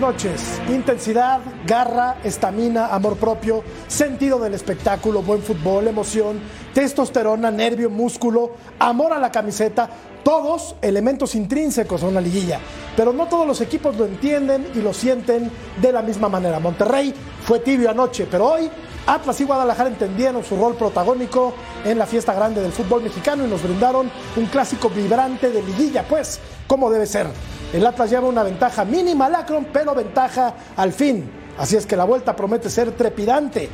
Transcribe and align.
Noches. 0.00 0.60
Intensidad, 0.68 1.40
garra, 1.66 2.16
estamina, 2.22 2.86
amor 2.86 3.16
propio, 3.16 3.62
sentido 3.88 4.38
del 4.38 4.54
espectáculo, 4.54 5.22
buen 5.22 5.42
fútbol, 5.42 5.88
emoción, 5.88 6.40
testosterona, 6.74 7.50
nervio, 7.50 7.88
músculo, 7.88 8.52
amor 8.78 9.12
a 9.12 9.18
la 9.18 9.32
camiseta, 9.32 9.88
todos 10.22 10.76
elementos 10.82 11.34
intrínsecos 11.34 12.02
a 12.02 12.08
una 12.08 12.20
liguilla. 12.20 12.58
Pero 12.96 13.12
no 13.12 13.26
todos 13.26 13.46
los 13.46 13.60
equipos 13.60 13.96
lo 13.96 14.04
entienden 14.04 14.66
y 14.74 14.80
lo 14.80 14.92
sienten 14.92 15.50
de 15.80 15.92
la 15.92 16.02
misma 16.02 16.28
manera. 16.28 16.60
Monterrey 16.60 17.14
fue 17.44 17.60
tibio 17.60 17.90
anoche, 17.90 18.26
pero 18.30 18.52
hoy 18.52 18.70
Atlas 19.06 19.40
y 19.40 19.44
Guadalajara 19.44 19.88
entendieron 19.88 20.42
su 20.42 20.56
rol 20.56 20.74
protagónico 20.74 21.54
en 21.84 21.98
la 21.98 22.06
fiesta 22.06 22.34
grande 22.34 22.60
del 22.60 22.72
fútbol 22.72 23.02
mexicano 23.02 23.46
y 23.46 23.48
nos 23.48 23.62
brindaron 23.62 24.10
un 24.36 24.46
clásico 24.46 24.90
vibrante 24.90 25.50
de 25.50 25.62
liguilla, 25.62 26.02
pues, 26.08 26.40
como 26.66 26.90
debe 26.90 27.06
ser. 27.06 27.28
El 27.72 27.86
Atlas 27.86 28.10
lleva 28.10 28.26
una 28.26 28.42
ventaja 28.42 28.84
mínima 28.84 29.26
al 29.26 29.36
Akron, 29.36 29.68
pero 29.72 29.94
ventaja 29.94 30.54
al 30.76 30.92
fin. 30.92 31.30
Así 31.56 31.76
es 31.76 31.86
que 31.86 31.96
la 31.96 32.04
vuelta 32.04 32.34
promete 32.34 32.68
ser 32.68 32.92
trepidante. 32.92 33.70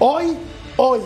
Hoy, 0.00 0.36
hoy, 0.76 1.00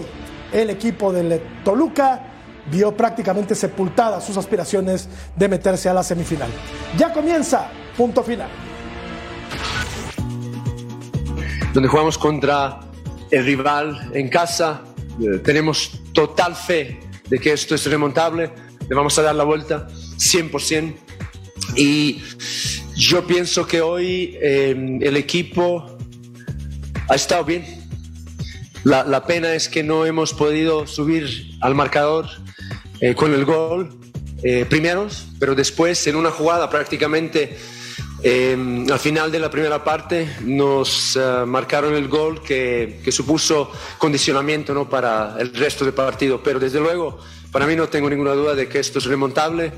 el 0.52 0.70
equipo 0.70 1.12
del 1.12 1.40
Toluca 1.64 2.22
vio 2.70 2.96
prácticamente 2.96 3.54
sepultadas 3.54 4.24
sus 4.24 4.36
aspiraciones 4.36 5.08
de 5.36 5.48
meterse 5.48 5.88
a 5.88 5.94
la 5.94 6.02
semifinal. 6.02 6.50
Ya 6.96 7.12
comienza, 7.12 7.68
punto 7.96 8.22
final. 8.24 8.48
Donde 11.72 11.88
jugamos 11.88 12.18
contra 12.18 12.87
el 13.30 13.44
rival 13.44 14.10
en 14.14 14.28
casa, 14.28 14.82
eh, 15.20 15.38
tenemos 15.38 16.00
total 16.12 16.54
fe 16.54 17.00
de 17.28 17.38
que 17.38 17.52
esto 17.52 17.74
es 17.74 17.86
remontable, 17.86 18.50
le 18.88 18.94
vamos 18.94 19.18
a 19.18 19.22
dar 19.22 19.34
la 19.34 19.44
vuelta 19.44 19.88
100%. 20.16 20.94
Y 21.76 22.22
yo 22.96 23.26
pienso 23.26 23.66
que 23.66 23.80
hoy 23.80 24.38
eh, 24.40 24.98
el 25.00 25.16
equipo 25.16 25.98
ha 27.08 27.14
estado 27.14 27.44
bien. 27.44 27.64
La, 28.84 29.26
pena 29.26 29.54
es 29.54 29.68
que 29.68 29.82
no 29.82 30.06
hemos 30.06 30.32
podido 30.32 30.86
subir 30.86 31.50
al 31.60 31.74
marcador 31.74 32.26
eh, 33.00 33.14
con 33.14 33.34
el 33.34 33.44
gol 33.44 33.94
primeros, 34.70 35.26
pero 35.40 35.56
después 35.56 36.06
en 36.06 36.14
una 36.14 36.30
jugada 36.30 36.70
prácticamente 36.70 37.58
eh, 38.22 38.86
al 38.90 38.98
final 38.98 39.30
de 39.30 39.38
la 39.38 39.50
primera 39.50 39.82
parte 39.84 40.36
nos 40.40 41.16
uh, 41.16 41.46
marcaron 41.46 41.94
el 41.94 42.08
gol 42.08 42.42
que, 42.42 43.00
que, 43.04 43.12
supuso 43.12 43.70
condicionamiento 43.96 44.88
para 44.88 45.36
el 45.38 45.54
resto 45.54 45.84
del 45.84 45.94
partido, 45.94 46.42
pero 46.42 46.58
desde 46.58 46.80
luego 46.80 47.18
para 47.52 47.66
mí 47.66 47.76
no 47.76 47.88
tengo 47.88 48.10
ninguna 48.10 48.32
duda 48.32 48.54
de 48.54 48.68
que 48.68 48.80
esto 48.80 48.98
es 48.98 49.04
remontable. 49.04 49.72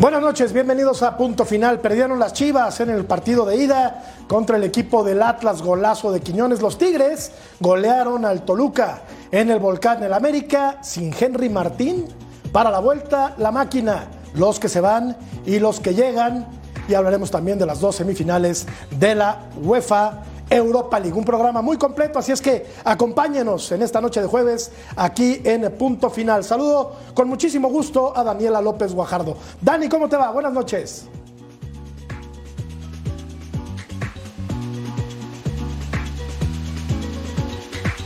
Buenas 0.00 0.22
noches, 0.22 0.54
bienvenidos 0.54 1.02
a 1.02 1.14
Punto 1.14 1.44
Final. 1.44 1.80
Perdieron 1.80 2.18
las 2.18 2.32
Chivas 2.32 2.80
en 2.80 2.88
el 2.88 3.04
partido 3.04 3.44
de 3.44 3.56
ida 3.56 4.24
contra 4.28 4.56
el 4.56 4.64
equipo 4.64 5.04
del 5.04 5.22
Atlas, 5.22 5.60
golazo 5.60 6.10
de 6.10 6.20
Quiñones. 6.20 6.62
Los 6.62 6.78
Tigres 6.78 7.32
golearon 7.58 8.24
al 8.24 8.46
Toluca 8.46 9.02
en 9.30 9.50
el 9.50 9.58
Volcán 9.58 10.00
del 10.00 10.14
América 10.14 10.78
sin 10.82 11.12
Henry 11.12 11.50
Martín. 11.50 12.06
Para 12.50 12.70
la 12.70 12.78
vuelta, 12.78 13.34
la 13.36 13.50
máquina, 13.50 14.08
los 14.34 14.60
que 14.60 14.68
se 14.68 14.80
van 14.80 15.16
y 15.46 15.58
los 15.58 15.80
que 15.80 15.94
llegan. 15.94 16.46
Y 16.88 16.94
hablaremos 16.94 17.30
también 17.30 17.58
de 17.58 17.66
las 17.66 17.80
dos 17.80 17.96
semifinales 17.96 18.66
de 18.98 19.14
la 19.14 19.48
UEFA 19.62 20.22
Europa 20.50 20.98
League. 20.98 21.16
Un 21.16 21.24
programa 21.24 21.62
muy 21.62 21.76
completo, 21.76 22.18
así 22.18 22.32
es 22.32 22.40
que 22.40 22.66
acompáñenos 22.84 23.70
en 23.72 23.82
esta 23.82 24.00
noche 24.00 24.20
de 24.20 24.26
jueves 24.26 24.72
aquí 24.96 25.40
en 25.44 25.70
Punto 25.76 26.10
Final. 26.10 26.42
Saludo 26.42 26.96
con 27.14 27.28
muchísimo 27.28 27.68
gusto 27.68 28.16
a 28.16 28.24
Daniela 28.24 28.60
López 28.60 28.92
Guajardo. 28.92 29.36
Dani, 29.60 29.88
¿cómo 29.88 30.08
te 30.08 30.16
va? 30.16 30.30
Buenas 30.32 30.52
noches. 30.52 31.06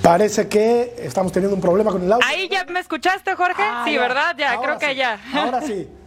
Parece 0.03 0.49
que 0.49 0.97
estamos 0.99 1.33
teniendo 1.33 1.57
un 1.57 1.63
problema 1.63 1.91
con 1.91 2.03
el 2.03 2.13
audio. 2.13 2.27
Ahí 2.29 2.47
ya 2.51 2.67
me 2.67 2.81
escuchaste, 2.81 3.35
Jorge. 3.35 3.63
Ah, 3.63 3.85
sí, 3.87 3.95
ya. 3.95 4.01
¿verdad? 4.01 4.37
Ya, 4.37 4.53
Ahora 4.53 4.77
creo 4.77 4.91
que 4.91 4.97
ya. 4.97 5.19
Ahora 5.35 5.63
sí. 5.63 5.89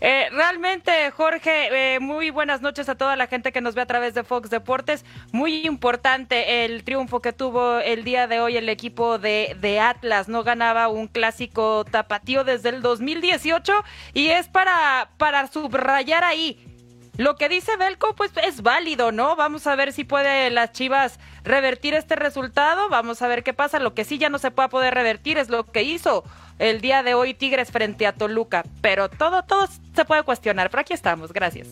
Eh, 0.00 0.28
realmente, 0.32 1.10
Jorge, 1.12 1.94
eh, 1.94 2.00
muy 2.00 2.30
buenas 2.30 2.60
noches 2.60 2.88
a 2.88 2.94
toda 2.94 3.16
la 3.16 3.26
gente 3.26 3.52
que 3.52 3.60
nos 3.60 3.74
ve 3.74 3.82
a 3.82 3.86
través 3.86 4.12
de 4.14 4.24
Fox 4.24 4.50
Deportes. 4.50 5.04
Muy 5.32 5.66
importante 5.66 6.64
el 6.64 6.84
triunfo 6.84 7.20
que 7.20 7.32
tuvo 7.32 7.78
el 7.78 8.04
día 8.04 8.26
de 8.26 8.40
hoy 8.40 8.56
el 8.56 8.68
equipo 8.68 9.18
de, 9.18 9.56
de 9.60 9.80
Atlas. 9.80 10.28
No 10.28 10.44
ganaba 10.44 10.88
un 10.88 11.06
clásico 11.06 11.84
tapatío 11.84 12.44
desde 12.44 12.68
el 12.68 12.82
2018 12.82 13.72
y 14.12 14.28
es 14.28 14.48
para, 14.48 15.10
para 15.16 15.46
subrayar 15.46 16.24
ahí. 16.24 16.73
Lo 17.16 17.36
que 17.36 17.48
dice 17.48 17.76
Belco, 17.76 18.14
pues 18.16 18.32
es 18.42 18.62
válido, 18.62 19.12
¿no? 19.12 19.36
Vamos 19.36 19.68
a 19.68 19.76
ver 19.76 19.92
si 19.92 20.02
puede 20.02 20.50
las 20.50 20.72
Chivas 20.72 21.20
revertir 21.44 21.94
este 21.94 22.16
resultado. 22.16 22.88
Vamos 22.88 23.22
a 23.22 23.28
ver 23.28 23.44
qué 23.44 23.54
pasa. 23.54 23.78
Lo 23.78 23.94
que 23.94 24.04
sí 24.04 24.18
ya 24.18 24.30
no 24.30 24.38
se 24.38 24.50
puede 24.50 24.68
poder 24.68 24.94
revertir 24.94 25.38
es 25.38 25.48
lo 25.48 25.62
que 25.62 25.84
hizo 25.84 26.24
el 26.58 26.80
día 26.80 27.04
de 27.04 27.14
hoy 27.14 27.32
Tigres 27.32 27.70
frente 27.70 28.08
a 28.08 28.12
Toluca. 28.12 28.64
Pero 28.80 29.08
todo, 29.08 29.44
todo 29.44 29.68
se 29.94 30.04
puede 30.04 30.24
cuestionar. 30.24 30.70
Pero 30.70 30.80
aquí 30.80 30.92
estamos, 30.92 31.32
gracias. 31.32 31.68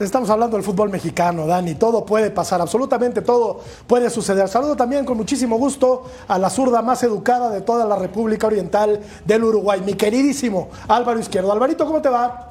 Estamos 0.00 0.30
hablando 0.30 0.56
del 0.56 0.64
fútbol 0.64 0.88
mexicano, 0.88 1.46
Dani. 1.46 1.74
Todo 1.74 2.06
puede 2.06 2.30
pasar, 2.30 2.62
absolutamente 2.62 3.20
todo 3.20 3.60
puede 3.86 4.08
suceder. 4.08 4.48
Saludo 4.48 4.76
también 4.76 5.04
con 5.04 5.18
muchísimo 5.18 5.58
gusto 5.58 6.10
a 6.26 6.38
la 6.38 6.48
zurda 6.48 6.80
más 6.80 7.02
educada 7.02 7.50
de 7.50 7.60
toda 7.60 7.84
la 7.84 7.96
República 7.96 8.46
Oriental 8.46 9.00
del 9.26 9.44
Uruguay, 9.44 9.82
mi 9.84 9.92
queridísimo 9.92 10.70
Álvaro 10.88 11.20
Izquierdo. 11.20 11.52
Alvarito, 11.52 11.84
¿cómo 11.84 12.00
te 12.00 12.08
va? 12.08 12.48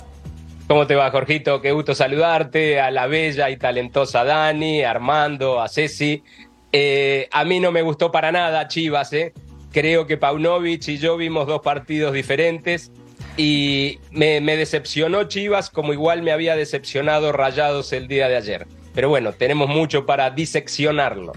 ¿Cómo 0.67 0.87
te 0.87 0.95
va, 0.95 1.11
Jorgito? 1.11 1.61
Qué 1.61 1.71
gusto 1.71 1.93
saludarte, 1.93 2.81
a 2.81 2.89
la 2.89 3.05
bella 3.05 3.51
y 3.51 3.57
talentosa 3.57 4.23
Dani, 4.23 4.81
a 4.81 4.89
Armando, 4.89 5.61
a 5.61 5.69
Ceci. 5.69 6.23
Eh, 6.71 7.29
a 7.31 7.45
mí 7.45 7.59
no 7.59 7.71
me 7.71 7.83
gustó 7.83 8.11
para 8.11 8.31
nada 8.31 8.67
Chivas, 8.67 9.13
¿eh? 9.13 9.31
Creo 9.71 10.07
que 10.07 10.17
Paunovic 10.17 10.87
y 10.87 10.97
yo 10.97 11.17
vimos 11.17 11.45
dos 11.45 11.61
partidos 11.61 12.13
diferentes 12.13 12.91
y 13.37 13.99
me, 14.09 14.41
me, 14.41 14.57
decepcionó 14.57 15.25
Chivas 15.25 15.69
como 15.69 15.93
igual 15.93 16.23
me 16.23 16.31
había 16.31 16.55
decepcionado 16.55 17.31
Rayados 17.31 17.93
el 17.93 18.07
día 18.07 18.27
de 18.27 18.37
ayer. 18.37 18.67
Pero 18.95 19.09
bueno, 19.09 19.33
tenemos 19.33 19.69
mucho 19.69 20.07
para 20.07 20.31
diseccionarlo. 20.31 21.33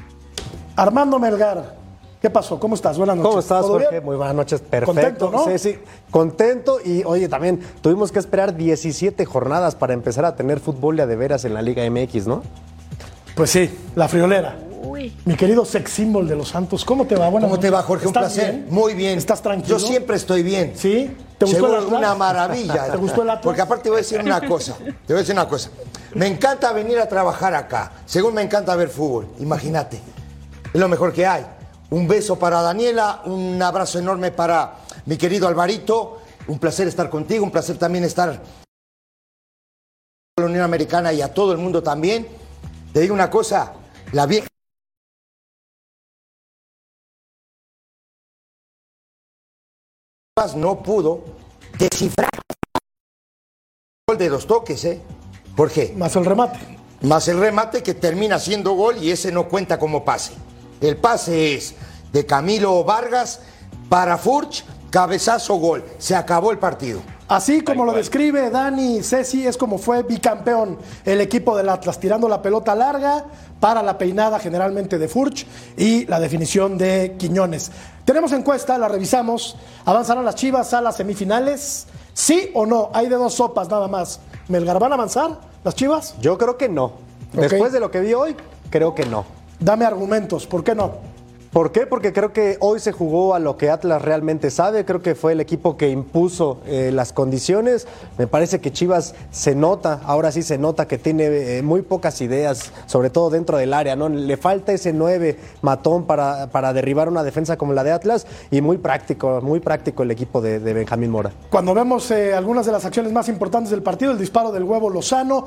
Armando 0.76 1.18
Melgar, 1.18 1.76
¿qué 2.20 2.30
pasó? 2.30 2.58
¿Cómo 2.58 2.74
estás? 2.74 2.96
Buenas 2.98 3.16
noches. 3.16 3.28
¿Cómo 3.28 3.40
estás, 3.40 3.64
Jorge? 3.66 3.88
bien? 3.90 4.04
Muy 4.04 4.16
buenas 4.16 4.34
noches, 4.34 4.60
perfecto. 4.60 4.92
Contento, 4.94 5.30
¿no? 5.30 5.44
Sí, 5.44 5.58
sí, 5.58 5.78
contento 6.10 6.78
y 6.84 7.04
oye, 7.04 7.28
también 7.28 7.60
tuvimos 7.80 8.12
que 8.12 8.18
esperar 8.18 8.56
17 8.56 9.24
jornadas 9.24 9.74
para 9.74 9.94
empezar 9.94 10.24
a 10.24 10.36
tener 10.36 10.60
fútbol 10.60 10.96
de 10.96 11.16
veras 11.16 11.44
en 11.44 11.54
la 11.54 11.62
Liga 11.62 11.88
MX, 11.88 12.26
¿no? 12.26 12.42
Pues 13.34 13.50
sí, 13.50 13.70
la 13.94 14.08
friolera. 14.08 14.56
Uy. 14.82 15.14
Mi 15.24 15.34
querido 15.34 15.64
sex 15.64 15.90
symbol 15.90 16.26
de 16.26 16.34
los 16.36 16.48
Santos, 16.48 16.84
¿cómo 16.84 17.04
te 17.06 17.14
va? 17.14 17.28
Buenas 17.28 17.50
¿Cómo 17.50 17.60
te 17.60 17.68
va, 17.70 17.82
Jorge? 17.82 18.06
Un 18.06 18.10
¿Estás 18.10 18.32
placer. 18.34 18.52
bien? 18.54 18.66
Muy 18.70 18.94
bien. 18.94 19.18
¿Estás 19.18 19.42
tranquilo? 19.42 19.76
Yo 19.78 19.86
siempre 19.86 20.16
estoy 20.16 20.42
bien. 20.42 20.72
¿Sí? 20.74 21.16
¿Te 21.36 21.44
gustó 21.44 21.60
Seguro 21.60 21.78
el 21.78 21.84
Atlas? 21.84 21.98
una 21.98 22.14
maravilla. 22.14 22.86
¿Te 22.90 22.96
gustó 22.96 23.22
el 23.22 23.30
Atlas? 23.30 23.44
Porque 23.44 23.60
aparte 23.60 23.90
voy 23.90 23.98
a 23.98 24.02
decir 24.02 24.20
una 24.20 24.40
cosa. 24.40 24.76
Te 24.76 25.12
voy 25.12 25.16
a 25.16 25.18
decir 25.18 25.34
una 25.34 25.46
cosa. 25.48 25.70
Me 26.14 26.26
encanta 26.26 26.72
venir 26.72 26.98
a 26.98 27.08
trabajar 27.08 27.54
acá. 27.54 27.92
Según 28.06 28.34
me 28.34 28.42
encanta 28.42 28.74
ver 28.76 28.88
fútbol. 28.88 29.28
Imagínate. 29.40 30.00
Es 30.72 30.80
lo 30.80 30.88
mejor 30.88 31.12
que 31.12 31.26
hay. 31.26 31.44
Un 31.90 32.06
beso 32.06 32.38
para 32.38 32.60
Daniela, 32.60 33.22
un 33.24 33.60
abrazo 33.62 33.98
enorme 33.98 34.30
para 34.30 34.78
mi 35.06 35.16
querido 35.16 35.48
Alvarito. 35.48 36.20
Un 36.48 36.58
placer 36.58 36.86
estar 36.88 37.08
contigo, 37.08 37.44
un 37.44 37.50
placer 37.50 37.78
también 37.78 38.04
estar 38.04 38.30
en 38.30 38.40
la 40.36 40.46
Unión 40.46 40.64
Americana 40.64 41.12
y 41.12 41.22
a 41.22 41.32
todo 41.32 41.52
el 41.52 41.58
mundo 41.58 41.82
también. 41.82 42.28
Te 42.92 43.00
digo 43.00 43.14
una 43.14 43.30
cosa, 43.30 43.72
la 44.12 44.26
vieja 44.26 44.48
no 50.56 50.82
pudo 50.82 51.24
descifrar 51.78 52.28
el 52.32 52.80
gol 54.06 54.18
de 54.18 54.30
los 54.30 54.46
toques, 54.46 54.84
¿eh? 54.84 55.02
¿Por 55.56 55.70
qué? 55.70 55.92
Más 55.96 56.14
el 56.16 56.24
remate. 56.24 56.78
Más 57.02 57.26
el 57.28 57.40
remate 57.40 57.82
que 57.82 57.94
termina 57.94 58.38
siendo 58.38 58.72
gol 58.72 58.98
y 59.02 59.10
ese 59.10 59.32
no 59.32 59.48
cuenta 59.48 59.78
como 59.78 60.04
pase. 60.04 60.34
El 60.80 60.96
pase 60.96 61.54
es 61.54 61.74
de 62.12 62.24
Camilo 62.24 62.84
Vargas 62.84 63.40
para 63.88 64.18
Furch, 64.18 64.64
cabezazo 64.90 65.56
gol. 65.56 65.84
Se 65.98 66.14
acabó 66.14 66.50
el 66.50 66.58
partido. 66.58 67.00
Así 67.28 67.60
como 67.60 67.84
lo 67.84 67.92
describe 67.92 68.48
Dani 68.48 69.02
Ceci, 69.02 69.46
es 69.46 69.58
como 69.58 69.76
fue 69.76 70.02
bicampeón 70.02 70.78
el 71.04 71.20
equipo 71.20 71.54
del 71.54 71.68
Atlas, 71.68 72.00
tirando 72.00 72.26
la 72.26 72.40
pelota 72.40 72.74
larga 72.74 73.26
para 73.60 73.82
la 73.82 73.98
peinada 73.98 74.38
generalmente 74.38 74.98
de 74.98 75.08
Furch 75.08 75.46
y 75.76 76.06
la 76.06 76.20
definición 76.20 76.78
de 76.78 77.16
Quiñones. 77.18 77.70
Tenemos 78.06 78.32
encuesta, 78.32 78.78
la 78.78 78.88
revisamos. 78.88 79.56
¿Avanzarán 79.84 80.24
las 80.24 80.36
Chivas 80.36 80.72
a 80.72 80.80
las 80.80 80.96
semifinales? 80.96 81.86
¿Sí 82.14 82.50
o 82.54 82.64
no? 82.64 82.88
Hay 82.94 83.08
de 83.08 83.16
dos 83.16 83.34
sopas 83.34 83.68
nada 83.68 83.88
más. 83.88 84.20
¿Melgar 84.48 84.78
van 84.78 84.92
a 84.92 84.94
avanzar 84.94 85.38
las 85.64 85.74
Chivas? 85.74 86.14
Yo 86.22 86.38
creo 86.38 86.56
que 86.56 86.70
no. 86.70 86.92
Después 87.34 87.72
de 87.72 87.80
lo 87.80 87.90
que 87.90 88.00
vi 88.00 88.14
hoy, 88.14 88.34
creo 88.70 88.94
que 88.94 89.04
no. 89.04 89.37
Dame 89.60 89.84
argumentos, 89.84 90.46
¿por 90.46 90.62
qué 90.62 90.74
no? 90.76 91.18
¿Por 91.52 91.72
qué? 91.72 91.86
Porque 91.86 92.12
creo 92.12 92.32
que 92.32 92.58
hoy 92.60 92.78
se 92.78 92.92
jugó 92.92 93.34
a 93.34 93.38
lo 93.38 93.56
que 93.56 93.70
Atlas 93.70 94.02
realmente 94.02 94.50
sabe. 94.50 94.84
Creo 94.84 95.00
que 95.00 95.14
fue 95.14 95.32
el 95.32 95.40
equipo 95.40 95.78
que 95.78 95.88
impuso 95.88 96.60
eh, 96.66 96.90
las 96.92 97.14
condiciones. 97.14 97.88
Me 98.18 98.26
parece 98.26 98.60
que 98.60 98.70
Chivas 98.70 99.14
se 99.30 99.54
nota, 99.54 100.00
ahora 100.04 100.30
sí 100.30 100.42
se 100.42 100.58
nota 100.58 100.86
que 100.86 100.98
tiene 100.98 101.24
eh, 101.56 101.62
muy 101.62 101.80
pocas 101.80 102.20
ideas, 102.20 102.70
sobre 102.86 103.08
todo 103.08 103.30
dentro 103.30 103.56
del 103.56 103.72
área. 103.72 103.96
¿no? 103.96 104.10
Le 104.10 104.36
falta 104.36 104.72
ese 104.72 104.92
9 104.92 105.38
matón 105.62 106.04
para, 106.04 106.48
para 106.48 106.74
derribar 106.74 107.08
una 107.08 107.24
defensa 107.24 107.56
como 107.56 107.72
la 107.72 107.82
de 107.82 107.92
Atlas 107.92 108.26
y 108.50 108.60
muy 108.60 108.76
práctico, 108.76 109.40
muy 109.42 109.60
práctico 109.60 110.02
el 110.02 110.10
equipo 110.10 110.42
de, 110.42 110.60
de 110.60 110.74
Benjamín 110.74 111.10
Mora. 111.10 111.32
Cuando 111.50 111.72
vemos 111.72 112.10
eh, 112.10 112.34
algunas 112.34 112.66
de 112.66 112.72
las 112.72 112.84
acciones 112.84 113.10
más 113.10 113.28
importantes 113.30 113.70
del 113.70 113.82
partido, 113.82 114.12
el 114.12 114.18
disparo 114.18 114.52
del 114.52 114.64
huevo 114.64 114.90
Lozano. 114.90 115.46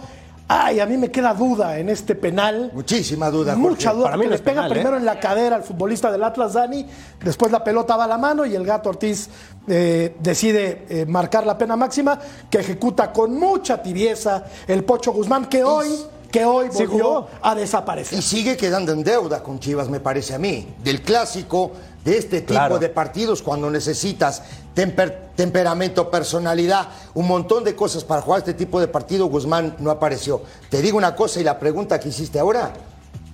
Ay, 0.54 0.82
a 0.82 0.86
mí 0.86 0.98
me 0.98 1.10
queda 1.10 1.34
duda 1.34 1.80
en 1.80 1.88
este 1.88 2.14
penal. 2.14 2.72
Muchísima 2.74 3.32
duda. 3.32 3.56
Mucha 3.56 3.92
Jorge. 3.92 3.96
duda. 3.96 4.04
Para 4.04 4.18
mí 4.18 4.24
no 4.26 4.30
le 4.32 4.36
es 4.36 4.42
pega 4.42 4.64
penal, 4.64 4.72
¿eh? 4.72 4.74
primero 4.76 4.98
en 4.98 5.06
la 5.06 5.18
cadera 5.18 5.56
al 5.56 5.64
futbolista 5.64 6.12
del 6.12 6.22
Atlas, 6.22 6.52
Dani. 6.52 6.86
Después 7.24 7.54
la 7.54 7.64
pelota 7.64 7.96
va 7.96 8.04
a 8.04 8.08
la 8.08 8.18
mano 8.18 8.46
y 8.46 8.54
el 8.54 8.66
gato 8.66 8.90
Ortiz 8.90 9.30
eh, 9.70 10.18
decide 10.20 10.86
eh, 10.90 11.06
marcar 11.06 11.46
la 11.46 11.58
pena 11.58 11.78
máxima, 11.78 12.20
que 12.50 12.60
ejecuta 12.60 13.14
con 13.14 13.34
mucha 13.34 13.82
tibieza 13.82 14.44
el 14.68 14.84
Pocho 14.84 15.14
Guzmán, 15.14 15.46
que 15.46 15.64
hoy, 15.64 15.88
que 16.30 16.44
hoy 16.44 16.68
volvió 16.68 17.28
a 17.42 17.56
desaparecer. 17.56 18.20
Y 18.20 18.22
sigue 18.22 18.58
quedando 18.58 18.92
en 18.92 19.06
deuda 19.06 19.42
con 19.42 19.58
Chivas, 19.58 19.88
me 19.88 20.02
parece 20.02 20.36
a 20.36 20.38
mí. 20.38 20.68
Del 20.84 21.02
clásico, 21.02 21.72
de 22.04 22.18
este 22.18 22.42
tipo 22.42 22.54
Claro. 22.54 22.80
de 22.80 22.90
partidos, 22.90 23.42
cuando 23.42 23.70
necesitas 23.70 24.42
temper- 24.76 25.30
temperamento, 25.36 26.10
personalidad, 26.10 26.88
un 27.14 27.28
montón 27.28 27.64
de 27.64 27.76
cosas 27.76 28.04
para 28.04 28.22
jugar 28.22 28.40
este 28.40 28.54
tipo 28.54 28.80
de 28.80 28.88
partido, 28.88 29.28
Guzmán 29.28 29.76
no 29.80 29.92
apareció. 29.92 30.42
Te 30.70 30.82
digo 30.82 30.98
una 30.98 31.16
cosa 31.16 31.40
y 31.40 31.44
la 31.44 31.60
pregunta 31.60 32.00
que 32.00 32.10
hiciste 32.10 32.40
ahora, 32.40 32.74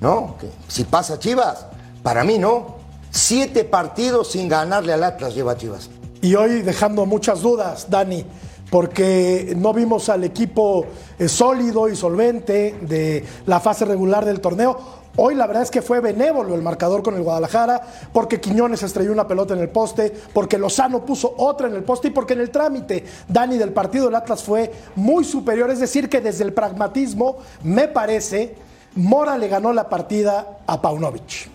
¿no? 0.02 0.36
Que 0.40 0.50
si 0.68 0.84
pasa 0.84 1.18
Chivas, 1.20 1.66
para 2.04 2.24
mí 2.24 2.38
no. 2.38 2.76
Siete 3.10 3.64
partidos 3.64 4.32
sin 4.32 4.50
ganarle 4.50 4.92
al 4.94 5.04
Atlas 5.04 5.34
lleva 5.34 5.56
Chivas. 5.58 5.90
Y 6.22 6.36
hoy 6.36 6.62
dejando 6.62 7.06
muchas 7.06 7.42
dudas, 7.42 7.88
Dani, 7.90 8.26
porque 8.70 9.54
no 9.56 9.74
vimos 9.74 10.10
al 10.10 10.24
equipo 10.26 10.86
eh, 11.18 11.30
sólido 11.30 11.88
y 11.88 11.96
solvente 11.96 12.78
de 12.82 13.26
la 13.46 13.60
fase 13.60 13.86
regular 13.86 14.26
del 14.26 14.42
torneo. 14.42 14.78
Hoy 15.20 15.34
la 15.34 15.48
verdad 15.48 15.64
es 15.64 15.72
que 15.72 15.82
fue 15.82 16.00
benévolo 16.00 16.54
el 16.54 16.62
marcador 16.62 17.02
con 17.02 17.16
el 17.16 17.24
Guadalajara, 17.24 17.82
porque 18.14 18.40
Quiñones 18.40 18.84
estrelló 18.84 19.12
una 19.12 19.28
pelota 19.28 19.56
en 19.56 19.62
el 19.62 19.70
poste, 19.70 20.14
porque 20.32 20.60
Lozano 20.60 21.04
puso 21.04 21.34
otra 21.38 21.68
en 21.68 21.74
el 21.74 21.84
poste 21.84 22.10
y 22.10 22.12
porque 22.12 22.34
en 22.34 22.42
el 22.42 22.52
trámite, 22.52 23.04
Dani, 23.28 23.58
del 23.58 23.74
partido 23.74 24.06
del 24.06 24.16
Atlas 24.16 24.44
fue 24.44 24.72
muy 24.96 25.24
superior. 25.24 25.72
Es 25.72 25.80
decir, 25.80 26.08
que 26.08 26.22
desde 26.22 26.44
el 26.44 26.54
pragmatismo, 26.54 27.40
me 27.64 27.88
parece, 27.88 28.56
Mora 28.94 29.40
le 29.40 29.48
ganó 29.48 29.74
la 29.74 29.90
partida 29.90 30.60
a 30.68 30.80
Paunovic. 30.80 31.50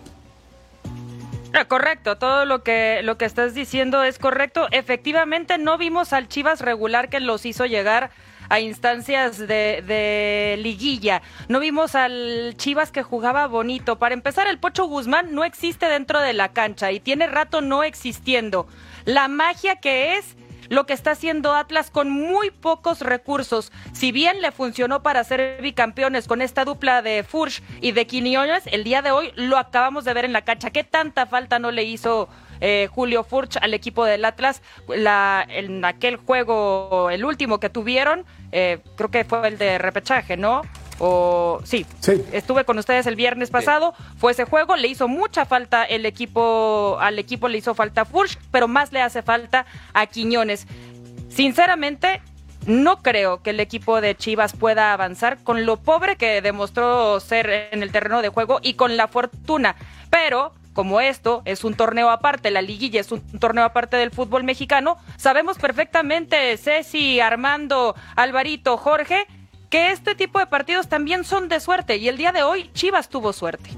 Ah, 1.55 1.67
Correcto, 1.67 2.17
todo 2.17 2.47
lo 2.47 2.65
que 2.65 3.01
lo 3.05 3.17
que 3.17 3.27
estás 3.27 3.55
diciendo 3.55 4.03
es 4.03 4.19
correcto. 4.19 4.67
Efectivamente, 4.73 5.59
no 5.59 5.79
vimos 5.79 6.13
al 6.13 6.27
Chivas 6.27 6.61
regular 6.63 7.11
que 7.11 7.21
los 7.21 7.47
hizo 7.47 7.67
llegar 7.67 8.11
a 8.53 8.61
instancias 8.61 9.39
de, 9.39 10.57
liguilla. 10.59 11.23
No 11.49 11.59
vimos 11.59 11.95
al 11.95 12.53
Chivas 12.59 12.93
que 12.93 13.03
jugaba 13.03 13.47
bonito. 13.47 13.99
Para 13.99 14.13
empezar, 14.13 14.47
el 14.47 14.59
Pocho 14.59 14.85
Guzmán 14.85 15.35
no 15.35 15.43
existe 15.43 15.87
dentro 15.87 16.21
de 16.21 16.35
la 16.35 16.53
cancha 16.53 16.93
y 16.93 17.01
tiene 17.01 17.27
rato 17.29 17.63
no 17.63 17.83
existiendo. 17.83 18.67
La 19.07 19.29
magia 19.29 19.77
que 19.77 20.19
es 20.19 20.37
lo 20.69 20.85
que 20.85 20.93
está 20.93 21.13
haciendo 21.13 21.55
Atlas 21.55 21.91
con 21.91 22.11
muy 22.11 22.51
pocos 22.51 23.01
recursos. 23.01 23.73
Si 23.95 24.13
bien 24.13 24.43
le 24.43 24.53
funcionó 24.53 25.03
para 25.03 25.25
ser 25.25 25.63
bicampeones 25.63 26.29
con 26.29 26.43
esta 26.43 26.67
dupla 26.67 27.01
de 27.01 27.25
Furch 27.25 27.63
y 27.81 27.93
de 27.93 28.07
Quiñones, 28.07 28.65
el 28.67 28.85
día 28.85 29.01
de 29.01 29.13
hoy 29.13 29.33
lo 29.35 29.57
acabamos 29.57 30.05
de 30.05 30.13
ver 30.13 30.27
en 30.27 30.35
la 30.35 30.43
cancha. 30.43 30.69
¿Qué 30.69 30.85
tanta 30.85 31.25
falta 31.25 31.59
no 31.59 31.71
le 31.71 31.85
hizo 31.85 32.29
eh, 32.63 32.89
Julio 32.91 33.25
Furch 33.25 33.59
al 33.61 33.75
equipo 33.75 34.05
del 34.07 34.25
Atlas? 34.25 34.63
La, 34.89 35.45
en 35.49 35.85
aquel 35.85 36.17
juego, 36.17 37.11
el 37.11 37.25
último 37.25 37.61
que 37.61 37.69
tuvieron, 37.69 38.25
eh, 38.53 38.79
creo 38.97 39.11
que 39.11 39.25
fue 39.25 39.47
el 39.49 39.59
de 39.59 39.77
repechaje, 39.79 40.37
¿no? 40.39 40.63
O 40.99 41.61
sí, 41.65 41.85
Sí. 42.01 42.23
estuve 42.33 42.65
con 42.65 42.79
ustedes 42.79 43.07
el 43.07 43.17
viernes 43.17 43.51
pasado, 43.51 43.93
fue 44.19 44.33
ese 44.33 44.45
juego, 44.45 44.77
le 44.77 44.87
hizo 44.87 45.09
mucha 45.09 45.45
falta 45.45 45.83
el 45.85 46.07
equipo, 46.07 46.97
al 47.01 47.19
equipo 47.19 47.49
le 47.49 47.59
hizo 47.59 47.75
falta 47.75 48.05
Furch, 48.05 48.39
pero 48.53 48.69
más 48.69 48.93
le 48.93 49.03
hace 49.03 49.23
falta 49.23 49.67
a 49.95 50.07
Quiñones. 50.07 50.67
Sinceramente, 51.29 52.21
no 52.67 53.03
creo 53.03 53.43
que 53.43 53.51
el 53.51 53.59
equipo 53.59 54.01
de 54.01 54.15
Chivas 54.15 54.53
pueda 54.53 54.93
avanzar 54.93 55.43
con 55.43 55.67
lo 55.67 55.79
pobre 55.79 56.15
que 56.17 56.41
demostró 56.43 57.19
ser 57.19 57.69
en 57.73 57.83
el 57.83 57.91
terreno 57.91 58.23
de 58.23 58.29
juego 58.29 58.61
y 58.63 58.75
con 58.75 58.97
la 58.97 59.09
fortuna. 59.09 59.75
Pero 60.11 60.53
como 60.73 61.01
esto 61.01 61.43
es 61.45 61.65
un 61.65 61.75
torneo 61.75 62.11
aparte, 62.11 62.51
la 62.51 62.63
liguilla 62.63 63.01
es 63.01 63.13
un 63.13 63.21
torneo 63.39 63.65
aparte 63.65 63.97
del 63.97 64.11
fútbol 64.11 64.45
mexicano, 64.45 64.97
sabemos 65.17 65.59
perfectamente, 65.59 66.57
Ceci, 66.57 67.21
Armando, 67.21 67.95
Alvarito, 68.17 68.77
Jorge, 68.77 69.27
que 69.71 69.91
este 69.91 70.15
tipo 70.15 70.39
de 70.39 70.47
partidos 70.47 70.89
también 70.89 71.25
son 71.25 71.49
de 71.49 71.61
suerte 71.61 71.97
y 71.97 72.09
el 72.09 72.17
día 72.17 72.33
de 72.33 72.43
hoy 72.43 72.71
Chivas 72.75 73.09
tuvo 73.09 73.33
suerte. 73.33 73.71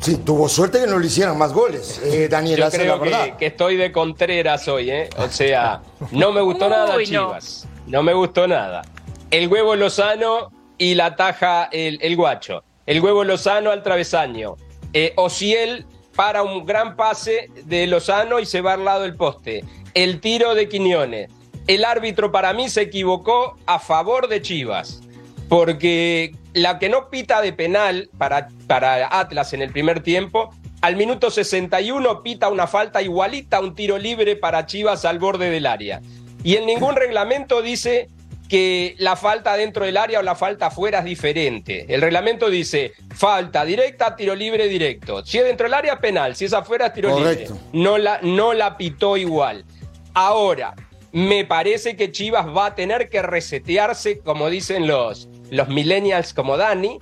Sí, 0.00 0.16
tuvo 0.16 0.48
suerte 0.48 0.80
que 0.80 0.86
no 0.88 0.98
le 0.98 1.06
hicieran 1.06 1.38
más 1.38 1.52
goles, 1.52 2.00
eh, 2.04 2.26
Daniel, 2.28 2.58
Yo 2.58 2.64
la 2.64 2.70
creo 2.72 2.98
verdad. 2.98 3.24
que, 3.24 3.36
que 3.36 3.46
estoy 3.46 3.76
de 3.76 3.92
Contreras 3.92 4.66
hoy, 4.66 4.90
¿eh? 4.90 5.08
O 5.16 5.28
sea, 5.28 5.80
no 6.10 6.32
me 6.32 6.40
gustó 6.40 6.64
Uy, 6.66 6.70
nada 6.72 6.94
no. 6.96 7.02
Chivas. 7.02 7.68
No. 7.86 8.02
me 8.02 8.12
gustó 8.12 8.48
nada. 8.48 8.82
El 9.30 9.46
huevo 9.48 9.76
Lozano 9.76 10.50
y 10.76 10.96
la 10.96 11.14
taja 11.14 11.68
el, 11.70 11.98
el 12.02 12.16
guacho. 12.16 12.64
El 12.86 13.00
huevo 13.00 13.22
Lozano 13.22 13.70
al 13.70 13.84
travesaño. 13.84 14.56
Eh, 14.92 15.12
Ociel 15.16 15.86
para 16.14 16.42
un 16.42 16.64
gran 16.66 16.96
pase 16.96 17.48
de 17.64 17.86
Lozano 17.86 18.40
y 18.40 18.46
se 18.46 18.60
va 18.60 18.74
al 18.74 18.84
lado 18.84 19.02
del 19.02 19.16
poste. 19.16 19.64
El 19.94 20.20
tiro 20.20 20.54
de 20.54 20.68
Quiñones. 20.68 21.30
El 21.66 21.84
árbitro 21.84 22.32
para 22.32 22.52
mí 22.52 22.68
se 22.68 22.82
equivocó 22.82 23.56
a 23.66 23.78
favor 23.78 24.28
de 24.28 24.42
Chivas. 24.42 25.00
Porque 25.48 26.34
la 26.54 26.78
que 26.78 26.88
no 26.88 27.08
pita 27.08 27.40
de 27.40 27.52
penal 27.52 28.10
para, 28.18 28.48
para 28.66 29.18
Atlas 29.18 29.52
en 29.52 29.62
el 29.62 29.70
primer 29.70 30.02
tiempo, 30.02 30.50
al 30.80 30.96
minuto 30.96 31.30
61 31.30 32.22
pita 32.22 32.48
una 32.48 32.66
falta 32.66 33.02
igualita 33.02 33.60
un 33.60 33.74
tiro 33.74 33.98
libre 33.98 34.34
para 34.34 34.66
Chivas 34.66 35.04
al 35.04 35.18
borde 35.18 35.50
del 35.50 35.66
área. 35.66 36.00
Y 36.42 36.56
en 36.56 36.66
ningún 36.66 36.96
reglamento 36.96 37.62
dice 37.62 38.08
que 38.52 38.94
la 38.98 39.16
falta 39.16 39.56
dentro 39.56 39.86
del 39.86 39.96
área 39.96 40.18
o 40.18 40.22
la 40.22 40.34
falta 40.34 40.66
afuera 40.66 40.98
es 40.98 41.06
diferente. 41.06 41.86
El 41.88 42.02
reglamento 42.02 42.50
dice 42.50 42.92
falta 43.16 43.64
directa, 43.64 44.14
tiro 44.14 44.34
libre 44.34 44.68
directo. 44.68 45.24
Si 45.24 45.38
es 45.38 45.44
dentro 45.44 45.64
del 45.64 45.72
área, 45.72 45.98
penal. 45.98 46.36
Si 46.36 46.44
es 46.44 46.52
afuera, 46.52 46.88
es 46.88 46.92
tiro 46.92 47.12
Correcto. 47.12 47.54
libre. 47.54 47.68
No 47.72 47.96
la, 47.96 48.20
no 48.20 48.52
la 48.52 48.76
pitó 48.76 49.16
igual. 49.16 49.64
Ahora, 50.12 50.74
me 51.12 51.46
parece 51.46 51.96
que 51.96 52.12
Chivas 52.12 52.46
va 52.46 52.66
a 52.66 52.74
tener 52.74 53.08
que 53.08 53.22
resetearse, 53.22 54.18
como 54.18 54.50
dicen 54.50 54.86
los, 54.86 55.30
los 55.48 55.68
millennials 55.68 56.34
como 56.34 56.58
Dani, 56.58 56.98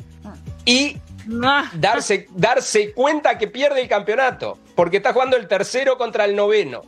y 0.64 0.98
Ah, 1.42 1.68
darse, 1.74 2.28
darse 2.30 2.92
cuenta 2.92 3.38
que 3.38 3.48
pierde 3.48 3.80
el 3.82 3.88
campeonato, 3.88 4.56
porque 4.76 4.98
está 4.98 5.12
jugando 5.12 5.36
el 5.36 5.48
tercero 5.48 5.98
contra 5.98 6.24
el 6.26 6.36
noveno. 6.36 6.82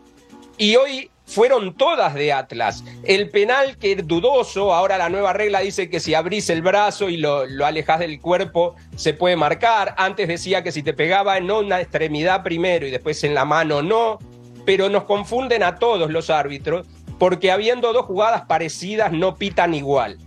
Y 0.56 0.76
hoy 0.76 1.10
fueron 1.32 1.74
todas 1.74 2.14
de 2.14 2.32
Atlas. 2.32 2.84
El 3.04 3.30
penal 3.30 3.78
que 3.78 3.92
es 3.92 4.06
dudoso, 4.06 4.74
ahora 4.74 4.98
la 4.98 5.08
nueva 5.08 5.32
regla 5.32 5.60
dice 5.60 5.88
que 5.88 6.00
si 6.00 6.14
abrís 6.14 6.50
el 6.50 6.62
brazo 6.62 7.08
y 7.08 7.16
lo, 7.16 7.46
lo 7.46 7.64
alejas 7.64 8.00
del 8.00 8.20
cuerpo 8.20 8.76
se 8.96 9.14
puede 9.14 9.36
marcar. 9.36 9.94
Antes 9.96 10.28
decía 10.28 10.62
que 10.62 10.72
si 10.72 10.82
te 10.82 10.92
pegaba 10.92 11.38
en 11.38 11.50
una 11.50 11.80
extremidad 11.80 12.42
primero 12.42 12.86
y 12.86 12.90
después 12.90 13.24
en 13.24 13.34
la 13.34 13.44
mano 13.44 13.82
no. 13.82 14.18
Pero 14.64 14.88
nos 14.88 15.04
confunden 15.04 15.62
a 15.62 15.76
todos 15.76 16.10
los 16.10 16.30
árbitros 16.30 16.86
porque 17.18 17.50
habiendo 17.50 17.92
dos 17.92 18.06
jugadas 18.06 18.42
parecidas 18.42 19.12
no 19.12 19.36
pitan 19.36 19.74
igual. 19.74 20.18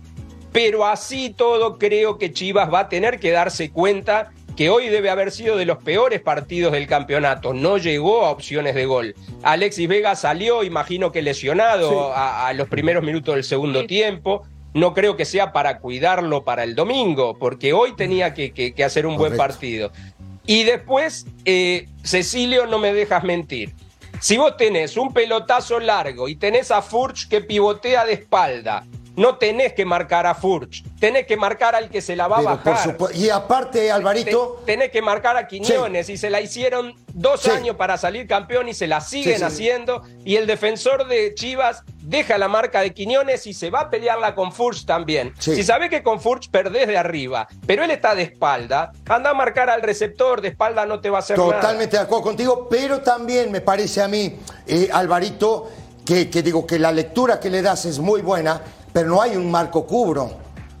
Pero 0.52 0.86
así 0.86 1.30
todo 1.30 1.78
creo 1.78 2.18
que 2.18 2.32
Chivas 2.32 2.72
va 2.72 2.80
a 2.80 2.88
tener 2.88 3.20
que 3.20 3.30
darse 3.30 3.70
cuenta 3.70 4.32
que 4.56 4.70
hoy 4.70 4.88
debe 4.88 5.10
haber 5.10 5.30
sido 5.32 5.56
de 5.56 5.66
los 5.66 5.82
peores 5.82 6.20
partidos 6.20 6.72
del 6.72 6.86
campeonato. 6.86 7.52
No 7.52 7.76
llegó 7.78 8.24
a 8.24 8.30
opciones 8.30 8.74
de 8.74 8.86
gol. 8.86 9.14
Alexis 9.42 9.86
Vega 9.88 10.16
salió, 10.16 10.62
imagino 10.64 11.12
que 11.12 11.20
lesionado 11.22 12.12
a, 12.14 12.48
a 12.48 12.52
los 12.54 12.68
primeros 12.68 13.04
minutos 13.04 13.34
del 13.34 13.44
segundo 13.44 13.82
Sí. 13.82 13.86
tiempo. 13.86 14.44
No 14.72 14.92
creo 14.94 15.16
que 15.16 15.24
sea 15.24 15.52
para 15.52 15.78
cuidarlo 15.78 16.44
para 16.44 16.62
el 16.64 16.74
domingo, 16.74 17.38
porque 17.38 17.72
hoy 17.72 17.94
tenía 17.96 18.34
que, 18.34 18.52
que- 18.52 18.74
que 18.74 18.84
hacer 18.84 19.06
un 19.06 19.16
buen 19.16 19.36
partido. 19.36 19.90
Y 20.46 20.64
después, 20.64 21.26
eh, 21.44 21.88
Cecilio, 22.04 22.66
no 22.66 22.78
me 22.78 22.92
dejas 22.92 23.24
mentir. 23.24 23.72
Si 24.20 24.36
vos 24.38 24.56
tenés 24.56 24.96
un 24.96 25.12
pelotazo 25.12 25.80
largo 25.80 26.28
y 26.28 26.36
tenés 26.36 26.70
a 26.70 26.80
Furch 26.82 27.28
que 27.28 27.40
pivotea 27.42 28.04
de 28.06 28.14
espalda, 28.14 28.84
no 29.16 29.36
tenés 29.38 29.72
que 29.72 29.84
marcar 29.84 30.26
a 30.26 30.34
Furch, 30.34 30.84
tenés 31.00 31.26
que 31.26 31.36
marcar 31.36 31.74
al 31.74 31.88
que 31.88 32.00
se 32.00 32.14
la 32.16 32.28
va 32.28 32.36
a 32.36 32.62
Pero 32.62 32.74
bajar. 32.98 33.16
Y 33.16 33.30
aparte, 33.30 33.90
Alvarito, 33.90 34.62
Te- 34.64 34.72
tenés 34.72 34.90
que 34.90 35.02
marcar 35.02 35.36
a 35.36 35.46
Quiñones 35.46 36.08
y 36.08 36.16
se 36.16 36.30
la 36.30 36.40
hicieron 36.40 36.94
dos 37.12 37.40
Sí. 37.40 37.50
años 37.50 37.76
para 37.76 37.96
salir 37.96 38.26
campeón 38.26 38.68
y 38.68 38.74
se 38.74 38.86
la 38.86 39.00
siguen 39.00 39.38
Sí, 39.38 39.44
haciendo. 39.44 40.02
Y 40.24 40.36
el 40.36 40.46
defensor 40.46 41.06
de 41.08 41.34
Chivas 41.34 41.82
deja 42.02 42.36
la 42.38 42.46
marca 42.48 42.80
de 42.82 42.92
Quiñones 42.92 43.46
y 43.46 43.54
se 43.54 43.70
va 43.70 43.80
a 43.80 43.90
pelearla 43.90 44.34
con 44.34 44.52
Furch 44.52 44.84
también. 44.84 45.32
Si 45.38 45.62
sabe 45.62 45.88
que 45.88 46.02
con 46.02 46.20
Furch 46.20 46.50
perdés 46.50 46.86
de 46.86 46.96
arriba, 46.98 47.48
pero 47.66 47.82
él 47.84 47.90
está 47.90 48.14
de 48.14 48.22
espalda, 48.22 48.92
anda 49.08 49.30
a 49.30 49.34
marcar 49.34 49.70
al 49.70 49.82
receptor, 49.82 50.40
de 50.40 50.48
espalda 50.48 50.84
no 50.86 51.00
te 51.00 51.10
va 51.10 51.18
a 51.18 51.20
hacer 51.20 51.38
nada. 51.38 51.60
Totalmente 51.60 51.96
de 51.96 52.02
acuerdo 52.02 52.22
contigo, 52.24 52.68
pero 52.70 53.00
también 53.00 53.50
me 53.50 53.60
parece 53.62 54.02
a 54.02 54.08
mí, 54.08 54.36
eh, 54.66 54.88
Alvarito, 54.92 55.68
que, 56.04 56.30
que 56.30 56.42
digo 56.42 56.64
que 56.66 56.78
la 56.78 56.92
lectura 56.92 57.40
que 57.40 57.50
le 57.50 57.62
das 57.62 57.84
es 57.86 57.98
muy 57.98 58.20
buena, 58.22 58.62
pero 58.96 59.10
no 59.10 59.20
hay 59.20 59.36
un 59.36 59.50
marco 59.50 59.84
cubro. 59.84 60.30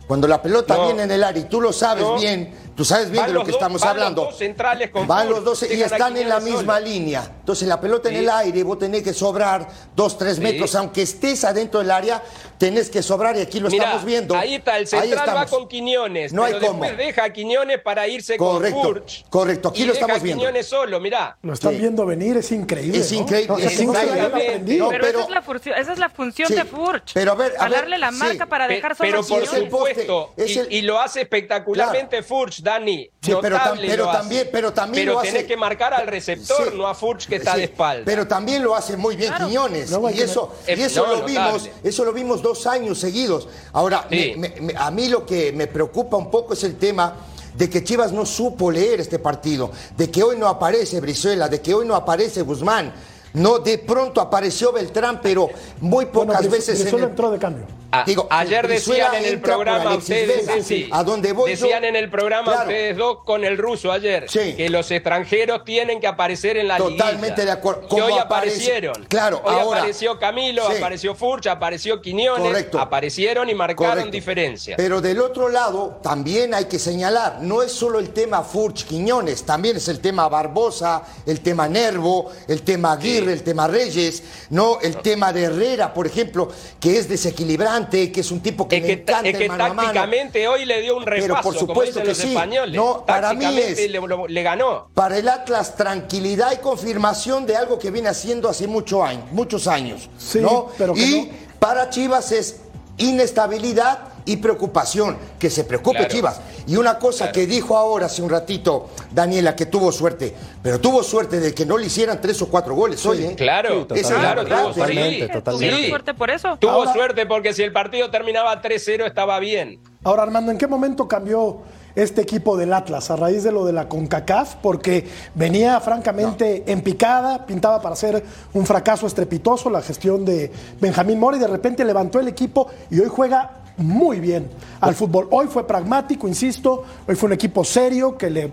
Cuando 0.06 0.26
la 0.26 0.40
pelota 0.40 0.74
No. 0.74 0.86
viene 0.86 1.02
en 1.02 1.10
el 1.10 1.22
área 1.22 1.42
y 1.42 1.50
tú 1.50 1.60
lo 1.60 1.70
sabes 1.70 2.02
No. 2.02 2.16
bien, 2.18 2.65
tú 2.76 2.84
sabes 2.84 3.10
bien 3.10 3.22
Van 3.22 3.28
de 3.28 3.32
lo 3.34 3.38
los 3.40 3.46
que 3.46 3.52
dos- 3.52 3.58
estamos 3.60 3.80
van 3.80 3.88
los 3.88 3.96
hablando. 4.04 4.24
dos 4.26 4.38
centrales 4.38 4.90
con 4.90 5.06
Van 5.06 5.28
los 5.28 5.42
dos 5.44 5.62
y 5.68 5.82
están 5.82 6.16
en 6.16 6.28
la 6.28 6.38
misma 6.40 6.74
solo. 6.76 6.86
línea. 6.86 7.30
Entonces 7.40 7.66
la 7.66 7.80
pelota 7.80 8.08
en 8.10 8.16
el 8.16 8.28
aire, 8.30 8.62
vos 8.62 8.78
tenés 8.78 9.02
que 9.02 9.12
sobrar 9.14 9.66
dos, 9.94 10.18
tres 10.18 10.36
Sí. 10.36 10.42
metros, 10.42 10.74
aunque 10.74 11.02
estés 11.02 11.42
adentro 11.44 11.80
del 11.80 11.90
área, 11.90 12.22
tenés 12.58 12.90
que 12.90 13.02
sobrar 13.02 13.36
y 13.36 13.40
aquí 13.40 13.60
lo 13.60 13.68
Mirá, 13.68 13.84
estamos 13.84 14.04
viendo. 14.04 14.36
Ahí 14.36 14.54
está, 14.56 14.78
el 14.78 14.86
central 14.86 15.36
va 15.36 15.46
con 15.46 15.68
Quiñones, 15.68 16.32
No 16.32 16.44
hay 16.44 16.52
pero 16.54 16.60
después 16.72 16.90
cómo. 16.90 17.02
deja 17.02 17.24
a 17.24 17.32
Quiñones 17.32 17.80
para 17.80 18.06
irse 18.08 18.36
Correcto, 18.36 18.76
con 18.80 18.86
Furch. 18.94 19.24
correcto, 19.28 19.68
aquí 19.68 19.82
y 19.82 19.86
lo 19.86 19.92
deja 19.94 20.04
estamos 20.06 20.22
viendo. 20.22 20.42
Quiñones 20.42 20.66
solo, 20.66 21.00
mirá. 21.00 21.36
Lo 21.42 21.52
están 21.54 21.72
Sí. 21.72 21.78
viendo 21.78 22.04
venir, 22.06 22.36
es 22.36 22.52
increíble. 22.52 22.98
Es 22.98 23.12
increíble, 23.12 23.54
es 23.64 23.80
increíble. 23.80 24.76
No, 24.78 24.88
pero, 24.88 25.04
pero- 25.04 25.18
esa, 25.20 25.22
es 25.24 25.30
la 25.30 25.42
función, 25.42 25.78
esa 25.78 25.92
es 25.92 25.98
la 25.98 26.08
función 26.08 26.48
Sí, 26.48 26.54
de 26.54 26.64
Furch. 26.64 27.12
pero 27.14 27.32
a 27.32 27.34
ver, 27.34 27.52
a 27.58 27.64
ver, 27.64 27.72
Jalarle 27.74 27.98
la 27.98 28.10
marca 28.10 28.46
para 28.46 28.68
dejar 28.68 28.96
solo 28.96 29.08
pero 29.10 29.24
por 29.26 29.46
supuesto, 29.46 30.34
y 30.70 30.82
lo 30.82 31.00
hace 31.00 31.22
espectacularmente 31.22 32.22
Furch, 32.22 32.60
Dani. 32.66 33.08
Sí, 33.22 33.32
pero 33.40 33.56
tam- 33.56 33.60
Notable 33.60 33.88
pero 33.88 34.04
lo 34.04 34.10
hace. 34.10 34.18
también- 34.18 34.48
pero 34.52 34.72
también 34.72 35.02
Pero 35.06 35.12
lo 35.14 35.20
hace- 35.20 35.46
que 35.46 35.56
marcar 35.56 35.94
al 35.94 36.06
receptor, 36.06 36.70
Sí. 36.70 36.76
no 36.76 36.86
a 36.86 36.94
Furch 36.94 37.26
que 37.26 37.36
está 37.36 37.52
Sí, 37.52 37.58
de 37.60 37.64
espalda. 37.64 38.02
Pero 38.04 38.26
también 38.26 38.62
lo 38.62 38.74
hace 38.74 38.96
muy 38.96 39.16
bien 39.16 39.30
Claro. 39.30 39.46
Quiñones. 39.46 39.90
Y 40.14 40.20
eso, 40.20 40.52
y 40.68 40.72
eso 40.82 41.00
No, 41.06 41.06
lo 41.06 41.12
notable. 41.20 41.32
vimos, 41.32 41.70
eso 41.82 42.04
lo 42.04 42.12
vimos 42.12 42.42
dos 42.42 42.66
años 42.66 42.98
seguidos. 42.98 43.48
Ahora, 43.72 44.06
Sí. 44.10 44.34
me- 44.36 44.48
me- 44.50 44.60
me- 44.60 44.74
a 44.76 44.90
mí 44.90 45.08
lo 45.08 45.24
que 45.24 45.52
me 45.52 45.66
preocupa 45.68 46.16
un 46.16 46.30
poco 46.30 46.52
es 46.54 46.62
el 46.64 46.76
tema 46.76 47.14
de 47.54 47.70
que 47.70 47.82
Chivas 47.82 48.12
no 48.12 48.26
supo 48.26 48.70
leer 48.70 49.00
este 49.00 49.18
partido, 49.18 49.70
de 49.96 50.10
que 50.10 50.22
hoy 50.22 50.36
no 50.36 50.46
aparece 50.46 51.00
Brizuela, 51.00 51.48
de 51.48 51.60
que 51.62 51.72
hoy 51.72 51.86
no 51.86 51.94
aparece 51.94 52.42
Guzmán. 52.42 52.92
No, 53.32 53.58
de 53.58 53.78
pronto 53.78 54.20
apareció 54.20 54.72
Beltrán, 54.72 55.20
pero 55.22 55.48
muy 55.80 56.06
Bueno, 56.06 56.32
pocas 56.32 56.50
veces 56.50 56.76
en 56.78 56.82
Brizuela 56.84 57.04
el- 57.06 57.10
entró 57.10 57.30
de 57.30 57.38
cambio. 57.38 57.64
A- 58.00 58.04
Digo, 58.04 58.26
ayer 58.30 58.66
decían 58.68 59.14
en 59.14 59.24
el 59.24 59.40
programa 59.40 59.96
ustedes, 59.96 60.46
Vega. 60.46 60.62
sí, 60.62 60.88
A 60.92 61.02
donde 61.04 61.32
voy 61.32 61.54
yo- 61.54 61.60
decían 61.66 61.84
en 61.84 61.96
el 61.96 62.10
programa 62.10 62.52
Claro. 62.52 62.68
ustedes 62.68 62.96
dos 62.96 63.18
con 63.24 63.44
el 63.44 63.58
ruso 63.58 63.92
ayer 63.92 64.26
Sí. 64.28 64.54
que 64.56 64.68
los 64.70 64.90
extranjeros 64.90 65.64
tienen 65.64 66.00
que 66.00 66.06
aparecer 66.06 66.56
en 66.56 66.68
la 66.68 66.76
Totalmente 66.78 67.28
liguilla. 67.28 67.44
de 67.44 67.50
acuerdo. 67.52 67.82
Y 67.84 67.88
¿Cómo 67.88 68.04
hoy 68.04 68.12
aparece? 68.12 68.24
aparecieron. 68.56 69.04
Claro, 69.08 69.40
hoy 69.44 69.54
ahora- 69.54 69.78
apareció 69.78 70.18
Camilo, 70.18 70.66
Sí. 70.70 70.76
apareció 70.78 71.14
Furch, 71.14 71.46
apareció 71.46 72.00
Quiñones, 72.02 72.46
Correcto. 72.46 72.78
aparecieron 72.78 73.48
y 73.50 73.54
marcaron 73.54 73.90
Correcto. 73.92 74.10
diferencia. 74.12 74.76
Pero 74.76 75.00
del 75.00 75.20
otro 75.20 75.48
lado, 75.48 76.00
también 76.02 76.54
hay 76.54 76.66
que 76.66 76.78
señalar, 76.78 77.38
no 77.42 77.62
es 77.62 77.72
solo 77.72 77.98
el 77.98 78.10
tema 78.10 78.42
Furch 78.42 78.84
Quiñones, 78.86 79.44
también 79.44 79.76
es 79.76 79.88
el 79.88 80.00
tema 80.00 80.28
Barbosa, 80.28 81.02
el 81.26 81.40
tema 81.40 81.68
Nervo, 81.68 82.30
el 82.48 82.62
tema 82.62 82.92
Aguirre, 82.92 83.32
el 83.32 83.42
tema 83.42 83.66
Reyes, 83.68 84.22
no 84.50 84.78
el 84.80 84.96
tema 84.98 85.32
de 85.32 85.44
Herrera, 85.44 85.92
por 85.94 86.06
ejemplo, 86.06 86.48
que 86.80 86.98
es 86.98 87.08
desequilibrante, 87.08 87.85
que 87.90 88.20
es 88.20 88.30
un 88.30 88.40
tipo 88.40 88.66
que 88.68 88.76
es 88.78 88.84
encanta 88.84 89.28
es 89.28 89.36
que 89.36 89.44
el 89.44 89.50
mano 89.50 89.64
a 89.64 89.68
mano. 89.68 89.82
tácticamente 89.82 90.48
hoy 90.48 90.64
le 90.64 90.80
dio 90.82 90.96
un 90.96 91.04
Pero 91.04 91.16
repaso, 91.16 91.42
por 91.42 91.54
como 91.54 91.66
supuesto 91.68 92.00
dicen 92.00 92.02
que 92.02 92.08
los 92.08 92.18
sí. 92.18 92.28
españoles. 92.28 92.74
No, 92.76 93.04
para 93.06 93.32
mí 93.34 93.44
es- 93.58 93.90
le, 93.90 94.00
lo- 94.00 94.26
le 94.28 94.42
ganó. 94.42 94.88
Para 94.94 95.18
el 95.18 95.28
Atlas, 95.28 95.76
tranquilidad 95.76 96.52
y 96.52 96.56
confirmación 96.58 97.46
de 97.46 97.56
algo 97.56 97.78
que 97.78 97.90
viene 97.90 98.08
haciendo 98.08 98.48
hace 98.48 98.66
mucho 98.66 99.04
año- 99.04 99.26
muchos 99.32 99.66
años. 99.66 100.08
Sí, 100.18 100.40
¿no? 100.40 100.68
pero 100.76 100.94
que 100.94 101.00
y 101.00 101.22
no. 101.22 101.28
para 101.58 101.88
Chivas 101.90 102.32
es 102.32 102.56
inestabilidad 102.98 103.98
y 104.24 104.36
preocupación, 104.38 105.16
que 105.38 105.50
se 105.50 105.64
preocupe 105.64 105.98
Claro. 105.98 106.12
Chivas. 106.12 106.40
Y 106.66 106.76
una 106.76 106.98
cosa 106.98 107.26
Claro. 107.26 107.32
que 107.32 107.46
dijo 107.46 107.76
ahora 107.76 108.06
hace 108.06 108.22
un 108.22 108.30
ratito 108.30 108.88
Daniela, 109.12 109.54
que 109.54 109.66
tuvo 109.66 109.92
suerte, 109.92 110.34
pero 110.62 110.80
tuvo 110.80 111.02
suerte 111.02 111.38
de 111.38 111.54
que 111.54 111.64
no 111.64 111.78
le 111.78 111.86
hicieran 111.86 112.20
tres 112.20 112.40
o 112.42 112.48
cuatro 112.48 112.74
goles 112.74 113.04
hoy. 113.06 113.24
¿eh? 113.24 113.34
Claro, 113.36 113.86
la 113.88 113.94
claro, 113.94 114.44
tuvo 114.44 114.72
totalmente, 114.74 115.18
suerte. 115.18 115.28
totalmente. 115.34 115.76
Sí. 115.82 115.88
suerte 115.88 116.14
por 116.14 116.30
eso. 116.30 116.56
Tuvo 116.58 116.70
Ahora- 116.72 116.92
suerte 116.92 117.24
porque 117.26 117.52
si 117.54 117.62
el 117.62 117.72
partido 117.72 118.10
terminaba 118.10 118.60
3-0 118.60 119.06
estaba 119.06 119.38
bien. 119.38 119.78
Ahora, 120.04 120.24
Armando, 120.24 120.50
¿en 120.52 120.58
qué 120.58 120.66
momento 120.66 121.06
cambió 121.08 121.58
este 121.94 122.20
equipo 122.20 122.56
del 122.56 122.72
Atlas 122.72 123.10
a 123.10 123.16
raíz 123.16 123.42
de 123.44 123.52
lo 123.52 123.64
de 123.64 123.72
la 123.72 123.88
CONCACAF? 123.88 124.56
Porque 124.56 125.06
venía 125.34 125.80
francamente 125.80 126.64
en 126.66 126.82
picada, 126.82 127.46
pintaba 127.46 127.80
para 127.80 127.96
ser 127.96 128.24
un 128.54 128.66
fracaso 128.66 129.06
estrepitoso 129.06 129.70
la 129.70 129.82
gestión 129.82 130.24
de 130.24 130.50
Benjamín 130.80 131.18
Mora 131.20 131.36
y 131.36 131.40
de 131.40 131.46
repente 131.48 131.84
levantó 131.84 132.18
el 132.20 132.28
equipo 132.28 132.66
y 132.90 133.00
hoy 133.00 133.08
juega 133.08 133.50
muy 133.76 134.20
bien 134.20 134.48
al 134.80 134.94
fútbol. 134.94 135.28
Hoy 135.30 135.46
fue 135.48 135.66
pragmático, 135.66 136.26
insisto, 136.28 136.84
hoy 137.06 137.14
fue 137.14 137.26
un 137.28 137.32
equipo 137.34 137.64
serio 137.64 138.16
que 138.16 138.30
le 138.30 138.52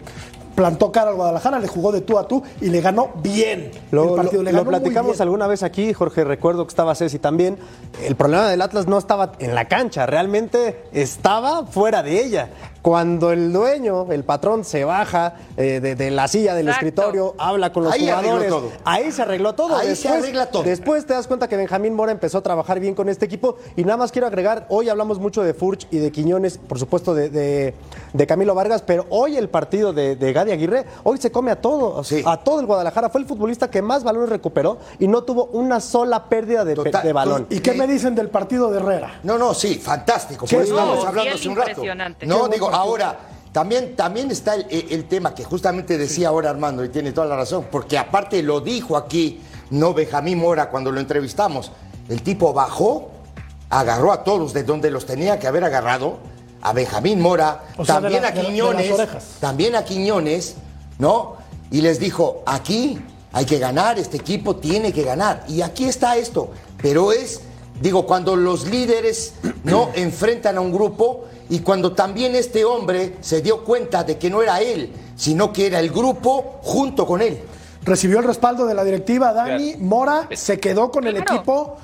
plantó 0.55 0.91
cara 0.91 1.09
al 1.09 1.15
Guadalajara, 1.15 1.57
le 1.59 1.67
jugó 1.67 1.91
de 1.91 2.01
tú 2.01 2.19
a 2.19 2.27
tú 2.27 2.43
y 2.61 2.69
le 2.69 2.79
ganó 2.79 3.09
bien 3.23 3.71
Lo, 3.89 4.09
el 4.11 4.15
partido. 4.17 4.43
lo- 4.43 4.51
le 4.51 4.51
lo 4.57 4.63
muy 4.63 4.69
platicamos 4.69 5.13
bien. 5.13 5.21
alguna 5.23 5.47
vez 5.47 5.63
aquí, 5.63 5.93
Jorge, 5.93 6.23
recuerdo 6.23 6.65
que 6.65 6.69
estaba 6.69 6.93
Ceci 6.93 7.17
también. 7.17 7.57
El 8.05 8.15
problema 8.15 8.47
del 8.47 8.61
Atlas 8.61 8.85
no 8.85 8.99
estaba 8.99 9.31
en 9.39 9.55
la 9.55 9.67
cancha, 9.67 10.05
realmente 10.05 10.83
estaba 10.93 11.65
fuera 11.65 12.03
de 12.03 12.23
ella. 12.23 12.49
Cuando 12.83 13.31
el 13.31 13.51
dueño, 13.53 14.11
el 14.11 14.25
patrón, 14.25 14.65
se 14.65 14.83
baja 14.83 15.35
eh, 15.55 15.79
de, 15.79 15.95
de 15.95 16.11
la 16.11 16.27
silla 16.27 16.53
del 16.53 16.67
Exacto. 16.67 16.85
escritorio, 16.87 17.33
habla 17.37 17.71
con 17.71 17.85
los 17.85 17.93
Ahí 17.93 18.09
arregló 18.09 18.21
jugadores, 18.39 18.49
todo. 18.49 18.71
ahí 18.83 19.11
se 19.13 19.21
arregló 19.21 19.55
todo. 19.55 19.75
Ahí 19.77 19.95
se 19.95 20.09
arregla 20.09 20.45
todo. 20.47 20.63
Después 20.63 21.05
te 21.05 21.13
das 21.13 21.25
cuenta 21.27 21.47
que 21.47 21.55
Benjamín 21.55 21.93
Mora 21.95 22.11
empezó 22.11 22.39
a 22.39 22.41
trabajar 22.43 22.81
bien 22.81 22.93
con 22.93 23.07
este 23.07 23.25
equipo. 23.25 23.55
Y 23.77 23.85
nada 23.85 23.95
más 23.95 24.11
quiero 24.11 24.27
agregar, 24.27 24.65
hoy 24.67 24.89
hablamos 24.89 25.17
mucho 25.17 25.43
de 25.43 25.53
Furch 25.53 25.87
y 25.91 25.97
de 25.99 26.11
Quiñones, 26.11 26.57
por 26.57 26.77
supuesto 26.77 27.15
de, 27.15 27.29
de- 27.29 27.73
de 28.11 28.27
Camilo 28.27 28.53
Vargas, 28.53 28.81
pero 28.83 29.05
hoy 29.09 29.37
el 29.37 29.47
partido 29.49 29.93
de, 29.93 30.15
de 30.17 30.33
Gadi 30.33 30.51
Aguirre, 30.51 30.85
hoy 31.03 31.17
se 31.19 31.31
come 31.31 31.51
a 31.51 31.61
todo, 31.61 32.03
Sí. 32.03 32.21
a 32.25 32.35
todo 32.43 32.59
el 32.59 32.65
Guadalajara. 32.65 33.09
Fue 33.09 33.21
el 33.21 33.27
futbolista 33.27 33.71
que 33.71 33.81
más 33.81 34.03
balones 34.03 34.27
recuperó 34.29 34.77
y 34.99 35.07
no 35.07 35.23
tuvo 35.23 35.45
una 35.53 35.79
sola 35.79 36.25
pérdida 36.25 36.65
de, 36.65 36.75
pe- 36.75 36.83
Total. 36.83 37.01
de 37.03 37.13
balón. 37.13 37.47
¿Y 37.49 37.61
qué 37.61 37.71
me 37.73 37.87
dicen 37.87 38.13
del 38.13 38.27
partido 38.29 38.69
de 38.69 38.79
Herrera? 38.81 39.19
No, 39.23 39.37
no, 39.37 39.53
sí, 39.53 39.75
fantástico. 39.75 40.45
Por 40.45 40.61
eso 40.61 40.73
no, 40.75 40.81
estamos 40.81 41.05
hablando 41.05 41.33
hace 41.33 41.47
un 41.47 41.55
rato. 41.55 41.69
impresionante. 41.69 42.25
No, 42.27 42.49
digo. 42.49 42.72
Ahora, 42.73 43.19
también, 43.51 43.95
también 43.95 44.31
está 44.31 44.55
el, 44.55 44.65
el 44.89 45.05
tema 45.07 45.33
que 45.35 45.43
justamente 45.43 45.97
decía 45.97 46.29
ahora 46.29 46.49
Armando, 46.49 46.83
y 46.83 46.89
tiene 46.89 47.11
toda 47.11 47.27
la 47.27 47.35
razón, 47.35 47.67
porque 47.71 47.97
aparte 47.97 48.41
lo 48.43 48.61
dijo 48.61 48.97
aquí, 48.97 49.41
no 49.69 49.93
Benjamín 49.93 50.39
Mora 50.39 50.69
cuando 50.69 50.91
lo 50.91 50.99
entrevistamos. 50.99 51.71
El 52.09 52.21
tipo 52.23 52.51
bajó, 52.53 53.11
agarró 53.69 54.11
a 54.11 54.23
todos 54.23 54.53
de 54.53 54.63
donde 54.63 54.91
los 54.91 55.05
tenía 55.05 55.39
que 55.39 55.47
haber 55.47 55.63
agarrado, 55.63 56.17
a 56.61 56.73
Benjamín 56.73 57.19
Mora, 57.21 57.63
O 57.77 57.85
sea, 57.85 57.95
de 57.95 58.01
también 58.01 58.21
la- 58.21 58.27
a 58.27 58.31
de 58.31 58.37
la- 58.37 58.43
de 58.43 58.47
Quiñones, 58.53 58.95
también 59.39 59.75
a 59.75 59.83
Quiñones, 59.83 60.55
¿no? 60.99 61.35
Y 61.71 61.81
les 61.81 61.99
dijo, 61.99 62.41
aquí 62.45 62.99
hay 63.33 63.45
que 63.45 63.57
ganar, 63.59 63.97
este 63.99 64.17
equipo 64.17 64.55
tiene 64.57 64.93
que 64.93 65.03
ganar. 65.03 65.43
Y 65.47 65.61
aquí 65.61 65.85
está 65.85 66.15
esto. 66.17 66.51
Pero 66.81 67.11
es, 67.11 67.41
digo, 67.81 68.05
cuando 68.05 68.35
los 68.35 68.67
líderes 68.67 69.35
no 69.63 69.89
enfrentan 69.95 70.57
a 70.57 70.61
un 70.61 70.71
grupo 70.71 71.25
y 71.49 71.59
cuando 71.59 71.93
también 71.93 72.35
este 72.35 72.65
hombre 72.65 73.17
se 73.21 73.41
dio 73.41 73.63
cuenta 73.63 74.03
de 74.03 74.17
que 74.17 74.29
no 74.29 74.41
era 74.41 74.61
él, 74.61 74.91
sino 75.15 75.53
que 75.53 75.67
era 75.67 75.79
el 75.79 75.89
grupo 75.89 76.59
junto 76.61 77.05
con 77.05 77.21
él. 77.21 77.39
Recibió 77.83 78.19
el 78.19 78.25
respaldo 78.25 78.65
de 78.65 78.73
la 78.73 78.83
directiva 78.83 79.33
Dani. 79.33 79.75
Mora 79.77 80.29
se 80.33 80.59
quedó 80.59 80.89
con 80.89 81.05
el 81.05 81.17
equipo. 81.17 81.77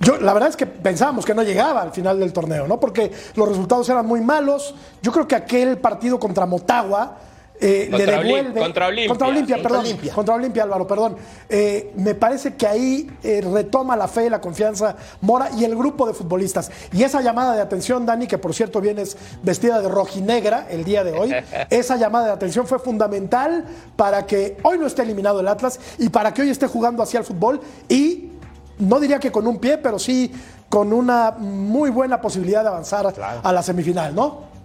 Yo, 0.00 0.18
la 0.18 0.32
verdad 0.32 0.48
es 0.48 0.56
que 0.56 0.66
pensábamos 0.66 1.24
que 1.24 1.34
no 1.34 1.42
llegaba 1.42 1.82
al 1.82 1.92
final 1.92 2.18
del 2.18 2.32
torneo, 2.32 2.66
¿no? 2.66 2.80
Porque 2.80 3.10
los 3.34 3.48
resultados 3.48 3.88
eran 3.88 4.06
muy 4.06 4.20
malos. 4.20 4.74
Yo 5.02 5.12
creo 5.12 5.28
que 5.28 5.34
aquel 5.34 5.78
partido 5.78 6.18
contra 6.18 6.46
Motagua 6.46 7.18
eh, 7.60 7.88
le 7.90 8.06
devuelve. 8.06 8.60
contra 8.60 8.86
Olimpia. 8.86 9.08
Contra 9.08 9.28
Olimpia, 9.28 9.56
perdón. 9.62 9.80
Olimpia. 9.80 10.14
Contra 10.14 10.34
Olimpia, 10.34 10.62
Álvaro, 10.64 10.86
perdón. 10.86 11.16
Eh, 11.48 11.92
me 11.96 12.14
parece 12.14 12.54
que 12.54 12.66
ahí 12.66 13.10
eh, 13.22 13.40
retoma 13.40 13.96
la 13.96 14.08
fe 14.08 14.26
y 14.26 14.30
la 14.30 14.40
confianza 14.40 14.96
Mora 15.20 15.50
y 15.56 15.64
el 15.64 15.74
grupo 15.76 16.06
de 16.06 16.14
futbolistas. 16.14 16.70
Y 16.92 17.02
esa 17.02 17.20
llamada 17.20 17.54
de 17.54 17.62
atención, 17.62 18.04
Dani, 18.04 18.26
que 18.26 18.38
por 18.38 18.54
cierto 18.54 18.80
vienes 18.80 19.16
vestida 19.42 19.80
de 19.80 19.88
rojinegra 19.88 20.66
el 20.70 20.84
día 20.84 21.04
de 21.04 21.12
hoy, 21.12 21.34
esa 21.70 21.96
llamada 21.96 22.26
de 22.26 22.32
atención 22.32 22.66
fue 22.66 22.78
fundamental 22.78 23.64
para 23.96 24.26
que 24.26 24.56
hoy 24.62 24.78
no 24.78 24.86
esté 24.86 25.02
eliminado 25.02 25.40
el 25.40 25.48
Atlas 25.48 25.80
y 25.98 26.08
para 26.08 26.34
que 26.34 26.42
hoy 26.42 26.50
esté 26.50 26.66
jugando 26.66 27.02
hacia 27.02 27.18
el 27.18 27.24
fútbol 27.24 27.60
y 27.88 28.32
no 28.78 29.00
diría 29.00 29.18
que 29.18 29.32
con 29.32 29.46
un 29.46 29.58
pie, 29.58 29.78
pero 29.78 29.98
sí 29.98 30.32
con 30.68 30.92
una 30.92 31.30
muy 31.30 31.90
buena 31.90 32.20
posibilidad 32.20 32.62
de 32.62 32.68
avanzar 32.68 33.14
a 33.42 33.52
la 33.52 33.62
semifinal, 33.62 34.14
¿no? 34.14 34.55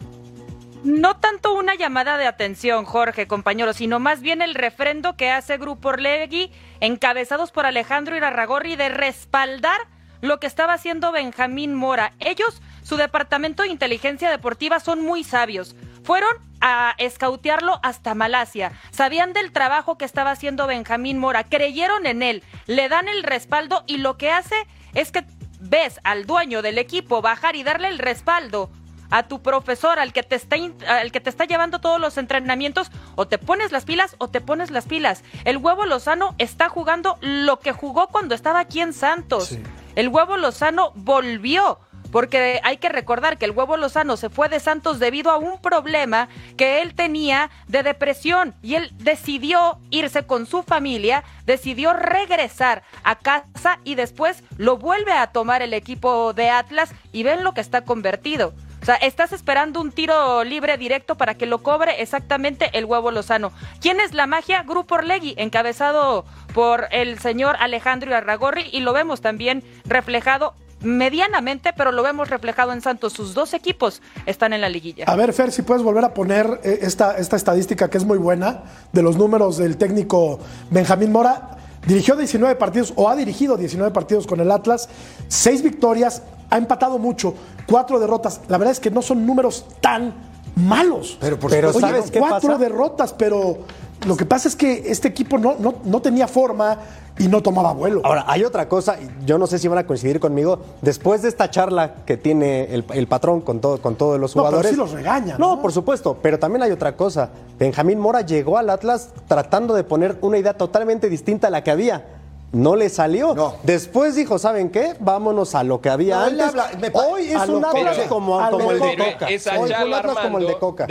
No 0.83 1.15
tanto 1.17 1.53
una 1.53 1.75
llamada 1.75 2.17
de 2.17 2.25
atención, 2.25 2.85
Jorge, 2.85 3.27
compañero, 3.27 3.71
sino 3.73 3.99
más 3.99 4.21
bien 4.21 4.41
el 4.41 4.55
refrendo 4.55 5.15
que 5.15 5.29
hace 5.29 5.57
Grupo 5.57 5.89
Orlegui, 5.89 6.51
encabezados 6.79 7.51
por 7.51 7.67
Alejandro 7.67 8.17
Irarragorri, 8.17 8.75
de 8.75 8.89
respaldar 8.89 9.79
lo 10.21 10.39
que 10.39 10.47
estaba 10.47 10.73
haciendo 10.73 11.11
Benjamín 11.11 11.75
Mora. 11.75 12.13
Ellos, 12.19 12.63
su 12.81 12.97
departamento 12.97 13.61
de 13.61 13.69
inteligencia 13.69 14.31
deportiva, 14.31 14.79
son 14.79 15.01
muy 15.01 15.23
sabios. 15.23 15.75
Fueron 16.03 16.31
a 16.61 16.95
escautearlo 16.97 17.79
hasta 17.83 18.15
Malasia. 18.15 18.71
Sabían 18.89 19.33
del 19.33 19.51
trabajo 19.51 19.99
que 19.99 20.05
estaba 20.05 20.31
haciendo 20.31 20.65
Benjamín 20.65 21.19
Mora, 21.19 21.43
creyeron 21.43 22.07
en 22.07 22.23
él, 22.23 22.43
le 22.65 22.89
dan 22.89 23.07
el 23.07 23.21
respaldo 23.21 23.83
y 23.85 23.97
lo 23.97 24.17
que 24.17 24.31
hace 24.31 24.55
es 24.95 25.11
que 25.11 25.25
ves 25.59 25.99
al 26.03 26.25
dueño 26.25 26.63
del 26.63 26.79
equipo 26.79 27.21
bajar 27.21 27.55
y 27.55 27.61
darle 27.61 27.87
el 27.87 27.99
respaldo 27.99 28.71
a 29.11 29.23
tu 29.23 29.41
profesor, 29.41 29.99
al 29.99 30.13
que 30.13 30.23
te 30.23 30.35
está 30.35 30.55
al 30.87 31.11
que 31.11 31.19
te 31.19 31.29
está 31.29 31.45
llevando 31.45 31.79
todos 31.79 31.99
los 31.99 32.17
entrenamientos, 32.17 32.91
o 33.15 33.27
te 33.27 33.37
pones 33.37 33.71
las 33.71 33.85
pilas 33.85 34.15
o 34.17 34.29
te 34.29 34.41
pones 34.41 34.71
las 34.71 34.85
pilas. 34.85 35.23
El 35.45 35.57
huevo 35.57 35.85
Lozano 35.85 36.35
está 36.37 36.69
jugando 36.69 37.17
lo 37.21 37.59
que 37.59 37.71
jugó 37.71 38.07
cuando 38.07 38.33
estaba 38.33 38.59
aquí 38.59 38.79
en 38.79 38.93
Santos. 38.93 39.57
El 39.95 40.07
huevo 40.07 40.37
Lozano 40.37 40.91
volvió 40.95 41.79
porque 42.11 42.59
hay 42.63 42.77
que 42.77 42.89
recordar 42.89 43.37
que 43.37 43.45
el 43.45 43.51
huevo 43.51 43.77
Lozano 43.77 44.17
se 44.17 44.29
fue 44.29 44.49
de 44.49 44.59
Santos 44.59 44.99
debido 44.99 45.31
a 45.31 45.37
un 45.37 45.59
problema 45.61 46.27
que 46.57 46.81
él 46.81 46.93
tenía 46.93 47.49
de 47.67 47.83
depresión 47.83 48.53
y 48.61 48.75
él 48.75 48.91
decidió 48.97 49.79
irse 49.89 50.23
con 50.23 50.45
su 50.45 50.61
familia, 50.63 51.23
decidió 51.45 51.93
regresar 51.93 52.83
a 53.03 53.17
casa 53.17 53.79
y 53.83 53.95
después 53.95 54.43
lo 54.57 54.77
vuelve 54.77 55.13
a 55.13 55.27
tomar 55.27 55.61
el 55.61 55.73
equipo 55.73 56.33
de 56.33 56.49
Atlas 56.49 56.93
y 57.13 57.23
ven 57.23 57.43
lo 57.43 57.53
que 57.53 57.61
está 57.61 57.81
convertido. 57.81 58.53
O 58.81 58.85
sea, 58.85 58.95
estás 58.95 59.31
esperando 59.31 59.79
un 59.79 59.91
tiro 59.91 60.43
libre 60.43 60.75
directo 60.77 61.15
para 61.15 61.35
que 61.35 61.45
lo 61.45 61.59
cobre 61.59 62.01
exactamente 62.01 62.71
el 62.73 62.85
huevo 62.85 63.11
Lozano. 63.11 63.51
¿Quién 63.79 63.99
es 63.99 64.13
la 64.13 64.25
magia? 64.25 64.63
Grupo 64.63 64.95
Orlegui, 64.95 65.35
encabezado 65.37 66.25
por 66.53 66.87
el 66.91 67.19
señor 67.19 67.55
Alejandro 67.59 68.15
Arragorri, 68.15 68.69
y 68.71 68.79
lo 68.79 68.91
vemos 68.91 69.21
también 69.21 69.63
reflejado 69.85 70.55
medianamente, 70.81 71.73
pero 71.77 71.91
lo 71.91 72.01
vemos 72.01 72.29
reflejado 72.29 72.73
en 72.73 72.81
Santos. 72.81 73.13
Sus 73.13 73.35
dos 73.35 73.53
equipos 73.53 74.01
están 74.25 74.51
en 74.51 74.61
la 74.61 74.69
liguilla. 74.69 75.05
A 75.07 75.15
ver, 75.15 75.31
Fer, 75.33 75.51
si 75.51 75.61
puedes 75.61 75.83
volver 75.83 76.03
a 76.03 76.13
poner 76.15 76.59
eh, 76.63 76.79
esta, 76.81 77.17
esta 77.17 77.35
estadística 77.35 77.87
que 77.87 77.99
es 77.99 78.05
muy 78.05 78.17
buena 78.17 78.63
de 78.91 79.03
los 79.03 79.15
números 79.15 79.57
del 79.57 79.77
técnico 79.77 80.39
Benjamín 80.71 81.11
Mora. 81.11 81.57
Dirigió 81.85 82.15
19 82.15 82.55
partidos 82.55 82.93
o 82.95 83.09
ha 83.09 83.15
dirigido 83.15 83.57
19 83.57 83.91
partidos 83.91 84.27
con 84.27 84.39
el 84.39 84.51
Atlas, 84.51 84.87
seis 85.27 85.63
victorias, 85.63 86.21
ha 86.49 86.57
empatado 86.57 86.99
mucho, 86.99 87.33
cuatro 87.65 87.99
derrotas. 87.99 88.41
La 88.49 88.57
verdad 88.57 88.73
es 88.73 88.79
que 88.79 88.91
no 88.91 89.01
son 89.01 89.25
números 89.25 89.65
tan 89.79 90.13
malos. 90.55 91.17
Pero, 91.19 91.39
por 91.39 91.49
pero 91.49 91.73
¿sabes 91.73 92.11
qué 92.11 92.19
cuatro 92.19 92.57
derrotas, 92.57 93.13
pero 93.13 93.59
lo 94.05 94.17
que 94.17 94.25
pasa 94.25 94.47
es 94.47 94.55
que 94.55 94.83
este 94.87 95.07
equipo 95.07 95.37
no, 95.37 95.55
no, 95.59 95.75
no 95.83 96.01
tenía 96.01 96.27
forma 96.27 96.77
y 97.19 97.27
no 97.27 97.41
tomaba 97.41 97.73
vuelo. 97.73 98.01
Ahora, 98.03 98.25
hay 98.27 98.43
otra 98.43 98.67
cosa, 98.67 98.97
yo 99.25 99.37
no 99.37 99.45
sé 99.47 99.59
si 99.59 99.67
van 99.67 99.77
a 99.77 99.85
coincidir 99.85 100.19
conmigo, 100.19 100.59
después 100.81 101.21
de 101.21 101.29
esta 101.29 101.51
charla 101.51 101.95
que 102.05 102.17
tiene 102.17 102.73
el, 102.73 103.07
patrón 103.07 103.41
con, 103.41 103.59
todo, 103.59 103.79
con 103.81 103.95
todos 103.95 104.19
los 104.19 104.33
jugadores... 104.33 104.71
No, 104.71 104.77
pero 104.77 104.87
sí 104.87 104.93
los 104.93 105.03
regaña. 105.03 105.37
¿no? 105.37 105.61
por 105.61 105.71
supuesto, 105.71 106.17
pero 106.21 106.39
también 106.39 106.63
hay 106.63 106.71
otra 106.71 106.95
cosa. 106.95 107.29
Benjamín 107.59 107.99
Mora 107.99 108.21
llegó 108.21 108.57
al 108.57 108.69
Atlas 108.69 109.09
tratando 109.27 109.75
de 109.75 109.83
poner 109.83 110.17
una 110.21 110.37
idea 110.37 110.53
totalmente 110.53 111.09
distinta 111.09 111.47
a 111.47 111.49
la 111.51 111.63
que 111.63 111.71
había. 111.71 112.05
No 112.51 112.75
le 112.75 112.89
salió. 112.89 113.33
No. 113.33 113.55
Después 113.63 114.15
dijo, 114.15 114.37
¿saben 114.37 114.71
qué? 114.71 114.95
Vámonos 114.99 115.55
a 115.55 115.63
lo 115.63 115.79
que 115.79 115.89
había 115.89 116.25
antes. 116.25 116.51
Hoy 116.93 117.29
es 117.29 117.47
un 117.47 117.63
Atlas 117.63 117.99
como, 118.09 118.41
el 118.71 118.79
de 118.79 118.97
Coca. 118.97 119.25
Hoy 119.27 119.33
es 119.33 119.47
un 119.47 119.93
Atlas 119.93 120.17
como 120.21 120.37
el 120.39 120.47
de 120.47 120.57
Coca. 120.57 120.87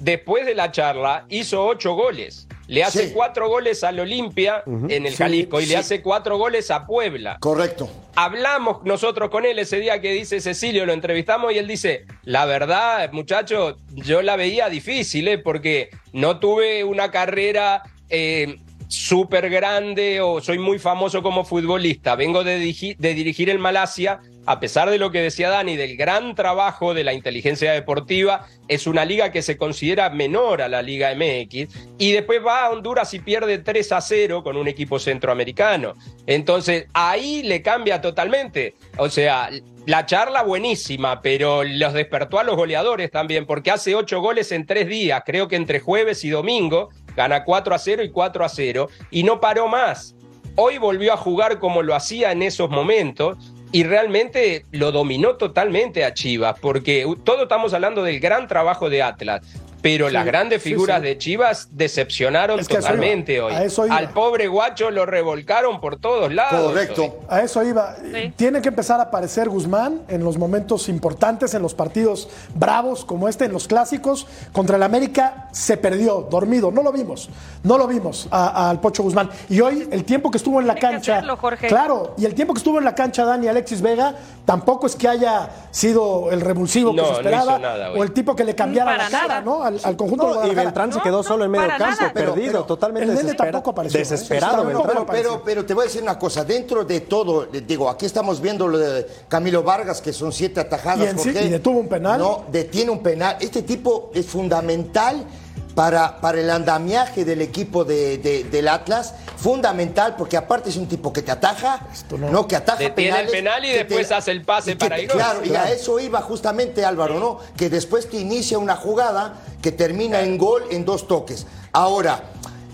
Después 0.00 0.46
de 0.46 0.54
la 0.54 0.72
charla 0.72 1.26
hizo 1.28 1.64
ocho 1.64 1.94
goles. 1.94 2.48
Le 2.66 2.84
hace 2.84 3.12
cuatro 3.12 3.48
goles 3.48 3.82
al 3.82 3.98
Olimpia 3.98 4.62
en 4.66 5.04
el 5.04 5.16
Jalisco 5.16 5.60
y 5.60 5.66
le 5.66 5.76
hace 5.76 6.02
cuatro 6.02 6.38
goles 6.38 6.70
a 6.70 6.86
Puebla. 6.86 7.36
Correcto. 7.40 7.90
Hablamos 8.14 8.84
nosotros 8.84 9.28
con 9.28 9.44
él 9.44 9.58
ese 9.58 9.80
día 9.80 10.00
que 10.00 10.12
dice 10.12 10.40
Cecilio, 10.40 10.86
lo 10.86 10.92
entrevistamos 10.92 11.52
y 11.52 11.58
él 11.58 11.66
dice, 11.66 12.06
la 12.22 12.46
verdad, 12.46 13.10
muchacho, 13.12 13.76
yo 13.92 14.22
la 14.22 14.36
veía 14.36 14.68
difícil, 14.68 15.26
¿eh? 15.26 15.38
porque 15.38 15.90
no 16.12 16.38
tuve 16.38 16.84
una 16.84 17.10
carrera 17.10 17.82
eh, 18.08 18.60
súper 18.90 19.48
grande 19.48 20.20
o 20.20 20.40
soy 20.40 20.58
muy 20.58 20.78
famoso 20.78 21.22
como 21.22 21.44
futbolista. 21.44 22.16
Vengo 22.16 22.44
de, 22.44 22.58
de 22.98 23.14
dirigir 23.14 23.48
el 23.48 23.58
Malasia 23.58 24.20
a 24.46 24.58
pesar 24.58 24.90
de 24.90 24.98
lo 24.98 25.12
que 25.12 25.20
decía 25.20 25.48
Dani, 25.48 25.76
del 25.76 25.96
gran 25.96 26.34
trabajo 26.34 26.94
de 26.94 27.04
la 27.04 27.12
inteligencia 27.12 27.72
deportiva, 27.72 28.48
es 28.66 28.88
una 28.88 29.04
liga 29.04 29.30
que 29.30 29.42
se 29.42 29.56
considera 29.56 30.10
menor 30.10 30.62
a 30.62 30.68
la 30.68 30.82
Liga 30.82 31.14
MX 31.14 31.68
y 31.98 32.12
después 32.12 32.44
va 32.44 32.64
a 32.64 32.70
Honduras 32.70 33.12
y 33.14 33.20
pierde 33.20 33.58
3 33.58 33.92
a 33.92 34.00
0 34.00 34.42
con 34.42 34.56
un 34.56 34.66
equipo 34.66 34.98
centroamericano. 34.98 35.94
Entonces 36.26 36.86
ahí 36.94 37.42
le 37.42 37.62
cambia 37.62 38.00
totalmente. 38.00 38.74
O 38.96 39.08
sea, 39.08 39.50
la 39.86 40.06
charla 40.06 40.42
buenísima, 40.42 41.20
pero 41.22 41.62
los 41.62 41.92
despertó 41.92 42.38
a 42.38 42.44
los 42.44 42.56
goleadores 42.56 43.10
también, 43.10 43.46
porque 43.46 43.70
hace 43.70 43.94
8 43.94 44.20
goles 44.20 44.52
en 44.52 44.66
3 44.66 44.88
días, 44.88 45.22
creo 45.24 45.48
que 45.48 45.56
entre 45.56 45.80
jueves 45.80 46.24
y 46.24 46.30
domingo, 46.30 46.90
gana 47.16 47.44
4 47.44 47.74
a 47.74 47.78
0 47.78 48.02
y 48.02 48.10
4 48.10 48.44
a 48.44 48.48
0, 48.48 48.88
y 49.10 49.22
no 49.22 49.40
paró 49.40 49.68
más. 49.68 50.14
Hoy 50.56 50.78
volvió 50.78 51.12
a 51.12 51.16
jugar 51.16 51.58
como 51.58 51.82
lo 51.82 51.94
hacía 51.94 52.32
en 52.32 52.42
esos 52.42 52.70
momentos 52.70 53.38
y 53.72 53.84
realmente 53.84 54.66
lo 54.72 54.90
dominó 54.90 55.36
totalmente 55.36 56.04
a 56.04 56.12
Chivas, 56.12 56.58
porque 56.60 57.06
todos 57.24 57.42
estamos 57.42 57.72
hablando 57.72 58.02
del 58.02 58.18
gran 58.18 58.48
trabajo 58.48 58.90
de 58.90 59.02
Atlas, 59.02 59.42
pero 59.82 60.10
las 60.10 60.24
grandes 60.24 60.62
figuras 60.62 61.02
de 61.02 61.18
Chivas 61.18 61.68
decepcionaron 61.72 62.64
totalmente 62.64 63.40
hoy. 63.40 63.54
Al 63.90 64.10
pobre 64.10 64.48
guacho 64.48 64.90
lo 64.90 65.06
revolcaron 65.06 65.80
por 65.80 65.96
todos 65.96 66.32
lados. 66.32 66.72
Correcto. 66.72 67.20
A 67.28 67.40
eso 67.40 67.62
iba. 67.64 67.96
Tiene 68.36 68.60
que 68.60 68.68
empezar 68.68 69.00
a 69.00 69.04
aparecer 69.04 69.48
Guzmán 69.48 70.02
en 70.08 70.24
los 70.24 70.38
momentos 70.38 70.88
importantes, 70.88 71.54
en 71.54 71.62
los 71.62 71.74
partidos 71.74 72.28
bravos 72.54 73.04
como 73.04 73.28
este, 73.28 73.46
en 73.46 73.52
los 73.52 73.66
clásicos. 73.66 74.26
Contra 74.52 74.76
el 74.76 74.82
América 74.82 75.48
se 75.52 75.76
perdió, 75.76 76.26
dormido. 76.30 76.70
No 76.70 76.82
lo 76.82 76.92
vimos. 76.92 77.28
No 77.62 77.78
lo 77.78 77.86
vimos 77.86 78.28
al 78.30 78.80
Pocho 78.80 79.02
Guzmán. 79.02 79.30
Y 79.48 79.60
hoy 79.60 79.88
el 79.90 80.04
tiempo 80.04 80.30
que 80.30 80.38
estuvo 80.38 80.60
en 80.60 80.66
la 80.66 80.74
cancha. 80.74 81.22
Claro, 81.68 82.14
y 82.18 82.24
el 82.24 82.34
tiempo 82.34 82.54
que 82.54 82.58
estuvo 82.58 82.78
en 82.78 82.84
la 82.84 82.94
cancha 82.94 83.24
Dani 83.24 83.48
Alexis 83.48 83.80
Vega 83.82 84.14
tampoco 84.44 84.86
es 84.86 84.96
que 84.96 85.08
haya 85.08 85.50
sido 85.70 86.30
el 86.30 86.40
revulsivo 86.40 86.94
que 86.94 87.04
se 87.04 87.12
esperaba 87.12 87.60
o 87.96 88.02
el 88.02 88.12
tipo 88.12 88.34
que 88.34 88.44
le 88.44 88.54
cambiara 88.54 88.96
la 88.96 89.08
cara, 89.08 89.40
¿no? 89.40 89.62
Al, 89.82 89.96
conjunto 89.96 90.46
Y 90.46 90.54
Beltrán 90.54 90.92
se 90.92 91.00
quedó 91.00 91.22
solo 91.22 91.44
en 91.44 91.50
medio 91.50 91.68
campo, 91.78 92.04
perdido, 92.12 92.64
totalmente 92.64 93.10
desesperado. 93.12 93.62
desesperado. 93.82 95.06
pero, 95.10 95.42
pero, 95.44 95.64
te 95.64 95.74
voy 95.74 95.82
a 95.82 95.86
decir 95.86 96.02
una 96.02 96.18
cosa, 96.18 96.44
dentro 96.44 96.84
de 96.84 97.00
todo, 97.00 97.46
digo, 97.46 97.88
aquí 97.88 98.06
estamos 98.06 98.40
viendo 98.40 98.66
lo 98.68 98.78
de 98.78 99.06
Camilo 99.28 99.62
Vargas, 99.62 100.00
que 100.00 100.12
son 100.12 100.32
siete 100.32 100.60
atajadas. 100.60 101.26
¿Y, 101.26 101.28
¿Y 101.30 101.48
detuvo 101.48 101.80
un 101.80 101.88
penal? 101.88 102.18
No, 102.18 102.44
detiene 102.50 102.90
un 102.90 103.02
penal. 103.02 103.36
Este 103.40 103.62
tipo 103.62 104.10
es 104.14 104.26
fundamental 104.26 105.26
para, 105.74 106.20
para 106.20 106.40
el 106.40 106.50
andamiaje 106.50 107.24
del 107.24 107.42
equipo 107.42 107.84
de, 107.84 108.18
del 108.50 108.68
Atlas, 108.68 109.14
fundamental, 109.36 110.16
porque 110.16 110.36
aparte 110.36 110.70
es 110.70 110.76
un 110.76 110.86
tipo 110.86 111.12
que 111.12 111.22
te 111.22 111.30
ataja, 111.30 111.86
no. 112.18 112.46
que 112.46 112.56
ataja 112.56 112.78
Detiene 112.78 113.20
el 113.20 113.28
penal 113.28 113.64
y 113.64 113.70
después 113.70 114.10
hace 114.12 114.32
el 114.32 114.42
pase 114.42 114.76
para 114.76 115.00
ir. 115.00 115.08
Claro, 115.08 115.44
y 115.44 115.54
a 115.54 115.70
eso 115.70 115.98
iba 116.00 116.20
justamente 116.22 116.84
Álvaro, 116.84 117.18
¿no? 117.18 117.38
Que 117.56 117.70
después 117.70 118.08
te 118.08 118.18
inicia 118.18 118.58
una 118.58 118.76
jugada 118.76 119.40
que 119.62 119.72
termina 119.72 120.20
en 120.20 120.38
gol 120.38 120.64
en 120.70 120.84
dos 120.84 121.06
toques. 121.06 121.46
Ahora, 121.72 122.24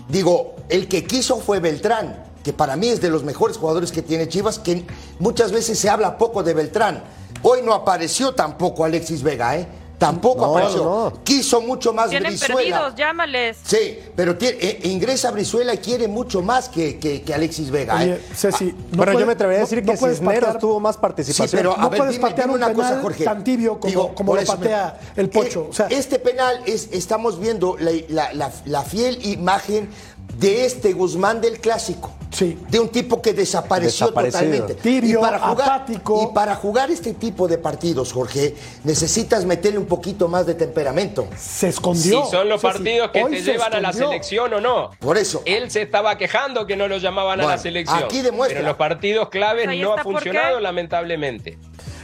digo, 0.07 0.55
el 0.69 0.87
que 0.87 1.05
quiso 1.05 1.39
fue 1.39 1.59
Beltrán, 1.59 2.25
que 2.43 2.53
para 2.53 2.75
mí 2.75 2.87
es 2.87 3.01
de 3.01 3.09
los 3.09 3.23
mejores 3.23 3.57
jugadores 3.57 3.91
que 3.91 4.01
tiene 4.01 4.27
Chivas, 4.27 4.59
que 4.59 4.85
muchas 5.19 5.51
veces 5.51 5.77
se 5.77 5.89
habla 5.89 6.17
poco 6.17 6.43
de 6.43 6.53
Beltrán. 6.53 7.03
Hoy 7.43 7.61
no 7.61 7.73
apareció 7.73 8.33
tampoco 8.33 8.83
Alexis 8.83 9.21
Vega, 9.21 9.57
¿eh? 9.57 9.67
Tampoco 9.97 10.45
apareció. 10.45 11.13
Quiso 11.23 11.61
mucho 11.61 11.91
más 11.91 12.09
Tienen 12.09 12.31
Brizuela. 12.31 12.55
perdidos, 12.55 12.95
llámales. 12.95 13.57
Sí, 13.63 13.99
pero 14.15 14.37
eh, 14.39 14.79
ingresa 14.83 15.31
Brizuela 15.31 15.73
y 15.73 15.79
quiere 15.79 16.07
mucho 16.07 16.41
más 16.41 16.69
que, 16.69 16.99
que, 16.99 17.33
Alexis 17.33 17.71
Vega. 17.71 18.03
¿eh? 18.05 18.21
Ceci, 18.35 18.75
ah, 18.75 18.83
bueno, 18.91 19.19
yo 19.19 19.25
me 19.25 19.33
atrevería 19.33 19.63
a 19.63 19.65
decir 19.65 19.83
que 19.83 19.97
Cisneros 19.97 20.59
tuvo 20.59 20.79
más 20.79 20.97
participación. 20.97 21.47
Sí, 21.49 21.55
pero 21.55 21.75
no 21.77 21.89
puedes 21.89 22.19
patear 22.19 22.49
una 22.49 22.71
cosa, 22.73 22.99
Jorge. 23.01 23.23
tan 23.23 23.43
tibio 23.43 23.79
como, 23.79 24.13
como 24.13 24.35
lo 24.35 24.45
patea 24.45 24.99
el 25.15 25.29
Pocho. 25.29 25.67
o 25.69 25.73
sea, 25.73 25.87
este 25.87 26.19
penal 26.19 26.61
es, 26.65 26.89
estamos 26.91 27.39
viendo 27.39 27.75
la, 27.79 28.33
la, 28.33 28.51
la 28.65 28.81
fiel 28.83 29.25
imagen 29.25 29.89
de 30.37 30.65
este 30.65 30.93
Guzmán 30.93 31.41
del 31.41 31.59
clásico. 31.59 32.13
Sí. 32.29 32.57
De 32.69 32.79
un 32.79 32.89
tipo 32.89 33.21
que 33.21 33.33
desapareció 33.33 34.11
totalmente. 34.11 34.75
Tibio, 34.75 35.19
y 35.19 35.21
para 35.21 35.39
jugar, 35.39 35.69
apático. 35.69 36.29
Y 36.29 36.35
para 36.35 36.55
jugar 36.55 36.91
este 36.91 37.13
tipo 37.13 37.47
de 37.47 37.57
partidos, 37.57 38.11
Jorge, 38.13 38.53
necesitas 38.83 39.45
meterle 39.45 39.79
un 39.79 39.85
poquito 39.85 40.27
más 40.27 40.45
de 40.45 40.53
temperamento. 40.53 41.27
Se 41.37 41.69
escondió. 41.69 42.25
Si 42.25 42.31
son 42.31 42.49
los 42.49 42.61
partidos 42.61 43.11
que 43.11 43.23
te 43.23 43.41
llevan 43.41 43.73
a 43.73 43.79
la 43.79 43.93
selección 43.93 44.53
o 44.53 44.61
no. 44.61 44.91
Por 44.99 45.17
eso. 45.17 45.41
Él 45.45 45.71
se 45.71 45.81
estaba 45.81 46.17
quejando 46.17 46.67
que 46.67 46.75
no 46.75 46.87
lo 46.87 46.97
llamaban 46.97 47.41
a 47.41 47.45
la 47.45 47.57
selección. 47.57 48.03
Aquí 48.03 48.21
demuestra. 48.21 48.59
Pero 48.59 48.67
los 48.67 48.77
partidos 48.77 49.29
claves 49.29 49.67
no 49.79 49.93
ha 49.93 50.03
funcionado, 50.03 50.59
lamentablemente. 50.59 51.57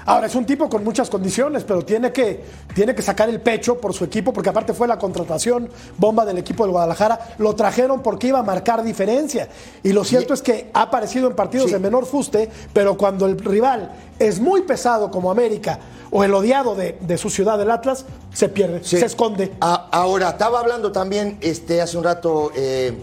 Ahora, 0.06 0.28
es 0.28 0.36
un 0.36 0.46
tipo 0.46 0.70
con 0.70 0.84
muchas 0.84 1.10
condiciones, 1.10 1.64
pero 1.64 1.84
tiene 1.84 2.12
que, 2.12 2.44
tiene 2.74 2.94
que 2.94 3.02
sacar 3.02 3.30
el 3.30 3.40
pecho 3.40 3.78
por 3.78 3.94
su 3.94 4.04
equipo, 4.04 4.34
porque 4.34 4.50
aparte 4.50 4.74
fue 4.74 4.88
la 4.88 4.98
contratación 4.98 5.70
bomba 5.98 6.26
del 6.26 6.38
equipo 6.38 6.64
del 6.64 6.72
Guadalajara. 6.72 7.36
Lo 7.38 7.56
trajeron 7.56 8.02
porque 8.02 8.28
iba 8.28 8.40
a 8.40 8.44
marcar 8.44 8.84
diferencia. 8.84 9.48
Y 9.82 9.94
lo 9.94 10.04
cierto 10.04 10.34
es 10.34 10.42
que 10.42 10.70
ha 10.74 10.84
aparecido 10.84 11.28
en 11.28 11.36
partidos 11.36 11.72
de 11.72 11.80
menor 11.80 12.06
fuste, 12.06 12.50
pero 12.74 12.98
cuando 12.98 13.26
el 13.26 13.40
rival 13.40 13.92
es 14.20 14.40
muy 14.40 14.62
pesado 14.62 15.10
como 15.10 15.32
América 15.32 15.80
o 16.12 16.24
el 16.24 16.34
odiado 16.34 16.76
de, 16.76 17.18
su 17.18 17.30
ciudad, 17.30 17.58
del 17.58 17.72
Atlas, 17.72 18.06
se 18.34 18.50
pierde, 18.50 18.84
se 18.84 19.04
esconde. 19.06 19.52
ahora, 19.60 20.30
estaba 20.30 20.60
hablando 20.60 20.92
también 20.92 21.38
este, 21.42 21.82
hace 21.82 21.98
un 21.98 22.04
rato 22.04 22.52
eh, 22.56 22.94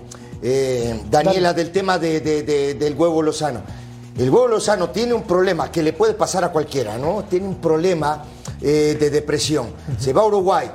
eh, 0.42 1.00
Daniela 1.10 1.52
del 1.52 1.70
tema 1.70 1.98
del 1.98 2.94
huevo 2.96 3.22
Lozano. 3.22 3.62
El 4.20 4.28
huevo 4.28 4.48
Lozano 4.48 4.90
tiene 4.90 5.14
un 5.14 5.22
problema 5.22 5.72
que 5.72 5.82
le 5.82 5.94
puede 5.94 6.12
pasar 6.12 6.44
a 6.44 6.50
cualquiera, 6.52 6.98
¿no? 6.98 7.24
Tiene 7.24 7.46
un 7.48 7.54
problema 7.60 8.22
eh, 8.60 8.96
de 9.00 9.08
depresión. 9.08 9.72
Se 9.98 10.12
va 10.12 10.20
a 10.22 10.26
Uruguay, 10.26 10.70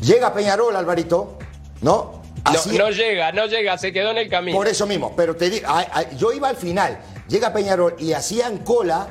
llega 0.00 0.26
a 0.28 0.34
Peñarol, 0.34 0.74
Alvarito, 0.74 1.38
¿no? 1.82 2.20
No, 2.44 2.50
Así- 2.50 2.76
no 2.76 2.90
llega, 2.90 3.30
no 3.30 3.46
llega, 3.46 3.78
se 3.78 3.92
quedó 3.92 4.10
en 4.10 4.18
el 4.18 4.28
camino. 4.28 4.56
por 4.58 4.66
eso 4.66 4.84
mismo, 4.84 5.12
pero 5.14 5.36
te 5.36 5.48
digo, 5.48 5.68
a- 5.68 5.78
a- 5.80 6.10
yo 6.16 6.32
iba 6.32 6.48
al 6.48 6.56
final, 6.56 6.98
llega 7.28 7.52
Peñarol 7.52 7.94
y 8.00 8.14
hacían 8.14 8.58
cola, 8.58 9.06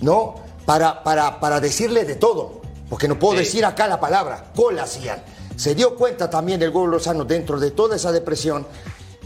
¿no? 0.00 0.36
Para, 0.64 1.02
para, 1.02 1.40
para 1.40 1.58
decirle 1.58 2.04
de 2.04 2.14
todo, 2.14 2.60
porque 2.88 3.08
no 3.08 3.18
puedo 3.18 3.32
Sí. 3.38 3.44
decir 3.46 3.64
acá 3.64 3.88
la 3.88 3.98
palabra, 3.98 4.44
cola 4.54 4.84
hacían. 4.84 5.20
Se 5.56 5.74
dio 5.74 5.96
cuenta 5.96 6.30
también 6.30 6.62
el 6.62 6.68
Huevo 6.68 6.86
Lozano 6.86 7.24
dentro 7.24 7.58
de 7.58 7.72
toda 7.72 7.96
esa 7.96 8.12
depresión 8.12 8.64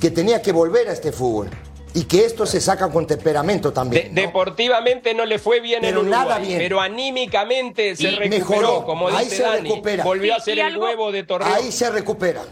que 0.00 0.10
tenía 0.10 0.40
que 0.40 0.52
volver 0.52 0.88
a 0.88 0.92
este 0.92 1.12
fútbol 1.12 1.50
y 1.96 2.04
que 2.04 2.26
esto 2.26 2.44
se 2.46 2.60
saca 2.60 2.90
con 2.90 3.06
temperamento 3.06 3.70
De- 3.70 3.74
también. 3.74 4.14
¿no? 4.14 4.20
Deportivamente 4.20 5.14
no 5.14 5.24
le 5.24 5.38
fue 5.38 5.60
bien 5.60 5.80
Pero 5.80 6.00
en 6.02 6.06
Uruguay, 6.06 6.24
nada 6.26 6.38
bien. 6.38 6.58
pero 6.58 6.80
anímicamente 6.80 7.96
se 7.96 8.04
Y 8.04 8.16
recuperó, 8.16 8.38
mejoró. 8.38 8.84
como 8.84 9.08
Ahí 9.08 9.24
dice 9.24 9.36
se 9.38 9.42
Dani. 9.42 9.68
recupera. 9.70 10.04
Volvió 10.04 10.36
a 10.36 10.40
ser 10.40 10.58
y 10.58 10.60
el 10.60 10.66
algo- 10.66 10.84
huevo 10.84 11.10
de 11.10 11.24
Torreón. 11.24 11.52
Ahí 11.52 11.72
se 11.72 11.90
recupera. 11.90 12.42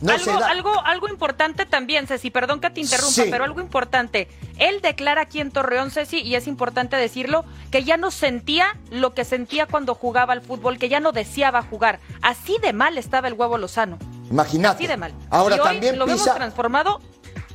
No 0.00 0.18
se 0.18 0.30
algo, 0.30 0.40
da. 0.40 0.48
algo, 0.50 0.80
algo 0.84 1.08
importante 1.08 1.64
también, 1.66 2.06
Ceci, 2.06 2.30
perdón 2.30 2.60
que 2.60 2.68
te 2.68 2.80
interrumpa, 2.80 3.22
Sí. 3.24 3.28
pero 3.30 3.44
algo 3.44 3.60
importante. 3.60 4.28
Él 4.58 4.80
declara 4.82 5.22
aquí 5.22 5.40
en 5.40 5.50
Torreón, 5.50 5.90
Ceci, 5.90 6.20
y 6.20 6.34
es 6.34 6.46
importante 6.46 6.96
decirlo, 6.96 7.44
que 7.70 7.84
ya 7.84 7.96
no 7.96 8.10
sentía 8.10 8.76
lo 8.90 9.14
que 9.14 9.24
sentía 9.24 9.66
cuando 9.66 9.94
jugaba 9.94 10.32
al 10.32 10.42
fútbol, 10.42 10.78
que 10.78 10.88
ya 10.88 11.00
no 11.00 11.12
deseaba 11.12 11.62
jugar. 11.62 12.00
Así 12.22 12.56
de 12.60 12.72
mal 12.72 12.98
estaba 12.98 13.28
el 13.28 13.34
huevo 13.34 13.56
Lozano. 13.56 13.98
Imagínate. 14.30 14.76
Así 14.76 14.86
de 14.86 14.96
mal. 14.96 15.12
Ahora 15.30 15.56
y 15.56 15.60
hoy 15.60 15.64
también 15.66 15.98
lo 15.98 16.06
vemos 16.06 16.22
pisa. 16.22 16.34
transformado 16.34 17.00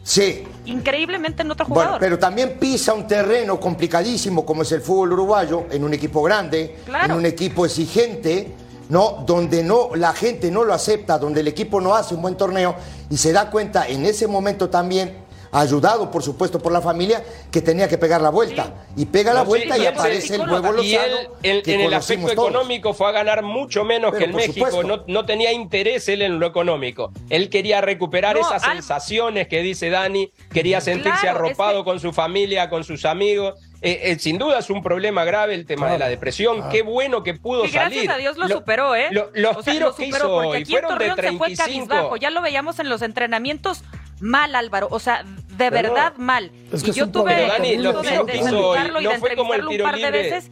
Sí. 0.09 0.43
increíblemente 0.65 1.43
en 1.43 1.51
otro 1.51 1.67
Bueno, 1.67 1.81
jugador. 1.81 1.99
pero 1.99 2.17
también 2.17 2.57
pisa 2.59 2.93
un 2.95 3.05
terreno 3.07 3.59
complicadísimo 3.59 4.43
como 4.43 4.63
es 4.63 4.71
el 4.71 4.81
fútbol 4.81 5.13
uruguayo, 5.13 5.65
en 5.69 5.83
un 5.83 5.93
equipo 5.93 6.23
grande, 6.23 6.77
Claro. 6.85 7.13
en 7.13 7.19
un 7.19 7.25
equipo 7.27 7.63
exigente, 7.65 8.51
¿no? 8.89 9.23
Donde 9.27 9.63
no, 9.63 9.91
la 9.95 10.13
gente 10.13 10.49
no 10.49 10.63
lo 10.63 10.73
acepta, 10.73 11.19
donde 11.19 11.41
el 11.41 11.47
equipo 11.47 11.79
no 11.79 11.93
hace 11.95 12.15
un 12.15 12.23
buen 12.23 12.35
torneo 12.35 12.75
y 13.11 13.17
se 13.17 13.31
da 13.31 13.51
cuenta 13.51 13.87
en 13.87 14.03
ese 14.05 14.25
momento 14.25 14.67
también, 14.67 15.13
ayudado 15.51 16.11
por 16.11 16.23
supuesto 16.23 16.59
por 16.59 16.71
la 16.71 16.81
familia, 16.81 17.23
que 17.51 17.61
tenía 17.61 17.87
que 17.87 17.97
pegar 17.97 18.21
la 18.21 18.29
vuelta. 18.29 18.73
Y 18.95 19.05
pega 19.05 19.33
la 19.33 19.39
No, 19.39 19.45
sí, 19.45 19.49
vuelta 19.49 19.77
y 19.77 19.85
aparece 19.85 20.35
el 20.35 20.41
huevo 20.49 20.81
Y 20.83 20.95
él, 20.95 21.11
Lozano. 21.11 21.35
en, 21.43 21.61
que 21.63 21.73
en 21.75 21.81
el 21.81 21.93
aspecto 21.93 22.27
todos. 22.33 22.49
económico 22.49 22.93
fue 22.93 23.07
a 23.09 23.11
ganar 23.11 23.41
mucho 23.43 23.83
menos 23.83 24.11
Pero 24.11 24.19
que 24.19 24.25
el 24.25 24.33
México. 24.35 24.83
No, 24.83 25.03
no 25.07 25.25
tenía 25.25 25.51
interés 25.51 26.07
él 26.09 26.21
en 26.21 26.39
lo 26.39 26.47
económico. 26.47 27.11
Él 27.29 27.49
quería 27.49 27.81
recuperar 27.81 28.35
No, 28.35 28.41
esas 28.41 28.63
al- 28.63 28.73
sensaciones 28.77 29.47
que 29.47 29.61
dice 29.61 29.89
Dani. 29.89 30.31
Quería 30.51 30.81
sentirse 30.81 31.21
Claro, 31.21 31.39
arropado 31.39 31.79
es 31.79 31.83
que- 31.83 31.83
con 31.85 31.99
su 31.99 32.13
familia, 32.13 32.69
con 32.69 32.83
sus 32.83 33.05
amigos. 33.05 33.55
Eh, 33.81 34.11
eh, 34.11 34.19
sin 34.19 34.37
duda 34.37 34.59
es 34.59 34.69
un 34.69 34.83
problema 34.83 35.23
grave 35.23 35.53
el 35.55 35.65
tema 35.65 35.89
de 35.89 35.97
la 35.97 36.09
depresión. 36.09 36.69
Qué 36.69 36.81
bueno 36.81 37.23
que 37.23 37.33
pudo 37.35 37.63
Y 37.63 37.69
gracias 37.71 37.93
salir. 37.93 38.11
a 38.11 38.17
Dios 38.17 38.37
lo, 38.37 38.47
Lo- 38.49 38.57
superó, 38.57 38.93
¿eh? 38.93 39.07
lo- 39.11 39.29
los 39.33 39.55
O 39.57 39.63
sea, 39.63 39.71
tiros 39.73 39.89
lo 39.91 39.95
que 39.95 40.05
hizo 40.07 40.17
porque 40.29 40.47
hoy 40.49 40.57
aquí 40.57 40.63
en 40.63 40.81
fueron 40.81 40.89
de 40.89 40.95
Torreón 40.95 41.15
se 41.15 41.21
fue 41.37 41.47
35. 41.47 41.87
cabizbajo. 41.87 42.17
Ya 42.17 42.29
lo 42.29 42.41
veíamos 42.41 42.77
en 42.79 42.89
los 42.89 43.01
entrenamientos 43.01 43.83
mal, 44.21 44.55
Álvaro. 44.55 44.87
O 44.91 44.99
sea, 44.99 45.23
de 45.23 45.69
Pero 45.71 45.71
verdad 45.93 46.13
no. 46.17 46.23
mal. 46.23 46.51
Es 46.71 46.83
que 46.83 46.91
y 46.91 46.93
yo 46.93 47.09
tuve 47.09 47.47
Dani, 47.47 47.75
gusto 47.75 47.93
los 47.93 48.03
de, 48.03 48.33
de 48.33 48.43
saludarlo 48.43 49.01
y 49.01 49.03
de 49.05 49.13
no 49.13 49.19
fue 49.19 49.35
como 49.35 49.53
el 49.53 49.59
entrevistarlo 49.61 49.69
un 49.69 49.71
tiro 49.71 49.83
par 49.83 49.95
de 49.95 50.11
veces. 50.11 50.51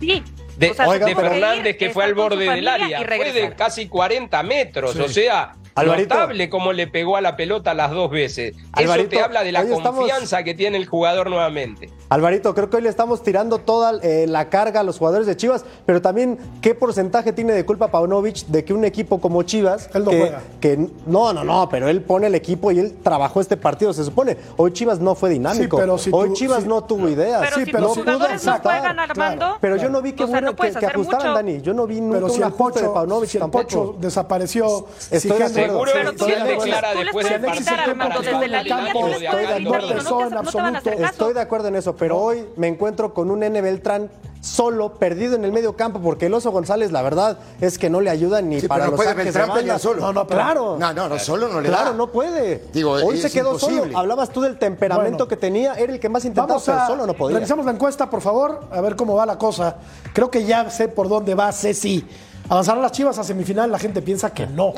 Sí. 0.00 0.22
de, 0.56 0.70
O 0.70 0.74
sea, 0.74 0.88
Oiga, 0.88 1.06
tuvo 1.06 1.16
pero- 1.16 1.30
que 1.30 1.36
ir, 1.38 1.42
Fernández 1.42 1.76
que 1.76 1.90
fue 1.90 2.04
al 2.04 2.14
borde 2.14 2.44
del 2.48 2.68
área. 2.68 2.98
Fue 3.04 3.32
de 3.32 3.54
casi 3.54 3.88
40 3.88 4.42
metros. 4.42 4.96
O 4.96 5.08
sea, 5.08 5.54
Alvarito. 5.74 6.14
notable 6.14 6.50
cómo 6.50 6.72
le 6.72 6.86
pegó 6.86 7.16
a 7.16 7.20
la 7.20 7.36
pelota 7.36 7.74
las 7.74 7.90
dos 7.90 8.10
veces. 8.10 8.54
Eso 8.56 8.62
Alvarito, 8.72 9.10
te 9.10 9.20
habla 9.22 9.42
de 9.42 9.52
la 9.52 9.62
estamos- 9.62 9.82
confianza 9.82 10.42
que 10.44 10.54
tiene 10.54 10.76
el 10.76 10.86
jugador 10.86 11.30
nuevamente. 11.30 11.90
Alvarito, 12.08 12.54
creo 12.54 12.68
que 12.68 12.76
hoy 12.76 12.82
le 12.82 12.90
estamos 12.90 13.22
tirando 13.22 13.58
toda 13.58 13.98
eh, 14.02 14.26
la 14.28 14.50
carga 14.50 14.80
a 14.80 14.82
los 14.82 14.98
jugadores 14.98 15.26
de 15.26 15.34
Chivas, 15.36 15.64
pero 15.86 16.02
también 16.02 16.38
qué 16.60 16.74
porcentaje 16.74 17.32
tiene 17.32 17.54
de 17.54 17.64
culpa 17.64 17.90
Paunovic 17.90 18.46
de 18.48 18.64
que 18.64 18.74
un 18.74 18.84
equipo 18.84 19.18
como 19.20 19.42
Chivas, 19.44 19.88
Él 19.94 20.04
no 20.04 20.10
que, 20.10 20.18
juega. 20.20 20.42
que 20.60 20.76
no, 21.06 21.32
no, 21.32 21.42
no, 21.42 21.68
pero 21.70 21.88
él 21.88 22.02
pone 22.02 22.26
el 22.26 22.34
equipo 22.34 22.70
y 22.70 22.78
él 22.78 22.94
trabajó 23.02 23.40
este 23.40 23.56
partido, 23.56 23.92
se 23.94 24.04
supone. 24.04 24.36
Hoy 24.58 24.72
Chivas 24.72 25.00
no 25.00 25.14
fue 25.14 25.30
dinámico, 25.30 25.76
Sí, 25.78 25.80
pero 25.80 25.96
si 25.96 26.10
hoy 26.12 26.28
tú- 26.28 26.34
Chivas 26.34 26.62
sí. 26.64 26.68
no 26.68 26.84
tuvo 26.84 27.08
ideas, 27.08 27.40
Pero 27.40 27.56
Sí, 27.56 27.64
si 27.64 27.72
pero 27.72 27.94
sí 27.94 28.00
jugadores 28.00 28.44
no 28.44 28.58
juegan, 28.58 28.98
Armando. 28.98 29.38
claro. 29.38 29.58
pero 29.60 29.76
yo 29.76 29.88
no 29.88 30.02
vi 30.02 30.12
que, 30.12 30.24
O 30.24 30.28
sea, 30.28 30.40
no 30.42 30.54
que, 30.54 30.62
que 30.70 30.76
hacer 30.76 30.90
ajustaran, 30.90 31.26
mucho. 31.28 31.34
Dani. 31.34 31.60
Yo 31.62 31.72
no 31.72 31.86
vi 31.86 32.00
nunca 32.00 32.16
Pero 32.18 32.28
si 32.28 32.36
un 32.36 32.42
el 32.42 32.48
ajuste 32.52 32.80
de 32.80 32.84
Pocho, 32.86 32.94
Paunovic 32.94 33.28
si 33.30 33.36
el 33.38 33.40
tampoco. 33.40 33.64
Pocho 33.64 33.96
desapareció, 34.00 34.86
Estoy 35.10 35.20
si. 35.48 35.61
Seguro 35.66 35.90
Pero 35.92 36.10
si 36.10 36.16
tú 36.16 36.26
les- 36.28 36.44
declara 36.44 36.94
después 36.94 37.12
puedes 37.12 37.30
del 37.30 37.40
desde 37.42 38.48
la 38.48 38.62
línea, 38.62 38.82
de 38.82 38.88
Estoy 39.24 39.46
de 39.46 41.40
acuerdo. 41.40 41.62
de 41.64 41.68
en 41.68 41.76
eso, 41.76 41.96
pero 41.96 42.18
hoy 42.18 42.46
me 42.56 42.68
encuentro 42.68 43.14
con 43.14 43.30
un 43.30 43.42
N 43.42 43.60
Beltrán 43.60 44.10
solo, 44.40 44.94
perdido 44.94 45.36
en 45.36 45.44
el 45.44 45.52
medio 45.52 45.76
campo, 45.76 46.00
porque 46.00 46.26
el 46.26 46.34
Oso 46.34 46.50
González, 46.50 46.90
la 46.90 47.00
verdad, 47.02 47.38
es 47.60 47.78
que 47.78 47.88
no 47.88 48.00
le 48.00 48.10
ayuda 48.10 48.42
ni 48.42 48.60
Sí, 48.60 48.66
para 48.66 48.80
pero 48.84 48.86
no 48.86 48.90
los 48.92 48.96
puede 48.98 49.10
saques 49.10 49.24
de 49.32 49.38
Beltrán 49.38 49.56
pelear 49.56 49.78
solo. 49.78 50.00
No, 50.00 50.12
no, 50.12 50.26
claro. 50.26 50.76
No, 50.78 50.92
no, 50.92 51.08
no, 51.08 51.18
solo 51.18 51.48
no 51.48 51.60
le 51.60 51.68
Claro, 51.68 51.90
da. 51.90 51.96
no 51.96 52.08
puede. 52.08 52.64
Digo, 52.72 52.90
hoy 52.92 53.18
se 53.20 53.30
quedó 53.30 53.52
imposible. 53.52 53.82
solo. 53.84 53.98
Hablabas 53.98 54.30
tú 54.30 54.40
del 54.40 54.58
temperamento 54.58 55.10
Bueno. 55.10 55.28
que 55.28 55.36
tenía, 55.36 55.74
era 55.74 55.92
el 55.92 56.00
que 56.00 56.08
más 56.08 56.24
intentaba, 56.24 56.48
Vamos 56.48 56.64
pero 56.66 56.78
a 56.78 56.86
solo 56.88 57.06
no 57.06 57.14
podía. 57.14 57.36
revisamos 57.36 57.64
la 57.64 57.72
encuesta, 57.72 58.10
por 58.10 58.20
favor, 58.20 58.64
a 58.72 58.80
ver 58.80 58.96
cómo 58.96 59.14
va 59.14 59.26
la 59.26 59.38
cosa. 59.38 59.76
Creo 60.12 60.28
que 60.30 60.44
ya 60.44 60.68
sé 60.70 60.88
por 60.88 61.08
dónde 61.08 61.34
va 61.36 61.52
Ceci. 61.52 62.04
¿Avanzarán 62.52 62.82
las 62.82 62.92
Chivas 62.92 63.18
a 63.18 63.24
semifinal? 63.24 63.72
La 63.72 63.78
gente 63.78 64.02
piensa 64.02 64.28
que 64.30 64.46
no. 64.46 64.74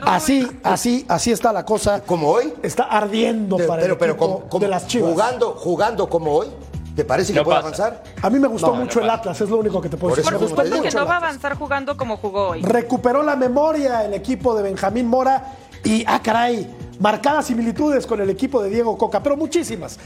Así, 0.00 0.44
así, 0.64 1.04
así 1.08 1.30
está 1.30 1.52
la 1.52 1.64
cosa. 1.64 2.00
¿Como 2.02 2.28
hoy? 2.28 2.52
Está 2.64 2.82
ardiendo 2.82 3.56
De- 3.58 3.64
para 3.68 3.82
pero 3.82 3.92
el 3.94 3.98
pero 3.98 4.12
equipo 4.14 4.26
como, 4.26 4.48
como 4.48 4.60
de 4.64 4.68
las 4.68 4.88
Chivas. 4.88 5.12
jugando, 5.12 5.52
jugando 5.52 6.08
como 6.08 6.32
hoy, 6.32 6.48
¿te 6.96 7.04
parece 7.04 7.32
que 7.32 7.38
No 7.38 7.44
puede 7.44 7.62
pasa. 7.62 7.84
avanzar? 7.86 8.02
A 8.20 8.28
mí 8.28 8.40
me 8.40 8.48
gustó 8.48 8.66
No, 8.74 8.74
mucho 8.74 8.98
no 8.98 9.04
el. 9.04 9.10
Atlas, 9.12 9.40
es 9.40 9.48
lo 9.48 9.58
único 9.58 9.80
que 9.80 9.88
te 9.88 9.96
puedo 9.96 10.16
decir. 10.16 10.28
Por 10.36 10.48
supuesto 10.48 10.82
que 10.82 10.90
no 10.90 11.06
va 11.06 11.14
a 11.14 11.18
avanzar 11.18 11.56
jugando 11.56 11.96
como 11.96 12.16
jugó 12.16 12.48
hoy. 12.48 12.62
Recuperó 12.62 13.22
la 13.22 13.36
memoria 13.36 14.04
el 14.04 14.14
equipo 14.14 14.56
de 14.56 14.64
Benjamín 14.64 15.06
Mora 15.06 15.44
y, 15.84 16.02
ah, 16.08 16.20
caray, 16.20 16.68
marcadas 16.98 17.46
similitudes 17.46 18.04
con 18.04 18.20
el 18.20 18.30
equipo 18.30 18.60
de 18.60 18.68
Diego 18.68 18.98
Coca, 18.98 19.22
pero 19.22 19.36
muchísimas. 19.36 19.96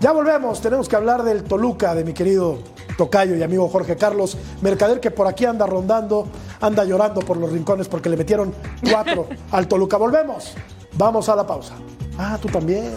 Ya 0.00 0.12
volvemos, 0.12 0.62
tenemos 0.62 0.88
que 0.88 0.96
hablar 0.96 1.22
del 1.24 1.44
Toluca, 1.44 1.94
de 1.94 2.04
mi 2.04 2.14
querido 2.14 2.60
tocayo 2.96 3.36
y 3.36 3.42
amigo 3.42 3.68
Jorge 3.68 3.96
Carlos 3.96 4.34
Mercader, 4.62 4.98
que 4.98 5.10
por 5.10 5.26
aquí 5.26 5.44
anda 5.44 5.66
rondando, 5.66 6.26
anda 6.58 6.84
llorando 6.84 7.20
por 7.20 7.36
los 7.36 7.52
rincones 7.52 7.86
porque 7.86 8.08
le 8.08 8.16
metieron 8.16 8.54
cuatro 8.90 9.26
al 9.50 9.68
Toluca. 9.68 9.98
Volvemos, 9.98 10.54
vamos 10.94 11.28
a 11.28 11.36
la 11.36 11.46
pausa. 11.46 11.74
Ah, 12.16 12.38
tú 12.40 12.48
también. 12.48 12.94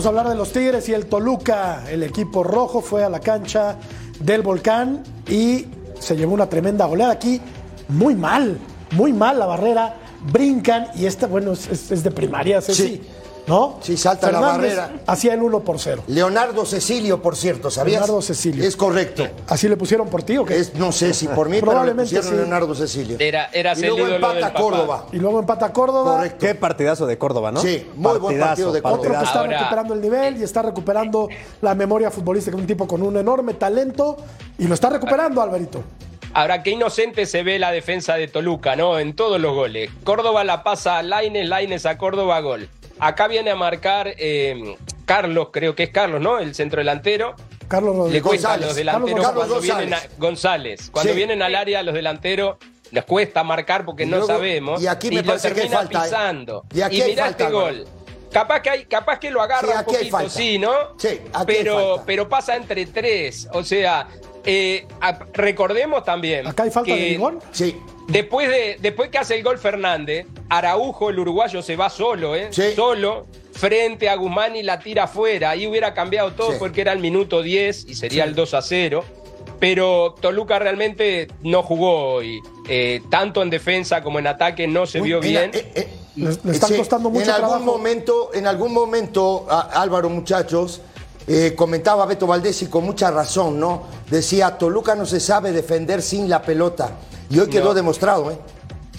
Vamos 0.00 0.16
a 0.16 0.18
hablar 0.18 0.28
de 0.30 0.34
los 0.34 0.50
Tigres 0.50 0.88
y 0.88 0.94
el 0.94 1.04
Toluca. 1.04 1.84
El 1.90 2.02
equipo 2.02 2.42
rojo 2.42 2.80
fue 2.80 3.04
a 3.04 3.10
la 3.10 3.20
cancha 3.20 3.76
del 4.18 4.40
Volcán 4.40 5.02
y 5.28 5.66
se 5.98 6.16
llevó 6.16 6.32
una 6.32 6.48
tremenda 6.48 6.86
goleada 6.86 7.12
aquí. 7.12 7.38
Muy 7.88 8.14
mal, 8.14 8.56
muy 8.92 9.12
mal 9.12 9.38
la 9.38 9.44
barrera. 9.44 9.96
Brincan 10.32 10.86
y 10.96 11.04
esta, 11.04 11.26
bueno, 11.26 11.52
es, 11.52 12.02
de 12.02 12.10
primaria, 12.10 12.62
Sí. 12.62 13.02
¿No? 13.50 13.78
Sí, 13.82 13.96
salta 13.96 14.30
la 14.30 14.40
barrera. 14.40 14.92
Hacía 15.06 15.34
el 15.34 15.42
1 15.42 15.60
por 15.60 15.78
0. 15.78 16.04
Leonardo 16.06 16.64
Cecilio, 16.64 17.20
por 17.20 17.36
cierto, 17.36 17.70
¿sabías? 17.70 18.00
Leonardo 18.00 18.22
Cecilio. 18.22 18.64
Es 18.64 18.76
correcto. 18.76 19.26
¿Así 19.48 19.68
le 19.68 19.76
pusieron 19.76 20.08
por 20.08 20.22
ti 20.22 20.38
o 20.38 20.44
qué? 20.44 20.56
Es, 20.58 20.74
no 20.74 20.92
sé 20.92 21.12
si 21.12 21.26
por 21.28 21.48
mí, 21.48 21.56
pero 21.56 21.66
le 21.66 21.70
Probablemente 21.72 22.02
pusieron 22.16 22.30
sí. 22.30 22.36
Leonardo 22.36 22.74
Cecilio. 22.74 23.16
Era- 23.18 23.50
eras 23.52 23.78
y 23.78 23.86
luego 23.86 24.06
empata. 24.06 24.52
Córdoba. 24.54 25.06
Y 25.12 25.16
luego 25.16 25.40
empata 25.40 25.72
Córdoba. 25.72 26.16
Correcto. 26.16 26.38
Qué 26.46 26.54
partidazo 26.54 27.06
de 27.06 27.18
Córdoba, 27.18 27.50
¿no? 27.52 27.60
Sí, 27.60 27.86
muy 27.96 28.18
buen 28.18 28.38
partido 28.38 28.72
de 28.72 28.80
Córdoba. 28.80 29.00
Otro 29.00 29.18
que 29.18 29.24
está 29.24 29.40
Ahora- 29.40 29.58
recuperando 29.58 29.94
el 29.94 30.00
nivel 30.00 30.36
y 30.38 30.42
está 30.44 30.62
recuperando 30.62 31.28
la 31.60 31.74
memoria 31.74 32.10
futbolística. 32.10 32.56
Un 32.56 32.66
tipo 32.66 32.86
con 32.86 33.02
un 33.02 33.16
enorme 33.16 33.54
talento 33.54 34.16
y 34.58 34.66
lo 34.68 34.74
está 34.74 34.90
recuperando, 34.90 35.42
Alvarito. 35.42 35.82
Ahora, 36.32 36.62
qué 36.62 36.70
inocente 36.70 37.26
se 37.26 37.42
ve 37.42 37.58
la 37.58 37.72
defensa 37.72 38.14
de 38.14 38.28
Toluca, 38.28 38.76
¿no? 38.76 38.98
En 38.98 39.14
todos 39.14 39.40
los 39.40 39.54
goles. 39.54 39.90
Córdoba 40.04 40.44
la 40.44 40.62
pasa 40.62 40.98
a 40.98 41.02
Laines, 41.02 41.48
Laines 41.48 41.86
a 41.86 41.98
Córdoba, 41.98 42.38
gol. 42.40 42.68
Acá 43.00 43.26
viene 43.28 43.50
a 43.50 43.56
marcar 43.56 44.14
eh, 44.18 44.76
Carlos, 45.06 45.48
creo 45.52 45.74
que 45.74 45.84
es 45.84 45.90
Carlos, 45.90 46.20
¿no? 46.20 46.38
El 46.38 46.54
centro 46.54 46.78
delantero. 46.80 47.34
Carlos 47.66 47.94
Le 47.94 47.98
Rodríguez. 47.98 48.22
cuesta 48.22 48.48
a 48.48 48.50
González. 48.52 48.66
los 48.68 48.76
delanteros 48.76 49.20
Carlos 49.26 49.34
cuando 49.34 49.54
González. 49.56 49.86
vienen 49.88 49.94
a, 49.94 50.18
González. 50.18 50.90
Cuando 50.92 51.12
Sí. 51.12 51.16
vienen 51.16 51.42
al 51.42 51.54
área 51.54 51.82
los 51.82 51.94
delanteros 51.94 52.56
les 52.90 53.04
cuesta 53.04 53.42
marcar 53.44 53.84
porque 53.84 54.02
Y 54.02 54.06
no 54.06 54.26
sabemos 54.26 54.82
y 54.82 54.86
aquí 54.88 55.08
me 55.10 55.16
lo 55.22 55.24
parece 55.24 55.48
que 55.48 55.60
hay 55.62 55.68
termina 55.68 55.76
falta, 55.78 55.98
¿eh? 55.98 56.02
pisando. 56.04 56.64
Y 56.74 56.80
aquí 56.82 57.02
mirá 57.02 57.24
falta, 57.26 57.44
este 57.44 57.52
gol. 57.54 57.86
Capaz 58.32 58.60
que 58.62 58.70
hay, 58.70 58.84
capaz 58.84 59.18
que 59.18 59.30
lo 59.30 59.40
agarra 59.42 59.68
Sí, 59.68 59.78
un 59.78 60.10
poquito, 60.10 60.28
sí, 60.30 60.58
¿no? 60.58 60.72
Sí, 60.98 61.20
aquí 61.32 61.44
pero, 61.46 62.02
pero 62.06 62.28
pasa 62.28 62.54
entre 62.56 62.86
tres. 62.86 63.48
O 63.52 63.62
sea, 63.64 64.06
eh, 64.44 64.86
recordemos 65.34 66.04
también. 66.04 66.46
¿Acá 66.46 66.64
hay 66.64 66.70
falta 66.70 66.92
que- 66.94 67.00
de 67.00 67.08
Ligón? 67.10 67.38
Sí. 67.52 67.76
Después, 68.08 68.48
de, 68.48 68.76
después 68.80 69.08
que 69.10 69.18
hace 69.18 69.36
el 69.36 69.44
gol 69.44 69.58
Fernández, 69.58 70.26
Araujo, 70.48 71.10
el 71.10 71.18
uruguayo, 71.20 71.62
se 71.62 71.76
va 71.76 71.88
solo, 71.90 72.34
¿eh? 72.34 72.48
Sí. 72.50 72.72
Solo, 72.74 73.26
frente 73.52 74.08
a 74.08 74.16
Guzmán 74.16 74.56
y 74.56 74.62
la 74.62 74.80
tira 74.80 75.04
afuera. 75.04 75.50
Ahí 75.50 75.66
hubiera 75.66 75.94
cambiado 75.94 76.32
todo 76.32 76.50
Sí. 76.52 76.56
porque 76.58 76.80
era 76.80 76.92
el 76.92 76.98
minuto 76.98 77.42
10 77.42 77.84
y 77.88 77.94
sería 77.94 78.24
el 78.24 78.34
2 78.34 78.54
a 78.54 78.62
0. 78.62 79.04
Pero 79.60 80.14
Toluca 80.20 80.58
realmente 80.58 81.28
no 81.42 81.62
jugó 81.62 82.14
hoy. 82.14 82.40
Eh, 82.68 83.02
tanto 83.10 83.42
en 83.42 83.50
defensa 83.50 84.02
como 84.02 84.18
en 84.18 84.26
ataque 84.26 84.66
no 84.66 84.86
se 84.86 85.00
vio 85.00 85.16
En- 85.18 85.22
bien. 85.22 85.50
eh, 85.52 85.72
eh, 85.74 85.88
Le- 86.16 86.30
le 86.44 86.52
están 86.52 86.74
costando 86.76 87.10
mucho 87.10 87.24
en 87.26 87.30
algún 87.30 87.48
trabajo. 87.50 87.64
momento, 87.76 88.30
en 88.34 88.46
algún 88.46 88.72
momento, 88.72 89.46
a- 89.50 89.80
Álvaro, 89.82 90.08
muchachos, 90.08 90.80
eh, 91.32 91.54
comentaba 91.54 92.06
Beto 92.06 92.26
Valdés 92.26 92.60
y 92.62 92.66
con 92.66 92.84
mucha 92.84 93.10
razón, 93.12 93.60
¿no? 93.60 93.84
Decía, 94.10 94.58
Toluca 94.58 94.96
no 94.96 95.06
se 95.06 95.20
sabe 95.20 95.52
defender 95.52 96.02
sin 96.02 96.28
la 96.28 96.42
pelota. 96.42 96.90
Y 97.28 97.38
hoy 97.38 97.48
quedó 97.48 97.66
No. 97.66 97.74
demostrado, 97.74 98.30
¿eh? 98.32 98.38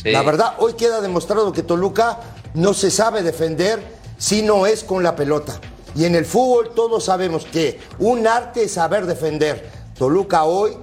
Sí. 0.01 0.11
La 0.11 0.21
verdad, 0.23 0.53
hoy 0.59 0.73
queda 0.73 1.01
demostrado 1.01 1.51
que 1.51 1.61
Toluca 1.63 2.19
no 2.53 2.73
se 2.73 2.89
sabe 2.89 3.21
defender 3.21 3.83
si 4.17 4.41
no 4.43 4.65
es 4.65 4.83
con 4.85 5.03
la 5.03 5.13
pelota. 5.15 5.59
Y 5.93 6.05
en 6.05 6.15
el 6.15 6.23
fútbol 6.25 6.71
todos 6.73 7.03
sabemos 7.03 7.45
que 7.45 7.81
un 7.99 8.25
arte 8.25 8.63
es 8.63 8.71
saber 8.73 9.05
defender. 9.07 9.69
Toluca 9.97 10.45
hoy, 10.45 10.77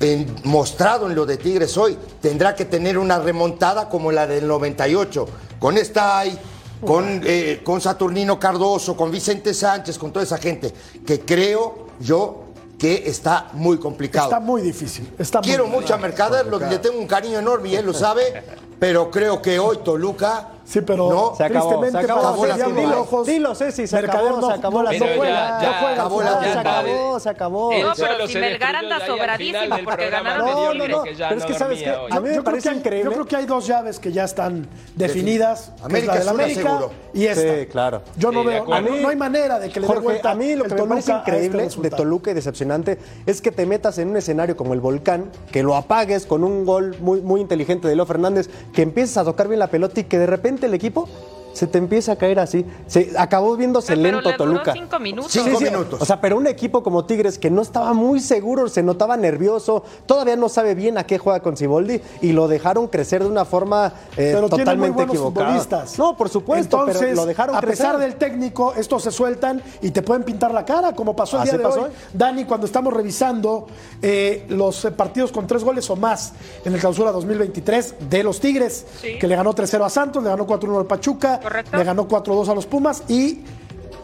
en- 0.00 0.34
mostrado 0.44 1.06
en 1.08 1.14
lo 1.14 1.26
de 1.26 1.36
Tigres 1.36 1.76
hoy, 1.76 1.98
tendrá 2.22 2.54
que 2.54 2.64
tener 2.64 2.96
una 2.96 3.18
remontada 3.18 3.90
como 3.90 4.10
la 4.12 4.26
del 4.26 4.46
98. 4.48 5.26
Con 5.58 5.76
Stay, 5.76 6.38
con, 6.84 7.20
eh, 7.24 7.60
con 7.62 7.80
Saturnino 7.80 8.38
Cardoso, 8.38 8.96
con 8.96 9.10
Vicente 9.10 9.54
Sánchez, 9.54 9.98
con 9.98 10.12
toda 10.12 10.24
esa 10.24 10.38
gente, 10.38 10.72
que 11.06 11.20
creo 11.20 11.88
yo 12.00 12.44
que 12.78 13.02
está 13.06 13.50
muy 13.52 13.78
complicado. 13.78 14.28
Está 14.28 14.40
muy 14.40 14.62
difícil. 14.62 15.12
Está 15.18 15.40
Quiero 15.40 15.66
mucho 15.66 15.94
a 15.94 15.98
Mercader, 15.98 16.46
le 16.46 16.78
tengo 16.78 16.98
un 16.98 17.06
cariño 17.06 17.38
enorme 17.38 17.68
y 17.68 17.76
él 17.76 17.84
lo 17.84 17.92
sabe, 17.92 18.42
pero 18.78 19.10
creo 19.10 19.42
que 19.42 19.58
hoy 19.58 19.78
Toluca 19.84 20.59
Sí, 20.70 20.80
pero 20.82 21.08
no 21.10 21.34
Se 21.34 21.42
acabó, 21.42 21.68
tristemente 21.68 21.98
se 21.98 22.04
acabó, 22.04 22.20
para 22.40 22.46
la 22.56 22.64
Ceci. 22.64 22.72
Diablo 22.76 23.00
Ojos, 23.00 23.26
Dilo, 23.26 23.54
Ceci, 23.56 23.86
se 23.88 23.96
Mercader 23.96 24.26
acabó, 24.28 24.40
no, 24.40 24.46
se 24.46 24.52
acabó 24.54 24.82
la 24.84 24.92
no 24.92 24.98
juega, 25.16 25.60
ya- 25.60 25.66
no 25.72 25.78
juega, 25.80 25.92
acabó 25.94 26.22
la 26.22 26.40
se 26.52 26.58
acabó, 26.58 27.20
se 27.20 27.28
acabó. 27.28 27.72
No, 27.72 27.92
pero 27.96 28.28
si 28.28 28.38
Melgar 28.38 28.76
anda 28.76 28.98
del 29.00 29.84
porque 29.84 30.10
ganaron 30.10 30.46
No, 30.46 30.74
no, 30.74 30.86
no, 30.88 31.02
que 31.02 31.14
pero 31.18 31.34
es 31.34 31.44
que 31.44 31.54
sabes 31.54 31.80
hoy. 31.80 32.08
a 32.10 32.20
mí 32.20 32.28
me 32.28 32.42
parece 32.42 32.68
que 32.70 32.76
increíble. 32.76 33.04
yo 33.04 33.12
creo 33.12 33.26
que 33.26 33.36
hay 33.36 33.46
dos 33.46 33.66
llaves 33.66 33.98
que 33.98 34.12
ya 34.12 34.22
están 34.24 34.68
definidas. 34.94 35.70
que 35.70 35.76
es 35.76 35.84
América 35.84 36.14
la 36.14 36.18
del 36.20 36.22
es 36.28 36.32
una 36.34 36.42
América 36.44 36.60
seguro. 36.70 36.90
y 37.14 37.26
esta. 37.26 37.54
Sí, 37.60 37.66
claro. 37.66 38.02
Yo 38.16 38.30
no 38.30 38.44
veo, 38.44 38.64
no, 38.64 38.80
no 38.80 39.08
hay 39.08 39.16
manera 39.16 39.58
de 39.58 39.70
que 39.70 39.80
le 39.80 39.88
dé 39.88 39.98
vuelta 39.98 40.30
a 40.30 40.34
mí 40.36 40.54
lo 40.54 40.64
que 40.64 40.74
me 40.74 40.82
parece 40.86 41.10
este 41.12 41.20
increíble 41.32 41.68
de. 41.68 41.90
Toluca 41.90 42.30
y 42.30 42.34
decepcionante 42.34 42.98
es 43.26 43.40
que 43.40 43.50
te 43.50 43.66
metas 43.66 43.98
en 43.98 44.10
un 44.10 44.16
escenario 44.16 44.56
como 44.56 44.74
el 44.74 44.80
Volcán, 44.80 45.30
que 45.50 45.62
lo 45.64 45.74
apagues 45.74 46.26
con 46.26 46.44
un 46.44 46.64
gol 46.64 46.96
muy, 47.00 47.20
muy 47.20 47.40
inteligente 47.40 47.88
de 47.88 47.96
Leo 47.96 48.06
Fernández, 48.06 48.48
que 48.72 48.82
empieces 48.82 49.16
a 49.16 49.24
tocar 49.24 49.48
bien 49.48 49.58
la 49.58 49.66
pelota 49.66 50.00
y 50.00 50.04
que 50.04 50.18
de 50.18 50.26
repente 50.26 50.59
el 50.66 50.74
equipo 50.74 51.08
se 51.52 51.66
te 51.66 51.78
empieza 51.78 52.12
a 52.12 52.16
caer 52.16 52.38
así. 52.40 52.64
Se 52.86 53.12
acabó 53.18 53.56
viéndose 53.56 53.88
Pero 53.88 54.02
lento 54.02 54.20
le 54.30 54.36
duró 54.36 54.36
Toluca. 54.36 54.72
cinco 54.72 54.98
minutos. 54.98 55.32
Cinco 55.32 55.60
minutos. 55.60 56.00
O 56.00 56.04
sea, 56.04 56.20
pero 56.20 56.36
un 56.36 56.46
equipo 56.46 56.82
como 56.82 57.04
Tigres 57.04 57.38
que 57.38 57.50
no 57.50 57.62
estaba 57.62 57.92
muy 57.92 58.20
seguro, 58.20 58.68
se 58.68 58.82
notaba 58.82 59.16
nervioso, 59.16 59.82
todavía 60.06 60.36
no 60.36 60.48
sabe 60.48 60.74
bien 60.74 60.98
a 60.98 61.04
qué 61.04 61.18
juega 61.18 61.40
con 61.40 61.56
Ciboldi 61.56 62.00
y 62.22 62.32
lo 62.32 62.48
dejaron 62.48 62.86
crecer 62.88 63.22
de 63.22 63.28
una 63.28 63.44
forma 63.44 63.92
eh, 64.16 64.32
pero 64.34 64.48
totalmente 64.48 65.02
equivocada. 65.02 65.86
No, 65.98 66.16
por 66.16 66.28
supuesto, 66.28 66.78
Entonces, 66.78 67.00
pero 67.02 67.16
lo 67.16 67.26
dejaron 67.26 67.56
a 67.56 67.60
crecer. 67.60 67.78
pesar 67.86 67.98
del 67.98 68.14
técnico, 68.16 68.74
estos 68.76 69.02
se 69.02 69.10
sueltan 69.10 69.62
y 69.82 69.90
te 69.90 70.02
pueden 70.02 70.22
pintar 70.22 70.52
la 70.52 70.64
cara, 70.64 70.92
como 70.94 71.14
pasó 71.16 71.36
el 71.36 71.42
Así 71.42 71.50
día 71.50 71.58
de 71.58 71.64
pasó 71.64 71.80
hoy. 71.80 71.86
hoy. 71.86 71.92
Dani, 72.12 72.44
cuando 72.44 72.66
estamos 72.66 72.92
revisando 72.92 73.66
eh, 74.02 74.44
los 74.48 74.84
eh, 74.84 74.90
partidos 74.90 75.32
con 75.32 75.46
tres 75.46 75.64
goles 75.64 75.88
o 75.90 75.96
más 75.96 76.32
en 76.64 76.74
el 76.74 76.80
clausura 76.80 77.12
2023 77.12 77.94
de 78.08 78.22
los 78.22 78.40
Tigres, 78.40 78.86
Sí. 79.00 79.18
que 79.18 79.26
le 79.26 79.36
ganó 79.36 79.54
3-0 79.54 79.84
a 79.84 79.88
Santos, 79.90 80.22
le 80.22 80.28
ganó 80.30 80.46
4-1 80.46 80.78
al 80.78 80.86
Pachuca, 80.86 81.39
Le 81.72 81.84
ganó 81.84 82.08
4-2 82.08 82.48
a 82.48 82.54
los 82.54 82.66
Pumas 82.66 83.04
y 83.08 83.40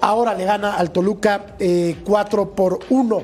ahora 0.01 0.35
le 0.35 0.45
gana 0.45 0.75
al 0.77 0.91
Toluca 0.91 1.55
eh, 1.59 1.99
4 2.05 2.51
por 2.51 2.81
1. 2.91 3.23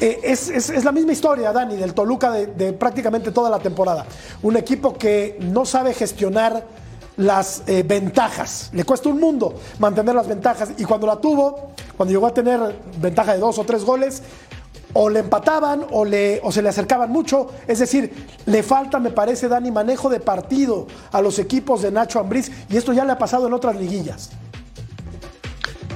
Eh, 0.00 0.20
es, 0.22 0.84
la 0.84 0.92
misma 0.92 1.12
historia, 1.12 1.52
Dani, 1.52 1.76
del 1.76 1.94
Toluca 1.94 2.30
de, 2.30 2.46
de 2.48 2.72
prácticamente 2.72 3.32
toda 3.32 3.48
la 3.48 3.58
temporada. 3.58 4.06
Un 4.42 4.56
equipo 4.56 4.94
que 4.94 5.38
no 5.40 5.64
sabe 5.64 5.94
gestionar 5.94 6.64
las 7.16 7.62
eh, 7.66 7.82
ventajas. 7.82 8.70
Le 8.72 8.84
cuesta 8.84 9.08
un 9.08 9.18
mundo 9.18 9.54
mantener 9.78 10.14
las 10.14 10.28
ventajas. 10.28 10.70
Y 10.76 10.84
cuando 10.84 11.06
la 11.06 11.16
tuvo, 11.16 11.70
cuando 11.96 12.12
llegó 12.12 12.26
a 12.26 12.34
tener 12.34 12.60
ventaja 12.98 13.34
de 13.34 13.38
dos 13.38 13.58
o 13.58 13.64
tres 13.64 13.84
goles, 13.84 14.22
o 14.98 15.10
le 15.10 15.20
empataban 15.20 15.84
o, 15.90 16.06
le, 16.06 16.40
o 16.42 16.50
se 16.50 16.62
le 16.62 16.70
acercaban 16.70 17.10
mucho. 17.10 17.48
Es 17.66 17.80
decir, 17.80 18.10
le 18.46 18.62
falta, 18.62 18.98
me 18.98 19.10
parece, 19.10 19.46
Dani, 19.46 19.70
manejo 19.70 20.08
de 20.08 20.20
partido 20.20 20.86
a 21.12 21.20
los 21.20 21.38
equipos 21.38 21.82
de 21.82 21.92
Nacho 21.92 22.18
Ambriz. 22.18 22.50
Y 22.70 22.78
esto 22.78 22.94
ya 22.94 23.04
le 23.04 23.12
ha 23.12 23.18
pasado 23.18 23.46
en 23.46 23.52
otras 23.52 23.76
liguillas. 23.76 24.30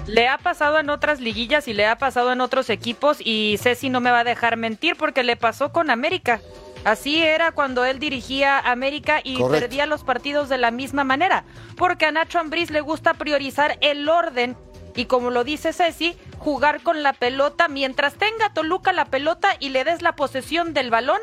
Le 0.06 0.28
ha 0.28 0.36
pasado 0.36 0.78
en 0.78 0.90
otras 0.90 1.18
liguillas 1.18 1.66
y 1.66 1.72
le 1.72 1.86
ha 1.86 1.96
pasado 1.96 2.30
en 2.32 2.42
otros 2.42 2.68
equipos 2.68 3.18
y 3.24 3.56
Ceci 3.58 3.88
no 3.88 4.00
me 4.00 4.10
va 4.10 4.20
a 4.20 4.24
dejar 4.24 4.58
mentir 4.58 4.96
porque 4.96 5.22
le 5.22 5.36
pasó 5.36 5.72
con 5.72 5.88
América. 5.88 6.40
Así 6.84 7.22
era 7.22 7.52
cuando 7.52 7.86
él 7.86 8.00
dirigía 8.00 8.58
América 8.58 9.20
y 9.24 9.36
Correcto. 9.38 9.60
perdía 9.60 9.86
los 9.86 10.04
partidos 10.04 10.48
de 10.48 10.58
la 10.58 10.70
misma 10.70 11.04
manera, 11.04 11.44
porque 11.76 12.06
a 12.06 12.10
Nacho 12.10 12.38
Ambriz 12.38 12.70
le 12.70 12.80
gusta 12.80 13.14
priorizar 13.14 13.78
el 13.80 14.08
orden 14.08 14.56
y 14.96 15.04
como 15.04 15.30
lo 15.30 15.44
dice 15.44 15.72
Ceci, 15.72 16.16
jugar 16.40 16.82
con 16.82 17.02
la 17.02 17.12
pelota 17.12 17.68
mientras 17.68 18.14
tenga 18.14 18.52
Toluca 18.52 18.92
la 18.92 19.04
pelota 19.04 19.50
y 19.60 19.68
le 19.68 19.84
des 19.84 20.02
la 20.02 20.16
posesión 20.16 20.72
del 20.72 20.90
balón. 20.90 21.20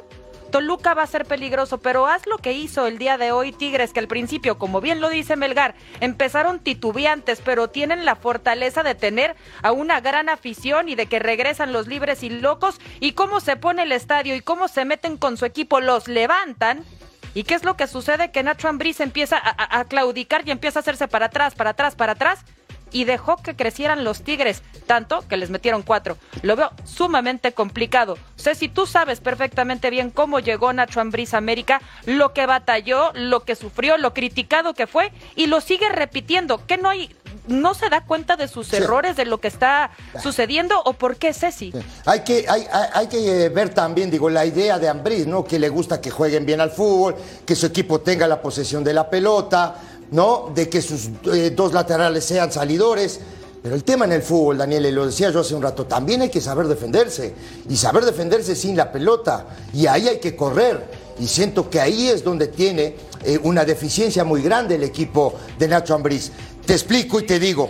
Toluca 0.51 0.93
va 0.93 1.03
a 1.03 1.07
ser 1.07 1.25
peligroso, 1.25 1.79
pero 1.79 2.07
haz 2.07 2.25
lo 2.25 2.37
que 2.37 2.53
hizo 2.53 2.87
el 2.87 2.99
día 2.99 3.17
de 3.17 3.33
hoy 3.33 3.51
Tigres, 3.51 3.91
que 3.91 3.99
al 3.99 4.07
principio, 4.07 4.57
como 4.57 4.79
bien 4.79 5.01
lo 5.01 5.09
dice 5.09 5.35
Melgar, 5.35 5.75
empezaron 5.99 6.59
titubeantes, 6.59 7.41
pero 7.43 7.67
tienen 7.67 8.05
la 8.05 8.15
fortaleza 8.15 8.81
de 8.81 8.95
tener 8.95 9.35
a 9.61 9.73
una 9.73 9.99
gran 9.99 10.29
afición 10.29 10.87
y 10.87 10.95
de 10.95 11.07
que 11.07 11.19
regresan 11.19 11.73
los 11.73 11.87
libres 11.87 12.23
y 12.23 12.29
locos, 12.29 12.79
y 13.01 13.11
cómo 13.11 13.41
se 13.41 13.57
pone 13.57 13.83
el 13.83 13.91
estadio 13.91 14.35
y 14.35 14.41
cómo 14.41 14.69
se 14.69 14.85
meten 14.85 15.17
con 15.17 15.35
su 15.35 15.43
equipo, 15.43 15.81
los 15.81 16.07
levantan. 16.07 16.85
¿Y 17.33 17.43
qué 17.43 17.55
es 17.55 17.65
lo 17.65 17.75
que 17.75 17.87
sucede? 17.87 18.31
Que 18.31 18.41
Nacho 18.41 18.69
Ambriz 18.69 19.01
empieza 19.01 19.41
a, 19.43 19.83
claudicar 19.85 20.47
y 20.47 20.51
empieza 20.51 20.79
a 20.79 20.81
hacerse 20.81 21.09
para 21.09 21.25
atrás, 21.25 21.55
para 21.55 21.71
atrás, 21.71 21.95
para 21.95 22.13
atrás 22.13 22.45
y 22.91 23.03
dejó 23.05 23.37
que 23.37 23.55
crecieran 23.55 24.03
los 24.03 24.21
Tigres, 24.23 24.61
tanto 24.85 25.27
que 25.27 25.37
les 25.37 25.49
metieron 25.49 25.81
cuatro. 25.83 26.17
Lo 26.41 26.55
veo 26.55 26.71
sumamente 26.85 27.51
complicado. 27.53 28.17
Ceci, 28.37 28.69
tú 28.69 28.85
sabes 28.85 29.19
perfectamente 29.19 29.89
bien 29.89 30.09
cómo 30.09 30.39
llegó 30.39 30.71
Nacho 30.73 31.01
Ambriz 31.01 31.33
a 31.33 31.37
América, 31.37 31.81
lo 32.05 32.33
que 32.33 32.45
batalló, 32.45 33.11
lo 33.13 33.43
que 33.43 33.55
sufrió, 33.55 33.97
lo 33.97 34.13
criticado 34.13 34.73
que 34.73 34.87
fue, 34.87 35.11
y 35.35 35.47
lo 35.47 35.61
sigue 35.61 35.89
repitiendo. 35.89 36.65
¿Que 36.65 36.77
no 36.77 36.89
hay, 36.89 37.13
no 37.47 37.73
se 37.73 37.89
da 37.89 38.01
cuenta 38.05 38.35
de 38.37 38.47
sus 38.47 38.67
Sí. 38.67 38.77
errores, 38.77 39.15
de 39.15 39.25
lo 39.25 39.39
que 39.39 39.47
está 39.47 39.91
sucediendo, 40.21 40.81
o 40.85 40.93
por 40.93 41.17
qué, 41.17 41.33
Ceci? 41.33 41.73
Hay 42.05 42.21
que, 42.21 42.45
hay, 42.47 42.65
hay- 42.71 42.89
hay 42.93 43.07
que 43.07 43.45
eh, 43.45 43.49
ver 43.49 43.73
también, 43.73 44.09
digo, 44.09 44.29
la 44.29 44.45
idea 44.45 44.79
de 44.79 44.87
Ambriz, 44.89 45.27
¿no? 45.27 45.43
Que 45.43 45.59
le 45.59 45.69
gusta 45.69 45.99
que 46.01 46.09
jueguen 46.11 46.45
bien 46.45 46.61
al 46.61 46.71
fútbol, 46.71 47.15
que 47.45 47.55
su 47.55 47.65
equipo 47.65 47.99
tenga 48.01 48.27
la 48.27 48.41
posesión 48.41 48.83
de 48.83 48.93
la 48.93 49.09
pelota, 49.09 49.75
¿no? 50.11 50.51
De 50.53 50.69
que 50.69 50.81
sus 50.81 51.09
eh, 51.33 51.51
dos 51.55 51.73
laterales 51.73 52.23
sean 52.25 52.51
salidores. 52.51 53.19
Pero 53.63 53.75
el 53.75 53.83
tema 53.83 54.05
en 54.05 54.13
el 54.13 54.21
fútbol, 54.21 54.57
Daniel, 54.59 54.85
y 54.85 54.91
lo 54.91 55.05
decía 55.05 55.29
yo 55.31 55.41
hace 55.41 55.53
un 55.55 55.61
rato, 55.61 55.85
también 55.85 56.21
hay 56.21 56.29
que 56.29 56.39
saber 56.39 56.67
defenderse. 56.67 57.33
Y 57.69 57.75
saber 57.75 58.05
defenderse 58.05 58.55
sin 58.55 58.77
la 58.77 58.91
pelota. 58.91 59.45
Y 59.73 59.87
ahí 59.87 60.07
hay 60.07 60.19
que 60.19 60.35
correr. 60.35 61.07
Y 61.19 61.27
siento 61.27 61.69
que 61.69 61.81
ahí 61.81 62.07
es 62.07 62.23
donde 62.23 62.47
tiene 62.47 62.95
eh, 63.23 63.39
una 63.43 63.65
deficiencia 63.65 64.23
muy 64.23 64.41
grande 64.41 64.75
el 64.75 64.83
equipo 64.83 65.33
de 65.57 65.67
Nacho 65.67 65.95
Ambriz. 65.95 66.31
Te 66.65 66.73
explico 66.73 67.19
y 67.19 67.25
te 67.25 67.39
digo. 67.39 67.69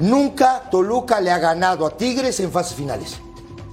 Nunca 0.00 0.62
Toluca 0.70 1.20
le 1.20 1.30
ha 1.30 1.38
ganado 1.38 1.86
a 1.86 1.96
Tigres 1.96 2.38
en 2.40 2.50
fases 2.50 2.74
finales. 2.74 3.16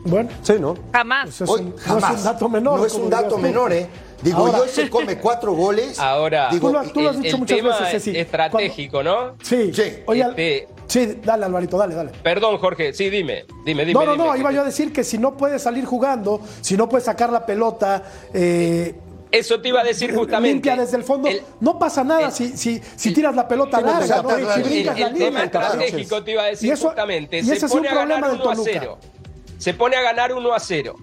Bueno, 0.03 0.29
Sí, 0.43 0.53
¿no? 0.59 0.75
Jamás. 0.93 1.29
Eso 1.29 1.43
es 1.43 1.49
Hoy 1.49 1.61
un- 1.61 1.77
jamás. 1.77 2.01
no 2.01 2.09
es 2.09 2.17
un 2.17 2.23
dato 2.23 2.49
menor. 2.49 2.79
No 2.79 2.85
es 2.85 2.93
un 2.93 3.09
dato 3.09 3.37
menor, 3.37 3.73
¿eh? 3.73 3.87
Digo, 4.21 4.37
Ahora- 4.37 4.57
y 4.59 4.61
hoy 4.61 4.69
se 4.69 4.89
come 4.89 5.17
cuatro 5.17 5.53
goles. 5.53 5.99
Ahora, 5.99 6.49
digo, 6.51 6.67
Tú 6.69 6.73
lo- 6.73 6.83
tú 6.91 7.01
lo 7.01 7.09
has 7.09 7.15
el, 7.15 7.21
dicho 7.23 7.35
el 7.35 7.39
muchas 7.41 7.57
tema 7.57 7.79
veces, 7.79 8.03
Ceci. 8.03 8.17
estratégico, 8.17 9.01
¿no? 9.03 9.35
Sí. 9.43 9.71
Sí. 9.73 9.83
Oye, 10.05 10.21
Este- 10.29 10.67
sí, 10.87 11.17
dale, 11.23 11.45
Alvarito, 11.45 11.77
dale, 11.77 11.95
dale. 11.95 12.11
Perdón, 12.23 12.57
Jorge, 12.59 12.93
sí, 12.93 13.09
dime, 13.09 13.45
dime, 13.65 13.85
dime. 13.85 13.93
No, 13.93 14.05
no, 14.05 14.11
dime, 14.13 14.23
no, 14.25 14.35
iba 14.37 14.49
te- 14.49 14.55
yo 14.55 14.61
a 14.61 14.65
decir 14.65 14.93
que 14.93 15.03
si 15.03 15.17
no 15.17 15.35
puedes 15.35 15.61
salir 15.63 15.85
jugando, 15.85 16.39
si 16.61 16.77
no 16.77 16.87
puedes 16.87 17.05
sacar 17.05 17.31
la 17.31 17.45
pelota 17.45 18.03
eh, 18.33 18.93
Eso 19.31 19.61
te 19.61 19.69
iba 19.69 19.79
a 19.81 19.83
decir 19.85 20.13
justamente. 20.13 20.53
limpia 20.53 20.75
desde 20.75 20.97
el 20.97 21.03
fondo, 21.03 21.27
El- 21.29 21.41
no 21.61 21.79
pasa 21.79 22.03
nada 22.03 22.27
el- 22.27 22.31
si, 22.31 22.49
si, 22.57 22.81
si 22.95 23.13
tiras 23.13 23.33
la 23.35 23.47
pelota 23.47 23.77
te 23.79 23.85
larga, 23.85 24.21
¿no? 24.21 24.37
la- 24.37 24.53
si 24.55 24.59
el- 24.61 24.67
brincas 24.67 24.95
el, 24.95 25.01
la 25.01 25.07
el 25.07 25.13
línea. 25.13 25.27
tema 25.29 25.43
estratégico 25.45 26.23
te 26.23 26.31
iba 26.31 26.43
a 26.43 26.45
decir 26.47 26.67
Y 26.69 26.71
eso- 26.73 26.87
justamente. 26.89 27.39
y 27.39 27.43
se 27.43 27.53
ese 27.55 27.65
es 27.65 27.71
un 27.71 27.77
pone 27.79 27.87
a 27.87 27.91
problema 27.93 28.15
ganar 28.27 28.31
del 28.31 28.41
1 28.41 28.49
a 28.51 28.53
Toluca. 28.55 28.71
0. 28.73 28.97
Se 29.57 29.73
pone 29.73 29.95
a 29.95 30.01
ganar 30.01 30.33
1 30.33 30.53
a 30.53 30.59
0. 30.59 30.95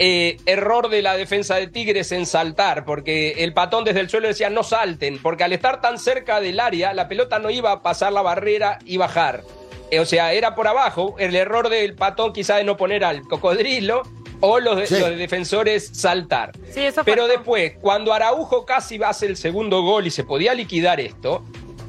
Eh, 0.00 0.36
error 0.46 0.88
de 0.90 1.02
la 1.02 1.16
defensa 1.16 1.56
de 1.56 1.66
Tigres 1.66 2.12
en 2.12 2.24
saltar, 2.24 2.84
porque 2.84 3.32
el 3.38 3.52
patón 3.52 3.82
desde 3.84 3.98
el 4.00 4.08
suelo 4.08 4.28
decía 4.28 4.48
no 4.48 4.62
salten, 4.62 5.18
porque 5.20 5.42
al 5.42 5.52
estar 5.52 5.80
tan 5.80 5.98
cerca 5.98 6.40
del 6.40 6.60
área, 6.60 6.94
la 6.94 7.08
pelota 7.08 7.40
no 7.40 7.50
iba 7.50 7.72
a 7.72 7.82
pasar 7.82 8.12
la 8.12 8.22
barrera 8.22 8.78
y 8.84 8.96
bajar. 8.96 9.42
Eh, 9.90 9.98
o 9.98 10.06
sea, 10.06 10.32
era 10.32 10.54
por 10.54 10.68
abajo. 10.68 11.16
El 11.18 11.34
error 11.34 11.68
del 11.68 11.94
patón 11.96 12.32
quizá 12.32 12.56
de 12.56 12.64
no 12.64 12.76
poner 12.76 13.02
al 13.04 13.22
cocodrilo 13.22 14.02
o 14.40 14.60
los, 14.60 14.76
de- 14.76 14.86
Sí. 14.86 15.00
los 15.00 15.16
defensores 15.16 15.90
saltar. 15.92 16.52
Sí, 16.72 16.84
eso 16.84 17.02
Pero 17.04 17.22
faltó. 17.22 17.36
después, 17.38 17.72
cuando 17.80 18.12
Araujo 18.12 18.64
casi 18.64 19.02
hace 19.02 19.26
el 19.26 19.36
segundo 19.36 19.82
gol 19.82 20.06
y 20.06 20.10
se 20.12 20.22
podía 20.22 20.54
liquidar 20.54 21.00
esto, 21.00 21.42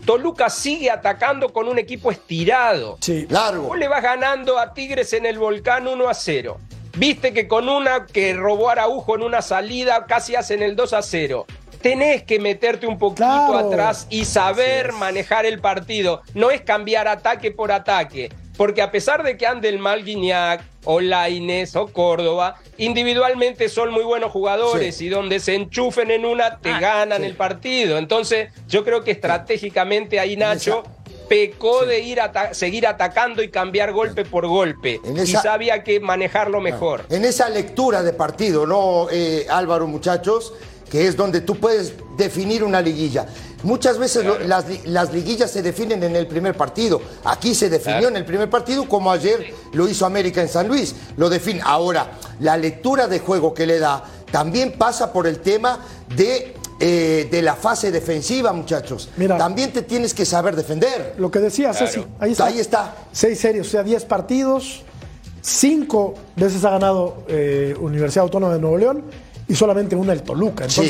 Toluca 0.05 0.49
sigue 0.49 0.89
atacando 0.89 1.53
con 1.53 1.67
un 1.67 1.77
equipo 1.77 2.09
estirado. 2.09 2.97
Sí. 3.01 3.27
Largo. 3.29 3.67
Vos 3.67 3.77
le 3.77 3.87
vas 3.87 4.01
ganando 4.01 4.57
a 4.57 4.73
Tigres 4.73 5.13
en 5.13 5.27
el 5.27 5.37
volcán 5.37 5.87
1 5.87 6.09
a 6.09 6.13
0. 6.15 6.57
Viste 6.97 7.33
que 7.33 7.47
con 7.47 7.69
una 7.69 8.05
que 8.05 8.33
robó 8.33 8.69
Araujo 8.69 9.15
en 9.15 9.23
una 9.23 9.41
salida 9.41 10.05
casi 10.05 10.35
hacen 10.35 10.61
el 10.63 10.75
2 10.75 10.93
a 10.93 11.01
0. 11.01 11.45
Tenés 11.81 12.23
que 12.23 12.39
meterte 12.39 12.87
un 12.87 12.97
poquito 12.97 13.23
Claro. 13.25 13.57
atrás 13.59 14.05
y 14.09 14.25
saber 14.25 14.91
manejar 14.93 15.45
el 15.45 15.59
partido. 15.59 16.21
No 16.33 16.51
es 16.51 16.61
cambiar 16.61 17.07
ataque 17.07 17.51
por 17.51 17.71
ataque. 17.71 18.29
Porque 18.57 18.81
a 18.81 18.91
pesar 18.91 19.23
de 19.23 19.37
que 19.37 19.47
ande 19.47 19.69
el 19.69 19.79
mal 19.79 20.03
Guiñac, 20.03 20.61
o 20.83 20.99
Laines, 20.99 21.77
o 21.77 21.87
Córdoba, 21.87 22.55
individualmente 22.77 23.69
son 23.69 23.91
muy 23.91 24.03
buenos 24.03 24.31
jugadores 24.31 24.97
Sí. 24.97 25.05
y 25.05 25.09
donde 25.09 25.39
se 25.39 25.55
enchufen 25.55 26.11
en 26.11 26.25
una 26.25 26.57
te 26.57 26.71
Ah, 26.71 26.79
ganan 26.81 27.23
el 27.23 27.35
partido. 27.35 27.97
Entonces, 27.97 28.51
yo 28.67 28.83
creo 28.83 29.03
que 29.05 29.11
estratégicamente 29.11 30.19
ahí 30.19 30.35
Nacho 30.35 30.83
pecó 31.29 31.85
de 31.85 31.99
ir 32.01 32.19
ata- 32.19 32.53
seguir 32.53 32.85
atacando 32.87 33.41
y 33.43 33.49
cambiar 33.49 33.93
golpe 33.93 34.25
por 34.25 34.47
golpe. 34.47 34.99
En 35.05 35.15
Y 35.17 35.21
esa- 35.21 35.41
sabía 35.43 35.83
que 35.83 35.99
manejarlo 35.99 36.59
mejor. 36.59 37.05
En 37.09 37.23
esa 37.23 37.47
lectura 37.49 38.01
de 38.03 38.11
partido, 38.13 38.65
¿no, 38.65 39.07
eh, 39.11 39.45
Álvaro, 39.49 39.87
muchachos? 39.87 40.53
Que 40.89 41.07
es 41.07 41.15
donde 41.15 41.41
tú 41.41 41.55
puedes 41.55 41.93
definir 42.17 42.63
una 42.63 42.81
liguilla. 42.81 43.27
Muchas 43.61 43.99
veces 43.99 44.25
lo- 44.25 44.39
las, 44.39 44.65
las 44.85 45.13
liguillas 45.13 45.51
se 45.51 45.61
definen 45.61 46.01
en 46.01 46.15
el 46.15 46.25
primer 46.25 46.55
partido. 46.55 46.99
Aquí 47.25 47.53
se 47.53 47.69
definió 47.69 47.99
Claro. 47.99 48.07
en 48.09 48.17
el 48.17 48.25
primer 48.25 48.49
partido, 48.49 48.87
como 48.89 49.11
ayer 49.11 49.53
lo 49.73 49.87
hizo 49.87 50.05
América 50.07 50.41
en 50.41 50.47
San 50.49 50.67
Luis. 50.67 50.95
Lo 51.17 51.29
define. 51.29 51.61
Ahora, 51.63 52.11
la 52.39 52.57
lectura 52.57 53.07
de 53.07 53.19
juego 53.19 53.53
que 53.53 53.67
le 53.67 53.77
da 53.77 54.03
también 54.31 54.71
pasa 54.77 55.13
por 55.13 55.27
el 55.27 55.39
tema 55.41 55.85
de, 56.15 56.55
eh, 56.79 57.27
de 57.29 57.41
la 57.41 57.55
fase 57.55 57.91
defensiva, 57.91 58.53
muchachos. 58.53 59.09
Mira. 59.17 59.37
También 59.37 59.71
te 59.73 59.81
tienes 59.81 60.13
que 60.13 60.25
saber 60.25 60.55
defender. 60.55 61.15
Lo 61.17 61.29
que 61.29 61.39
decía 61.39 61.71
Claro. 61.71 61.87
Ceci, 61.87 62.05
ahí 62.19 62.31
está. 62.31 62.45
Ahí 62.45 62.59
está. 62.59 62.95
Seis 63.11 63.39
series, 63.39 63.67
o 63.67 63.69
sea, 63.69 63.83
10 63.83 64.05
partidos, 64.05 64.83
cinco 65.41 66.13
veces 66.35 66.63
ha 66.63 66.69
ganado 66.71 67.23
eh, 67.27 67.75
Universidad 67.79 68.23
Autónoma 68.23 68.53
de 68.53 68.59
Nuevo 68.59 68.77
León 68.77 69.03
y 69.47 69.55
solamente 69.55 69.95
una 69.95 70.13
el 70.13 70.21
Toluca. 70.21 70.69
Sí. 70.69 70.89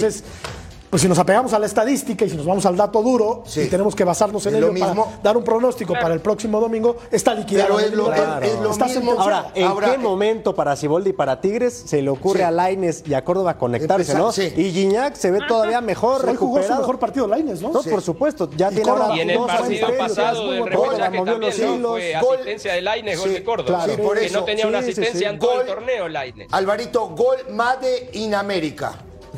Pues 0.89 1.03
si 1.03 1.07
nos 1.07 1.19
apegamos 1.19 1.53
a 1.53 1.59
la 1.59 1.67
estadística 1.67 2.25
y 2.25 2.31
si 2.31 2.35
nos 2.35 2.47
vamos 2.47 2.65
al 2.65 2.75
dato 2.75 3.03
duro 3.03 3.43
Sí. 3.45 3.61
y 3.61 3.67
tenemos 3.67 3.95
que 3.95 4.03
basarnos 4.03 4.43
en 4.47 4.55
Es 4.55 4.57
ello 4.57 4.73
para 4.73 4.87
mismo. 4.93 5.13
dar 5.21 5.37
un 5.37 5.43
pronóstico 5.43 5.93
para 5.93 6.15
el 6.15 6.19
próximo 6.19 6.59
domingo, 6.59 6.95
está 7.11 7.35
liquidado. 7.35 7.75
Pero 7.75 7.87
es 7.87 7.93
lo, 7.93 8.05
Claro. 8.05 8.43
es 8.45 8.59
lo 8.59 8.71
Está 8.71 8.85
mismo. 8.85 9.11
Ahora, 9.19 9.51
¿en 9.53 9.67
Ahora, 9.67 9.91
qué 9.91 9.97
momento 9.99 10.55
para 10.55 10.75
Siboldi 10.75 11.11
y 11.11 11.13
para 11.13 11.41
Tigres 11.41 11.73
se 11.85 12.01
le 12.01 12.09
ocurre 12.09 12.39
Sí. 12.39 12.43
a 12.45 12.49
Laines 12.49 13.03
y 13.07 13.13
a 13.13 13.23
Córdoba 13.23 13.55
conectarse, 13.59 14.01
Empezar, 14.13 14.19
no? 14.19 14.31
sí. 14.31 14.51
Y 14.57 14.71
Gignac 14.71 15.13
se 15.13 15.29
ve 15.29 15.41
todavía 15.47 15.79
mejor 15.79 16.27
Hoy 16.27 16.35
jugó 16.35 16.63
su 16.63 16.73
mejor 16.73 16.97
partido 16.97 17.27
Lainez, 17.27 17.61
¿no? 17.61 17.69
No, 17.71 17.83
Sí. 17.83 17.89
por 17.91 18.01
supuesto, 18.01 18.49
ya 18.57 18.71
Y 18.71 18.75
tiene 18.75 18.89
ahora 18.89 19.15
Y 19.15 19.19
en 19.19 19.29
el 19.29 19.37
dos 19.37 19.47
partido 19.47 19.87
pasado 19.95 20.51
del 20.51 20.65
repechaje 20.65 21.17
movió 21.19 21.37
los 21.37 21.55
también 21.55 21.81
¿no? 21.83 21.97
hilos. 21.97 21.99
fue 22.19 22.21
Gol. 22.21 22.35
asistencia 22.35 22.73
de 22.73 22.81
Laines, 22.81 23.19
gol 23.19 23.27
Sí, 23.29 23.33
de 23.35 23.43
Córdoba. 23.43 23.77
claro. 23.85 23.93
Sí, 23.95 24.01
por 24.01 24.17
que 24.17 24.25
eso. 24.25 24.39
no 24.39 24.45
tenía 24.45 24.65
una 24.67 24.79
asistencia 24.79 25.19
sí. 25.19 25.25
en 25.25 25.37
todo 25.39 25.51
Gol. 25.51 25.61
el 25.61 25.67
torneo, 25.67 26.07
Laines. 26.09 26.47
Alvarito, 26.51 27.09
gol 27.09 27.37
Made 27.51 28.09
in 28.13 28.33
América. 28.33 28.93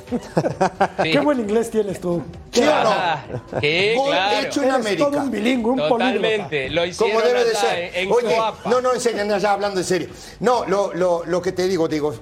Sí. 0.09 0.17
Qué 1.11 1.19
buen 1.19 1.39
inglés 1.39 1.69
tienes 1.71 1.99
tú. 1.99 2.21
¿Sí 2.51 2.61
o 2.61 2.65
no? 2.83 2.91
Sí, 3.61 3.93
claro. 4.05 4.47
hecho 4.47 4.61
en 4.61 4.67
Eres 4.69 4.75
América. 4.79 5.05
todo 5.09 5.17
un 5.19 5.31
bilingüe, 5.31 5.71
un 5.71 5.77
Totalmente. 5.77 6.69
Lo 6.69 6.85
hicieron 6.85 7.15
Como 7.15 7.25
debe 7.27 7.45
de 7.45 7.55
ser. 7.55 7.83
en, 7.95 7.95
en 8.07 8.11
Oye, 8.11 8.35
Coapa. 8.35 8.69
no, 8.69 8.81
no, 8.81 8.93
en 8.93 8.99
serio, 9.01 9.25
no, 9.25 9.37
ya 9.37 9.51
hablando 9.53 9.79
en 9.79 9.85
serio. 9.85 10.09
No, 10.39 10.65
lo, 10.65 10.93
lo, 10.93 11.23
lo 11.25 11.41
que 11.41 11.51
te 11.51 11.67
digo, 11.67 11.87
digo, 11.87 12.13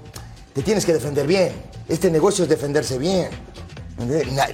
te 0.54 0.62
tienes 0.62 0.86
que 0.86 0.94
defender 0.94 1.26
bien. 1.28 1.52
Este 1.88 2.12
negocio 2.12 2.44
es 2.44 2.50
defenderse 2.50 2.98
bien. 2.98 3.30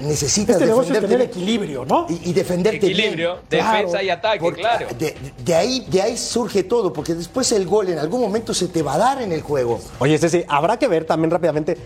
Necesitas 0.01 0.56
Este 0.56 0.65
negocio 0.65 0.93
defenderte 0.93 1.08
tener 1.08 1.17
bien. 1.17 1.30
equilibrio, 1.30 1.86
¿no? 1.86 2.08
Y, 2.10 2.32
y 2.32 2.34
defenderte 2.34 2.78
Equilibrio, 2.78 3.34
bien. 3.47 3.62
defensa 3.63 3.89
Claro. 3.91 4.06
y 4.06 4.10
ataque, 4.10 4.39
Porque, 4.39 4.62
claro. 4.62 4.88
De, 4.97 5.15
de 5.43 5.56
ahí, 5.56 5.86
de 5.88 6.01
ahí 6.01 6.17
surge 6.17 6.63
todo, 6.63 6.91
porque 6.91 7.13
después 7.13 7.51
el 7.51 7.67
gol 7.67 7.89
en 7.89 7.99
algún 7.99 8.21
momento 8.21 8.56
se 8.56 8.69
te 8.69 8.82
va 8.82 8.95
a 8.95 8.97
dar 8.97 9.21
en 9.21 9.32
el 9.32 9.41
juego. 9.41 9.80
Oye, 9.99 10.17
Ceci, 10.17 10.43
habrá 10.47 10.80
que 10.80 10.88
ver 10.88 11.06
también 11.06 11.30
rápidamente. 11.30 11.78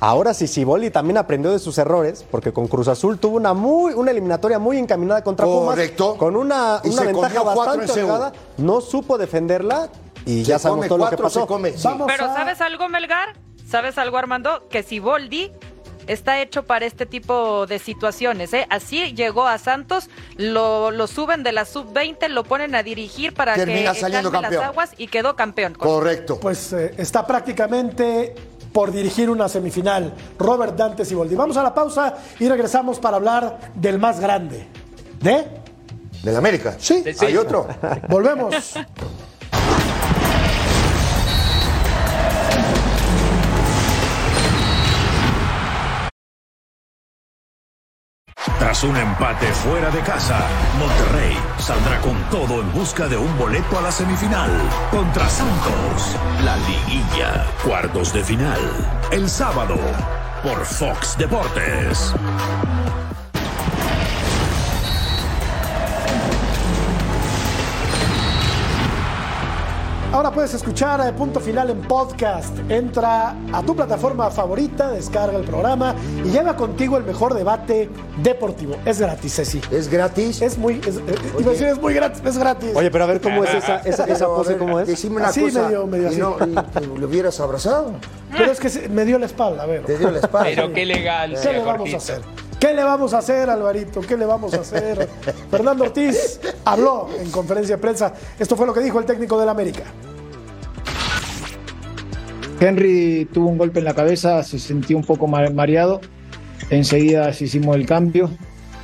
Ahora 0.00 0.34
sí, 0.34 0.46
Siboldi 0.46 0.90
también 0.90 1.16
aprendió 1.16 1.50
de 1.52 1.58
sus 1.58 1.78
errores, 1.78 2.24
porque 2.30 2.52
con 2.52 2.68
Cruz 2.68 2.88
Azul 2.88 3.18
tuvo 3.18 3.36
una 3.36 3.54
muy 3.54 3.94
una 3.94 4.10
eliminatoria 4.10 4.58
muy 4.58 4.76
encaminada 4.78 5.22
contra 5.24 5.46
Correcto. 5.46 6.04
Pumas, 6.14 6.18
con 6.18 6.36
una, 6.36 6.80
una 6.84 7.02
ventaja 7.02 7.40
cuatro 7.40 7.54
bastante 7.64 8.02
holgada, 8.02 8.32
no 8.58 8.80
supo 8.80 9.16
defenderla 9.16 9.88
y 10.26 10.42
ya 10.42 10.58
Se 10.58 10.64
sabemos 10.64 10.86
come 10.86 10.88
todo 10.88 10.98
lo 10.98 11.04
que 11.04 11.08
cuatro, 11.16 11.24
pasó. 11.24 11.40
se 11.40 11.46
come. 11.46 11.72
sí. 11.72 11.80
Vamos 11.84 12.06
Pero 12.08 12.26
a- 12.26 12.34
¿sabes 12.34 12.60
algo, 12.60 12.88
Melgar? 12.88 13.34
¿Sabes 13.68 13.96
algo, 13.98 14.16
Armando? 14.18 14.68
Que 14.68 14.82
si 14.82 14.98
Boldi 15.00 15.50
está 16.06 16.40
hecho 16.40 16.62
para 16.64 16.84
este 16.86 17.04
tipo 17.06 17.66
de 17.66 17.78
situaciones. 17.80 18.52
¿eh? 18.52 18.66
Así 18.70 19.12
llegó 19.14 19.46
a 19.48 19.58
Santos, 19.58 20.08
lo, 20.36 20.92
lo 20.92 21.06
suben 21.08 21.42
de 21.42 21.50
la 21.50 21.64
sub-20, 21.64 22.28
lo 22.28 22.44
ponen 22.44 22.74
a 22.76 22.82
dirigir 22.84 23.34
para 23.34 23.54
Termina 23.54 23.92
que 23.92 24.00
saliendo 24.00 24.30
calme 24.30 24.42
las 24.42 24.50
campeón. 24.52 24.70
aguas 24.72 24.90
y 24.98 25.08
quedó 25.08 25.34
campeón. 25.34 25.74
Correcto. 25.74 26.38
Pues 26.38 26.72
eh, 26.74 26.94
está 26.96 27.26
prácticamente 27.26 28.36
por 28.76 28.92
dirigir 28.92 29.30
una 29.30 29.48
semifinal. 29.48 30.12
Robert 30.38 30.76
Dante 30.76 31.06
Siboldi. 31.06 31.34
Vamos 31.34 31.56
a 31.56 31.62
la 31.62 31.72
pausa 31.72 32.14
y 32.38 32.46
regresamos 32.46 32.98
para 32.98 33.16
hablar 33.16 33.72
del 33.74 33.98
más 33.98 34.20
grande. 34.20 34.66
¿De? 35.18 35.46
¿Del 36.22 36.36
América? 36.36 36.76
Sí. 36.78 37.02
¿Hay 37.20 37.38
otro? 37.38 37.66
Volvemos. 38.06 38.74
Un 48.84 48.94
empate 48.94 49.46
fuera 49.46 49.90
de 49.90 50.00
casa, 50.00 50.38
Monterrey 50.78 51.34
saldrá 51.58 51.98
con 52.02 52.14
todo 52.30 52.60
en 52.60 52.70
busca 52.72 53.08
de 53.08 53.16
un 53.16 53.36
boleto 53.38 53.78
a 53.78 53.80
la 53.80 53.90
semifinal 53.90 54.50
contra 54.90 55.26
Santos. 55.28 56.16
La 56.44 56.56
liguilla, 56.58 57.46
cuartos 57.64 58.12
de 58.12 58.22
final, 58.22 58.60
el 59.10 59.30
sábado 59.30 59.76
por 60.42 60.62
Fox 60.64 61.16
Deportes. 61.16 62.12
Ahora 70.16 70.30
puedes 70.30 70.54
escuchar 70.54 71.06
eh, 71.06 71.12
Punto 71.12 71.40
Final 71.40 71.68
en 71.68 71.82
podcast. 71.82 72.56
Entra 72.70 73.34
a 73.52 73.62
tu 73.62 73.76
plataforma 73.76 74.30
favorita, 74.30 74.90
descarga 74.90 75.36
el 75.36 75.44
programa 75.44 75.94
y 76.24 76.30
lleva 76.30 76.56
contigo 76.56 76.96
el 76.96 77.04
mejor 77.04 77.34
debate 77.34 77.90
deportivo. 78.22 78.76
Es 78.86 78.98
gratis, 78.98 79.34
Ceci. 79.34 79.60
¿Es 79.70 79.90
gratis? 79.90 80.40
Es 80.40 80.56
muy, 80.56 80.80
es, 80.86 80.96
eh, 80.96 81.02
iba 81.38 81.50
a 81.50 81.52
decir 81.52 81.66
es 81.66 81.78
muy 81.78 81.92
gratis, 81.92 82.22
es 82.24 82.38
gratis. 82.38 82.70
Oye, 82.74 82.90
pero 82.90 83.04
a 83.04 83.08
ver 83.08 83.20
cómo 83.20 83.44
es 83.44 83.52
esa, 83.52 83.76
esa, 83.80 84.04
esa 84.06 84.24
a 84.24 84.28
pose, 84.28 84.50
ver, 84.54 84.58
¿cómo 84.58 84.80
es? 84.80 84.86
Decime 84.88 85.16
una 85.16 85.28
Así, 85.28 85.42
cosa. 85.42 85.64
medio- 85.66 85.86
medio 85.86 86.08
así. 86.08 86.18
no, 86.18 86.36
y 86.40 86.98
¿Lo 86.98 87.06
hubieras 87.08 87.38
abrazado? 87.40 87.92
Pero 88.34 88.50
es 88.52 88.58
que 88.58 88.70
se- 88.70 88.88
me 88.88 89.04
dio 89.04 89.18
la 89.18 89.26
espalda, 89.26 89.64
a 89.64 89.66
ver. 89.66 89.82
Te 89.84 89.98
dio 89.98 90.10
la 90.10 90.20
espalda. 90.20 90.48
Pero 90.48 90.68
qué 90.68 90.72
¿Qué 90.76 90.82
elegancia, 90.82 91.52
le 91.52 91.62
vamos 91.62 91.92
a 91.92 91.96
hacer? 91.98 92.22
¿Qué 92.66 92.74
le 92.74 92.82
vamos 92.82 93.14
a 93.14 93.18
hacer, 93.18 93.48
Alvarito? 93.48 94.00
¿Qué 94.00 94.16
le 94.16 94.26
vamos 94.26 94.52
a 94.54 94.60
hacer? 94.62 95.08
Fernando 95.52 95.84
Ortiz 95.84 96.40
habló 96.64 97.08
en 97.20 97.30
conferencia 97.30 97.76
de 97.76 97.80
prensa. 97.80 98.12
Esto 98.40 98.56
fue 98.56 98.66
lo 98.66 98.74
que 98.74 98.80
dijo 98.80 98.98
el 98.98 99.04
técnico 99.04 99.38
del 99.38 99.48
América. 99.48 99.84
Henry 102.58 103.28
tuvo 103.32 103.50
un 103.50 103.58
golpe 103.58 103.78
en 103.78 103.84
la 103.84 103.94
cabeza, 103.94 104.42
se 104.42 104.58
sintió 104.58 104.96
un 104.96 105.04
poco 105.04 105.28
ma- 105.28 105.48
mareado. 105.50 106.00
Enseguida 106.68 107.30
hicimos 107.30 107.76
el 107.76 107.86
cambio. 107.86 108.30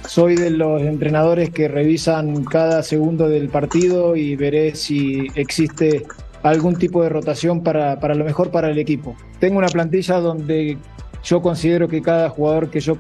Soy 0.07 0.37
de 0.37 0.51
los 0.51 0.81
entrenadores 0.83 1.51
que 1.51 1.67
revisan 1.67 2.45
cada 2.45 2.85
segundo 2.85 3.29
del 3.29 3.49
partido 3.49 4.15
y 4.15 4.37
veré 4.37 4.77
si 4.77 5.27
existe 5.35 6.07
algún 6.45 6.77
tipo 6.77 7.03
de 7.03 7.09
rotación 7.09 7.65
para, 7.65 7.99
para 7.99 8.15
lo 8.15 8.25
mejor 8.25 8.53
para 8.53 8.71
el 8.71 8.79
equipo. 8.79 9.17
Tengo 9.41 9.59
una 9.59 9.67
plantilla 9.69 10.21
donde 10.21 10.79
yo 11.25 11.41
considero 11.41 11.89
que 11.89 12.03
cada 12.03 12.29
jugador 12.29 12.71
que 12.71 12.81
yo 12.81 12.97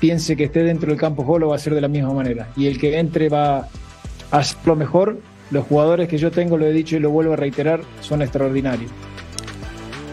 piense 0.00 0.36
que 0.36 0.44
esté 0.44 0.62
dentro 0.62 0.88
del 0.88 0.98
campo 0.98 1.22
de 1.22 1.26
juego 1.26 1.38
lo 1.40 1.48
va 1.48 1.54
a 1.54 1.56
hacer 1.56 1.74
de 1.74 1.80
la 1.80 1.88
misma 1.88 2.12
manera. 2.12 2.48
Y 2.56 2.66
el 2.66 2.78
que 2.78 2.98
entre 2.98 3.28
va 3.28 3.58
a 3.58 3.68
hacer 4.30 4.58
lo 4.64 4.76
mejor. 4.76 5.18
Los 5.50 5.66
jugadores 5.66 6.08
que 6.08 6.18
yo 6.18 6.30
tengo, 6.30 6.58
lo 6.58 6.66
he 6.66 6.72
dicho 6.72 6.96
y 6.96 6.98
lo 6.98 7.10
vuelvo 7.10 7.32
a 7.32 7.36
reiterar, 7.36 7.80
son 8.00 8.20
extraordinarios. 8.20 8.90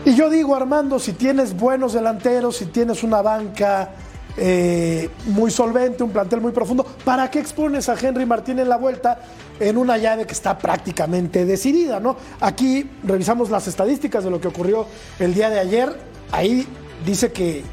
Y 0.06 0.16
yo 0.16 0.30
digo, 0.30 0.56
Armando, 0.56 0.99
si 0.99 1.14
tienes 1.14 1.56
buenos 1.56 1.93
delanteros, 1.93 2.58
si 2.58 2.68
tienes 2.68 3.03
una 3.03 3.22
banca 3.22 3.89
eh, 4.38 5.10
muy 5.26 5.49
solvente, 5.49 6.03
un 6.03 6.12
plantel 6.12 6.41
muy 6.41 6.51
profundo, 6.51 6.86
¿para 7.03 7.30
qué 7.32 7.39
expones 7.39 7.89
a 7.89 7.95
Henry 7.99 8.26
Martín 8.26 8.60
en 8.60 8.70
la 8.70 8.78
vuelta 8.78 9.20
en 9.60 9.78
una 9.78 9.97
llave 9.97 10.26
que 10.26 10.34
está 10.34 10.58
prácticamente 10.58 11.43
decidida? 11.43 11.99
¿no? 11.99 12.18
Aquí 12.39 12.89
revisamos 13.03 13.49
las 13.49 13.68
estadísticas 13.68 14.24
de 14.24 14.30
lo 14.30 14.39
que 14.39 14.47
ocurrió 14.47 14.86
el 15.20 15.34
día 15.34 15.49
de 15.49 15.60
ayer. 15.60 15.89
Ahí 16.32 16.68
dice 17.06 17.32
que 17.32 17.64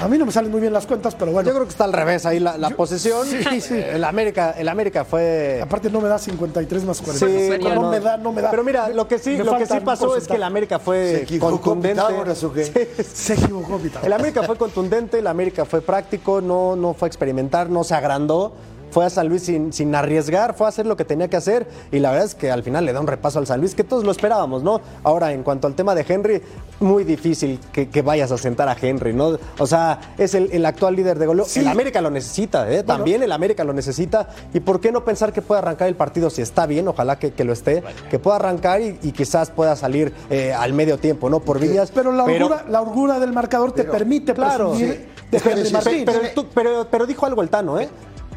A 0.00 0.08
mí 0.08 0.16
no 0.16 0.24
me 0.24 0.32
salen 0.32 0.50
muy 0.50 0.62
bien 0.62 0.72
las 0.72 0.86
cuentas, 0.86 1.14
pero 1.14 1.30
bueno. 1.30 1.46
Yo 1.46 1.54
creo 1.54 1.66
que 1.66 1.72
está 1.72 1.84
al 1.84 1.92
revés 1.92 2.24
ahí 2.24 2.40
la, 2.40 2.56
la 2.56 2.70
posesión. 2.70 3.26
sí, 3.26 3.60
sí. 3.60 3.74
El 3.90 4.02
América, 4.04 4.54
el 4.56 4.68
América 4.70 5.04
fue. 5.04 5.60
Aparte 5.62 5.90
no 5.90 6.00
me 6.00 6.08
da 6.08 6.18
53 6.18 6.84
más 6.84 7.02
40. 7.02 7.26
Sí, 7.26 7.62
no, 7.62 7.74
no 7.74 7.90
me 7.90 8.00
da, 8.00 8.16
no 8.16 8.32
me 8.32 8.40
da. 8.40 8.50
Pero 8.50 8.64
mira, 8.64 8.88
lo 8.88 9.06
que 9.06 9.18
sí, 9.18 9.36
lo 9.36 9.58
que 9.58 9.66
sí 9.66 9.78
pasó 9.84 10.16
es 10.16 10.26
que 10.26 10.36
el. 10.36 10.42
América 10.42 10.78
¿Se 10.78 10.84
fue 10.84 11.22
equivocó 11.22 11.60
contundente. 11.60 12.02
Sí. 12.34 13.04
Se 13.04 13.34
equivocó, 13.34 13.76
Pitágoras. 13.76 14.06
El 14.06 14.12
América 14.14 14.42
fue 14.44 14.56
contundente, 14.56 15.18
el 15.18 15.26
América 15.26 15.66
fue 15.66 15.82
práctico, 15.82 16.40
no, 16.40 16.76
no 16.76 16.94
fue 16.94 17.06
a 17.06 17.10
experimentar, 17.10 17.68
no 17.68 17.84
se 17.84 17.94
agrandó. 17.94 18.54
Fue 18.90 19.04
a 19.04 19.10
San 19.10 19.28
Luis 19.28 19.42
sin, 19.42 19.72
sin 19.72 19.94
arriesgar, 19.94 20.54
fue 20.54 20.66
a 20.66 20.68
hacer 20.70 20.86
lo 20.86 20.96
que 20.96 21.04
tenía 21.04 21.28
que 21.28 21.36
hacer 21.36 21.66
y 21.92 21.98
la 21.98 22.10
verdad 22.10 22.26
es 22.26 22.34
que 22.34 22.50
al 22.50 22.62
final 22.62 22.84
le 22.84 22.92
da 22.92 23.00
un 23.00 23.06
repaso 23.06 23.38
al 23.38 23.46
San 23.46 23.60
Luis, 23.60 23.74
que 23.74 23.84
todos 23.84 24.04
lo 24.04 24.10
esperábamos, 24.10 24.62
¿no? 24.62 24.80
Ahora, 25.02 25.32
en 25.32 25.42
cuanto 25.42 25.66
al 25.66 25.74
tema 25.74 25.94
de 25.94 26.04
Henry, 26.08 26.42
muy 26.80 27.04
difícil 27.04 27.58
que, 27.72 27.88
que 27.88 28.02
vayas 28.02 28.32
a 28.32 28.38
sentar 28.38 28.68
a 28.68 28.76
Henry, 28.80 29.12
¿no? 29.12 29.38
O 29.58 29.66
sea, 29.66 30.14
es 30.18 30.34
el, 30.34 30.50
el 30.52 30.64
actual 30.66 30.96
líder 30.96 31.18
de 31.18 31.26
goleo. 31.26 31.44
Sí. 31.44 31.60
El 31.60 31.68
América 31.68 32.00
lo 32.00 32.10
necesita, 32.10 32.70
¿eh? 32.72 32.82
También 32.82 33.22
el 33.22 33.32
América 33.32 33.64
lo 33.64 33.72
necesita. 33.72 34.28
¿Y 34.54 34.60
por 34.60 34.80
qué 34.80 34.90
no 34.92 35.04
pensar 35.04 35.32
que 35.32 35.42
puede 35.42 35.58
arrancar 35.60 35.88
el 35.88 35.94
partido 35.96 36.30
si 36.30 36.42
está 36.42 36.66
bien? 36.66 36.88
Ojalá 36.88 37.18
que, 37.18 37.32
que 37.32 37.44
lo 37.44 37.52
esté, 37.52 37.82
que 38.10 38.18
pueda 38.18 38.36
arrancar 38.36 38.80
y, 38.80 38.98
y 39.02 39.12
quizás 39.12 39.50
pueda 39.50 39.76
salir 39.76 40.12
eh, 40.30 40.52
al 40.52 40.72
medio 40.72 40.98
tiempo, 40.98 41.28
¿no? 41.30 41.40
Por 41.40 41.58
Villas. 41.60 41.90
Pero 41.94 42.12
la 42.12 42.80
holgura 42.80 43.20
del 43.20 43.32
marcador 43.32 43.72
te 43.72 43.84
permite 43.84 44.34
Claro. 44.34 44.70
prescindir 44.70 44.94
Sí. 44.94 45.06
de 45.30 45.38
Pero 45.40 45.50
Henry 45.56 45.66
sí, 45.68 45.72
Martín. 45.72 46.04
Pero, 46.06 46.18
tú- 46.34 46.46
pero, 46.54 46.86
pero 46.90 47.06
dijo 47.06 47.24
algo 47.26 47.42
el 47.42 47.48
Tano, 47.50 47.78
¿eh? 47.78 47.88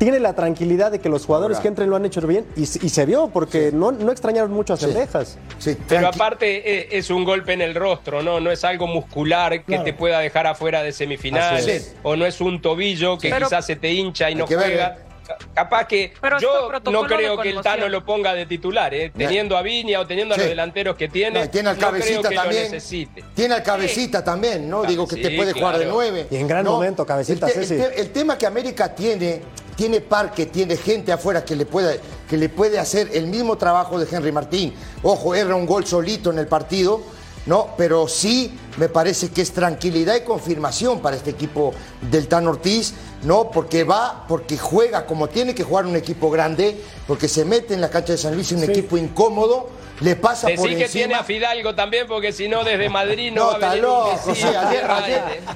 Tiene 0.03 0.19
la 0.19 0.33
tranquilidad 0.35 0.91
de 0.91 0.99
que 0.99 1.07
los 1.07 1.25
jugadores 1.25 1.59
que 1.59 1.69
entren 1.69 1.89
lo 1.89 1.95
han 1.95 2.03
hecho 2.05 2.19
bien 2.27 2.45
y, 2.57 2.65
se- 2.65 2.85
y 2.85 2.89
se 2.89 3.05
vio 3.05 3.29
porque 3.29 3.71
no, 3.73 3.93
no 3.93 4.11
extrañaron 4.11 4.51
mucho 4.51 4.73
a 4.73 4.77
Cendejas. 4.77 5.37
Sí, 5.59 5.77
Pero 5.87 6.09
aparte 6.09 6.79
eh, 6.81 6.87
es 6.91 7.09
un 7.09 7.23
golpe 7.23 7.53
en 7.53 7.61
el 7.61 7.73
rostro, 7.73 8.21
¿no? 8.21 8.39
No 8.41 8.51
es 8.51 8.63
algo 8.65 8.85
muscular 8.87 9.51
que 9.59 9.63
Claro. 9.63 9.83
te 9.85 9.93
pueda 9.93 10.19
dejar 10.19 10.45
afuera 10.47 10.83
de 10.83 10.91
semifinales. 10.91 11.95
O 12.03 12.15
no 12.17 12.25
es 12.25 12.41
un 12.41 12.61
tobillo 12.61 13.17
que 13.17 13.29
Pero- 13.29 13.45
quizás 13.47 13.65
se 13.65 13.75
te 13.77 13.93
hincha 13.93 14.29
y 14.29 14.35
no 14.35 14.45
ver, 14.45 14.57
juega. 14.59 14.95
Ca- 14.95 14.99
Capaz 15.53 15.87
que 15.87 16.13
Pero 16.21 16.39
yo 16.39 16.69
no 16.91 17.03
creo 17.03 17.37
que 17.39 17.49
el. 17.49 17.61
Tano 17.61 17.87
lo 17.87 18.05
ponga 18.05 18.33
de 18.33 18.45
titular, 18.45 18.93
¿eh? 18.93 19.11
Teniendo 19.15 19.55
a 19.57 19.61
Viña 19.61 19.99
o 19.99 20.05
teniendo 20.07 20.33
a 20.33 20.37
los 20.37 20.43
Sí. 20.43 20.49
delanteros 20.49 20.95
que 20.97 21.07
tiene, 21.07 21.41
No, 21.45 21.49
tiene 21.49 21.69
al 21.69 21.75
no 21.75 21.79
creo 21.79 21.91
cabecita 21.91 22.29
que 22.29 22.35
también. 22.35 22.63
lo 22.65 22.69
necesite. 22.71 23.23
Tiene 23.33 23.53
al 23.55 23.63
cabecita 23.63 24.23
también, 24.23 24.69
¿no? 24.69 24.83
Digo 24.83 25.07
que 25.07 25.17
te 25.17 25.31
puede 25.35 25.53
jugar 25.53 25.77
de 25.79 25.85
nueve. 25.85 26.27
Y 26.29 26.35
en 26.37 26.47
gran 26.47 26.63
¿no? 26.65 26.71
momento, 26.71 27.05
Cabecita, 27.05 27.47
El, 27.47 27.53
te- 27.53 27.65
sí, 27.65 27.73
el 27.75 27.81
sí. 27.81 27.87
te- 27.95 28.01
el 28.01 28.09
tema 28.11 28.37
que 28.37 28.45
América 28.45 28.93
tiene, 28.93 29.41
tiene 29.75 30.01
parque, 30.01 30.45
tiene 30.47 30.75
gente 30.77 31.11
afuera 31.11 31.43
que 31.45 31.55
le 31.55 31.65
puede, 31.65 31.99
que 32.29 32.37
le 32.37 32.49
puede 32.49 32.77
hacer 32.79 33.09
el 33.13 33.27
mismo 33.27 33.57
trabajo 33.57 33.99
de 33.99 34.07
Henry 34.15 34.31
Martín. 34.31 34.73
Ojo, 35.03 35.33
erra 35.35 35.55
un 35.55 35.65
gol 35.65 35.85
solito 35.85 36.31
en 36.31 36.39
el 36.39 36.47
partido. 36.47 37.01
No, 37.45 37.71
pero 37.77 38.07
sí 38.07 38.57
me 38.77 38.87
parece 38.87 39.29
que 39.31 39.41
es 39.41 39.51
tranquilidad 39.51 40.15
y 40.15 40.21
confirmación 40.21 40.99
para 41.01 41.17
este 41.17 41.31
equipo 41.31 41.73
del 42.01 42.27
Tan 42.29 42.47
Ortiz, 42.47 42.93
¿no? 43.23 43.51
Porque 43.51 43.83
va, 43.83 44.25
porque 44.27 44.57
juega 44.57 45.05
como 45.05 45.27
tiene 45.27 45.53
que 45.53 45.63
jugar 45.63 45.85
un 45.85 45.95
equipo 45.97 46.29
grande, 46.31 46.81
porque 47.05 47.27
se 47.27 47.43
mete 47.43 47.73
en 47.73 47.81
la 47.81 47.89
cancha 47.89 48.13
de 48.13 48.17
San 48.17 48.33
Luis 48.35 48.51
un 48.53 48.63
equipo 48.63 48.97
incómodo, 48.97 49.69
le 49.99 50.15
pasa 50.15 50.47
por 50.55 50.67
Decí 50.67 50.75
que 50.77 50.85
encima. 50.85 50.89
tiene 50.91 51.13
a 51.15 51.23
Fidalgo 51.23 51.75
también, 51.75 52.07
porque 52.07 52.31
si 52.31 52.47
no, 52.47 52.63
desde 52.63 52.89
Madrid 52.89 53.31
no, 53.33 53.51
No, 53.53 53.59
va 53.59 53.67
a 53.67 53.69
venir 53.71 53.83
loco. 53.83 54.19
Sí, 54.33 54.43
ayer, 54.43 54.85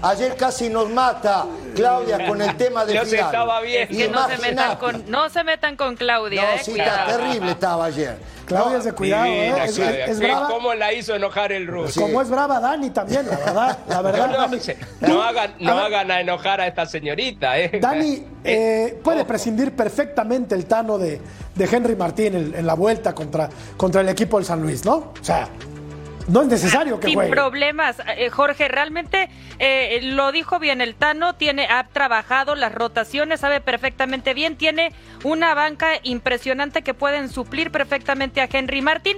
ayer- 0.02 0.36
casi 0.36 0.70
nos 0.70 0.90
mata 0.90 1.46
Claudia 1.74 2.28
con 2.28 2.42
el 2.42 2.56
tema 2.58 2.86
de 2.86 2.94
No 2.96 3.02
se 3.02 3.08
Fidalgo. 3.12 3.28
estaba 3.32 3.62
bien. 3.62 3.88
Que 3.88 4.08
no 4.10 4.28
se, 4.28 4.38
metan 4.38 4.76
con, 4.78 5.04
no 5.10 5.30
se 5.30 5.44
metan 5.44 5.76
con 5.78 5.96
Claudia, 5.96 6.42
No, 6.44 6.50
eh, 6.50 6.62
sí, 6.64 6.72
está 6.78 7.06
terrible 7.08 7.52
estaba 7.52 7.86
ayer. 7.86 8.18
Claudia 8.48 8.78
es 8.80 8.84
de 8.86 8.94
cuidado, 8.94 9.26
¿eh? 9.26 9.42
Divina, 9.42 9.66
Es, 9.66 9.76
Claudia. 9.76 10.06
es- 10.06 10.12
es 10.12 10.20
¿Qué- 10.20 10.26
brava. 10.26 10.48
¿Cómo 10.48 10.74
la 10.74 10.94
hizo 10.94 11.14
enojar 11.16 11.52
el 11.52 11.68
ruso? 11.68 12.02
Como 12.02 12.22
es 12.22 12.30
brava 12.30 12.60
Dani 12.60 12.90
también, 12.90 13.28
la 13.28 13.38
verdad. 13.38 13.78
La 13.90 14.02
verdad, 14.02 14.28
No, 14.32 14.38
Dani. 14.38 14.60
se- 14.60 14.78
no 15.02 15.22
hagan, 15.22 15.54
no 15.60 15.72
A 15.78 15.86
hagan 15.86 16.10
a 16.12 16.22
enojar 16.22 16.62
a 16.62 16.68
esta 16.68 16.86
señorita, 16.86 17.60
¿eh? 17.60 17.80
Dani 17.82 18.24
eh, 18.44 19.00
puede 19.04 19.20
ojo. 19.20 19.28
prescindir 19.28 19.76
perfectamente 19.76 20.56
el 20.56 20.66
Tano 20.66 20.98
de, 20.98 21.22
de 21.56 21.66
Henry 21.66 21.96
Martín 21.96 22.36
en, 22.36 22.56
en 22.56 22.66
la 22.66 22.74
vuelta 22.76 23.14
contra, 23.14 23.50
contra 23.76 24.02
el 24.02 24.10
equipo 24.10 24.38
del 24.38 24.46
San 24.46 24.62
Luis, 24.62 24.86
¿no? 24.86 24.96
O 25.20 25.24
sea, 25.24 25.50
no 26.28 26.42
es 26.42 26.48
necesario 26.48 27.00
que 27.00 27.08
Sin 27.08 27.16
juegue. 27.16 27.32
problemas, 27.32 27.98
Eh, 28.18 28.30
Jorge. 28.30 28.68
Realmente 28.68 29.30
eh, 29.60 30.00
lo 30.04 30.32
dijo 30.32 30.60
bien 30.60 30.82
el 30.82 30.96
Tano. 30.96 31.36
Tiene, 31.36 31.68
ha 31.68 31.86
trabajado 31.88 32.56
las 32.56 32.74
rotaciones, 32.74 33.40
sabe 33.40 33.62
perfectamente 33.62 34.34
bien. 34.34 34.56
Tiene 34.58 34.92
una 35.24 35.54
banca 35.54 35.92
impresionante 36.04 36.82
que 36.82 36.94
pueden 36.94 37.30
suplir 37.30 37.72
perfectamente 37.72 38.42
a 38.42 38.50
Henry 38.52 38.82
Martín. 38.82 39.18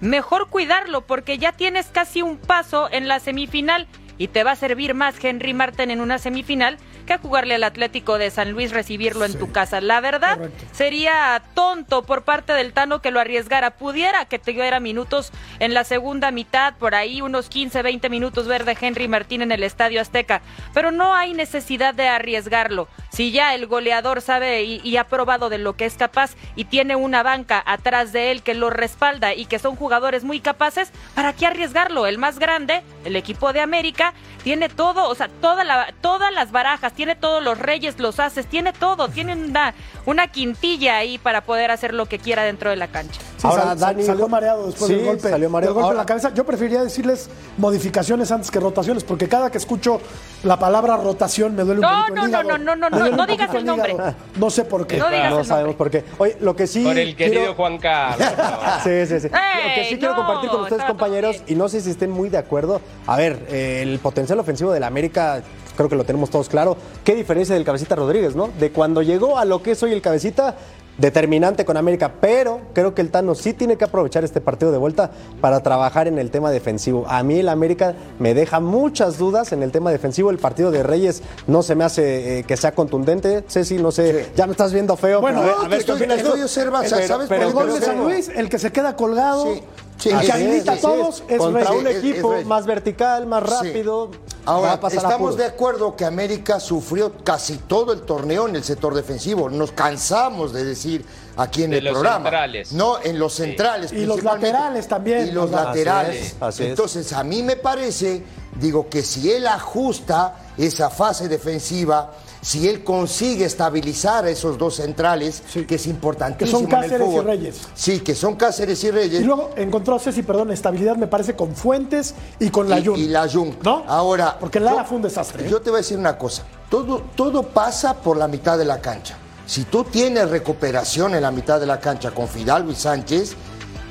Mejor 0.00 0.48
cuidarlo 0.48 1.02
porque 1.02 1.38
ya 1.38 1.52
tienes 1.52 1.86
casi 1.86 2.22
un 2.22 2.38
paso 2.38 2.88
en 2.90 3.08
la 3.08 3.20
semifinal 3.20 3.86
y 4.16 4.28
te 4.28 4.44
va 4.44 4.52
a 4.52 4.56
servir 4.56 4.94
más 4.94 5.22
Henry 5.22 5.54
Martín 5.54 5.90
en 5.90 6.00
una 6.00 6.18
semifinal 6.18 6.78
que 7.10 7.18
jugarle 7.18 7.56
al 7.56 7.64
Atlético 7.64 8.18
de 8.18 8.30
San 8.30 8.52
Luis 8.52 8.70
recibirlo 8.70 9.24
en 9.24 9.36
tu 9.36 9.50
casa. 9.50 9.80
La 9.80 10.00
verdad 10.00 10.36
Correcto. 10.36 10.64
sería 10.70 11.42
tonto 11.54 12.02
por 12.02 12.22
parte 12.22 12.52
del 12.52 12.72
Tano 12.72 13.02
que 13.02 13.10
lo 13.10 13.18
arriesgara. 13.18 13.72
Pudiera 13.72 14.26
que 14.26 14.38
te 14.38 14.52
diera 14.52 14.78
minutos 14.78 15.32
en 15.58 15.74
la 15.74 15.82
segunda 15.82 16.30
mitad, 16.30 16.74
por 16.74 16.94
ahí 16.94 17.20
unos 17.20 17.48
15, 17.48 17.82
20 17.82 18.08
minutos 18.10 18.46
ver 18.46 18.64
de 18.64 18.76
Henry 18.80 19.08
Martín 19.08 19.42
en 19.42 19.50
el 19.50 19.64
Estadio 19.64 20.00
Azteca. 20.00 20.40
Pero 20.72 20.92
no 20.92 21.12
hay 21.12 21.34
necesidad 21.34 21.94
de 21.94 22.06
arriesgarlo. 22.06 22.86
Si 23.08 23.32
ya 23.32 23.56
el 23.56 23.66
goleador 23.66 24.20
sabe 24.20 24.62
y, 24.62 24.80
y 24.84 24.96
ha 24.96 25.04
probado 25.04 25.48
de 25.48 25.58
lo 25.58 25.74
que 25.74 25.86
es 25.86 25.94
capaz 25.94 26.36
y 26.54 26.66
tiene 26.66 26.94
una 26.94 27.24
banca 27.24 27.60
atrás 27.66 28.12
de 28.12 28.30
él 28.30 28.42
que 28.44 28.54
lo 28.54 28.70
respalda 28.70 29.34
y 29.34 29.46
que 29.46 29.58
son 29.58 29.74
jugadores 29.74 30.22
muy 30.22 30.38
capaces, 30.38 30.92
¿para 31.16 31.32
qué 31.32 31.46
arriesgarlo? 31.46 32.06
El 32.06 32.18
más 32.18 32.38
grande, 32.38 32.82
el 33.04 33.16
equipo 33.16 33.52
de 33.52 33.60
América, 33.60 34.14
tiene 34.44 34.68
todo, 34.68 35.08
o 35.08 35.14
sea, 35.14 35.28
toda 35.40 35.64
la, 35.64 35.92
todas 36.00 36.32
las 36.32 36.52
barajas, 36.52 36.92
tiene 37.00 37.16
todos 37.16 37.42
los 37.42 37.56
reyes, 37.56 37.98
los 37.98 38.20
haces, 38.20 38.44
tiene 38.44 38.74
todo, 38.74 39.08
tiene 39.08 39.32
una, 39.32 39.72
una 40.04 40.26
quintilla 40.26 40.98
ahí 40.98 41.16
para 41.16 41.40
poder 41.40 41.70
hacer 41.70 41.94
lo 41.94 42.04
que 42.04 42.18
quiera 42.18 42.42
dentro 42.42 42.68
de 42.68 42.76
la 42.76 42.88
cancha. 42.88 43.22
Sí, 43.40 43.46
Ahora, 43.46 43.74
Dani- 43.74 44.02
salió 44.04 44.28
mareado 44.28 44.66
después 44.66 44.88
Sí, 44.88 44.96
del 44.96 45.06
golpe, 45.06 45.30
salió 45.30 45.48
mareado. 45.48 45.74
del 45.74 45.82
golpe 45.82 45.86
en 45.86 45.98
Ahora- 45.98 46.02
la 46.02 46.06
cabeza. 46.06 46.34
Yo 46.34 46.44
preferiría 46.44 46.82
decirles 46.82 47.30
modificaciones 47.56 48.30
antes 48.32 48.50
que 48.50 48.60
rotaciones, 48.60 49.04
porque 49.04 49.28
cada 49.28 49.50
que 49.50 49.58
escucho 49.58 50.00
la 50.42 50.58
palabra 50.58 50.96
rotación 50.96 51.54
me 51.56 51.62
duele 51.62 51.80
un 51.80 51.86
No, 51.86 51.88
poquito 52.06 52.08
el 52.10 52.14
no, 52.16 52.22
no, 52.22 52.28
hígado. 52.28 52.58
no, 52.58 52.76
no, 52.76 52.90
no, 52.90 52.98
no 53.16 53.22
un 53.22 53.26
digas 53.28 53.54
el 53.54 53.64
nombre. 53.64 53.96
No 54.36 54.50
sé 54.50 54.64
por 54.64 54.86
qué. 54.86 54.98
No 54.98 55.08
digas 55.08 55.30
No 55.30 55.40
el 55.40 55.46
sabemos 55.46 55.74
por 55.76 55.90
qué. 55.90 56.04
Oye, 56.18 56.36
lo 56.40 56.54
que 56.56 56.66
sí. 56.66 56.84
Por 56.84 56.98
el 56.98 57.16
querido 57.16 57.40
quiero- 57.40 57.54
Juan 57.54 57.78
Carlos. 57.78 58.28
Sí, 58.84 59.06
sí, 59.06 59.20
sí. 59.20 59.28
Lo 59.28 59.74
que 59.74 59.84
sí 59.84 59.94
¡Ey, 59.94 59.98
quiero 59.98 60.10
no! 60.14 60.16
compartir 60.16 60.50
con 60.50 60.60
ustedes, 60.62 60.84
compañeros, 60.84 61.32
bien. 61.32 61.44
y 61.48 61.54
no 61.54 61.68
sé 61.68 61.80
si 61.80 61.90
estén 61.90 62.10
muy 62.10 62.28
de 62.28 62.38
acuerdo. 62.38 62.80
A 63.06 63.16
ver, 63.16 63.46
eh, 63.48 63.80
el 63.82 63.98
potencial 64.00 64.38
ofensivo 64.38 64.72
de 64.72 64.80
la 64.80 64.86
América, 64.86 65.42
creo 65.76 65.88
que 65.88 65.96
lo 65.96 66.04
tenemos 66.04 66.30
todos 66.30 66.48
claro. 66.48 66.76
Qué 67.04 67.14
diferencia 67.14 67.54
del 67.54 67.64
Cabecita 67.64 67.94
Rodríguez, 67.96 68.34
¿no? 68.36 68.48
De 68.58 68.70
cuando 68.70 69.02
llegó 69.02 69.38
a 69.38 69.44
lo 69.44 69.62
que 69.62 69.72
es 69.72 69.82
hoy 69.82 69.92
el 69.92 70.02
Cabecita, 70.02 70.56
determinante 71.00 71.64
con 71.64 71.76
América, 71.76 72.12
pero 72.20 72.60
creo 72.74 72.94
que 72.94 73.00
el 73.02 73.10
Tano 73.10 73.34
sí 73.34 73.52
tiene 73.54 73.76
que 73.76 73.84
aprovechar 73.84 74.22
este 74.24 74.40
partido 74.40 74.70
de 74.70 74.78
vuelta 74.78 75.10
para 75.40 75.60
trabajar 75.62 76.06
en 76.08 76.18
el 76.18 76.30
tema 76.30 76.50
defensivo. 76.50 77.06
A 77.08 77.22
mí 77.22 77.38
el 77.38 77.48
América 77.48 77.94
me 78.18 78.34
deja 78.34 78.60
muchas 78.60 79.16
dudas 79.18 79.52
en 79.52 79.62
el 79.62 79.72
tema 79.72 79.90
defensivo. 79.90 80.30
El 80.30 80.38
partido 80.38 80.70
de 80.70 80.82
Reyes 80.82 81.22
no 81.46 81.62
se 81.62 81.74
me 81.74 81.84
hace 81.84 82.40
eh, 82.40 82.42
que 82.44 82.56
sea 82.56 82.72
contundente. 82.72 83.44
Ceci, 83.48 83.78
no 83.78 83.90
sé, 83.92 84.30
ya 84.36 84.46
me 84.46 84.52
estás 84.52 84.72
viendo 84.72 84.96
feo. 84.96 85.20
Bueno, 85.20 85.40
pero 85.40 85.52
a 85.52 85.52
ver, 85.52 85.56
no, 85.56 85.60
a 85.60 85.64
te 85.64 85.68
ver, 85.70 85.80
estoy- 85.80 86.18
estoy 86.18 86.42
observando, 86.42 86.88
Pero- 86.90 87.06
¿sabes? 87.08 87.28
pero- 87.28 87.46
el 87.46 87.52
gol 87.52 87.66
de 87.68 87.72
pero- 87.80 87.86
San 87.86 87.98
Luis, 88.04 88.28
el 88.28 88.48
que 88.48 88.58
se 88.58 88.70
queda 88.70 88.94
colgado, 88.96 89.44
Sí, 89.54 89.62
sí, 90.00 90.08
el 90.10 90.20
que 90.20 90.32
habilita 90.32 90.72
a 90.72 90.76
todos, 90.76 91.22
es 91.28 91.38
contra 91.38 91.72
un 91.72 91.86
es- 91.86 91.96
es 91.96 92.04
equipo 92.04 92.34
más 92.44 92.66
vertical, 92.66 93.26
más 93.26 93.42
rápido. 93.48 94.10
Ahora, 94.46 94.80
estamos 94.90 95.36
de 95.36 95.44
acuerdo 95.44 95.94
que 95.94 96.04
América 96.04 96.58
sufrió 96.58 97.12
casi 97.22 97.56
todo 97.58 97.92
el 97.92 98.00
torneo 98.02 98.48
en 98.48 98.56
el 98.56 98.64
sector 98.64 98.94
defensivo. 98.94 99.48
Nos 99.50 99.70
cansamos 99.72 100.52
de 100.52 100.64
decir 100.64 101.04
aquí 101.36 101.64
en 101.64 101.70
De 101.70 101.78
el 101.78 101.84
los 101.84 101.92
programa. 101.92 102.24
centrales. 102.24 102.72
No, 102.72 103.00
en 103.02 103.18
los 103.18 103.34
centrales. 103.34 103.92
Y 103.92 104.06
los 104.06 104.22
laterales 104.22 104.88
también, 104.88 105.28
Y 105.28 105.30
los 105.32 105.50
laterales. 105.50 106.16
Así 106.16 106.26
es, 106.36 106.42
así 106.42 106.62
es. 106.64 106.68
Entonces, 106.70 107.12
a 107.12 107.22
mí 107.22 107.42
me 107.42 107.56
parece, 107.56 108.24
digo, 108.58 108.88
que 108.88 109.02
si 109.02 109.30
él 109.30 109.46
ajusta 109.46 110.34
esa 110.56 110.88
fase 110.90 111.28
defensiva, 111.28 112.10
si 112.42 112.66
él 112.68 112.82
consigue 112.84 113.44
estabilizar 113.44 114.24
a 114.24 114.30
esos 114.30 114.56
dos 114.56 114.76
centrales, 114.76 115.42
Sí. 115.52 115.64
que 115.66 115.74
es 115.74 115.86
importantísimo 115.86 116.60
Que 116.60 116.64
son 116.66 116.72
en 116.72 116.84
el 116.84 116.90
Cáceres 116.90 117.14
y. 117.14 117.20
Reyes. 117.20 117.60
Sí, 117.74 118.00
que 118.00 118.14
son 118.14 118.36
Cáceres 118.36 118.82
y 118.84 118.90
Reyes. 118.90 119.20
Y 119.20 119.24
luego 119.24 119.50
encontró 119.56 119.98
Ceci, 119.98 120.22
perdón, 120.22 120.50
estabilidad 120.50 120.96
me 120.96 121.06
parece 121.06 121.36
con 121.36 121.54
Fuentes 121.54 122.14
y 122.38 122.48
con 122.50 122.68
la 122.68 122.82
Jun. 122.82 122.98
y 122.98 123.08
la 123.08 123.28
Jun. 123.28 123.56
¿No? 123.62 123.84
Ahora. 123.86 124.36
Porque 124.40 124.58
Lara 124.60 124.82
yo- 124.82 124.88
fue 124.88 124.96
un 124.96 125.02
desastre. 125.02 125.46
¿eh? 125.46 125.50
Yo 125.50 125.60
te 125.60 125.70
voy 125.70 125.78
a 125.78 125.82
decir 125.82 125.98
una 125.98 126.16
cosa. 126.16 126.44
Todo, 126.70 127.02
todo 127.14 127.42
pasa 127.42 127.94
por 127.94 128.16
la 128.16 128.28
mitad 128.28 128.56
de 128.56 128.64
la 128.64 128.80
cancha. 128.80 129.16
Si 129.46 129.64
tú 129.64 129.84
tienes 129.84 130.30
recuperación 130.30 131.14
en 131.16 131.22
la 131.22 131.30
mitad 131.32 131.58
de 131.58 131.66
la 131.66 131.80
cancha 131.80 132.12
con 132.12 132.28
Fidalgo 132.28 132.70
y 132.70 132.76
Sánchez, 132.76 133.34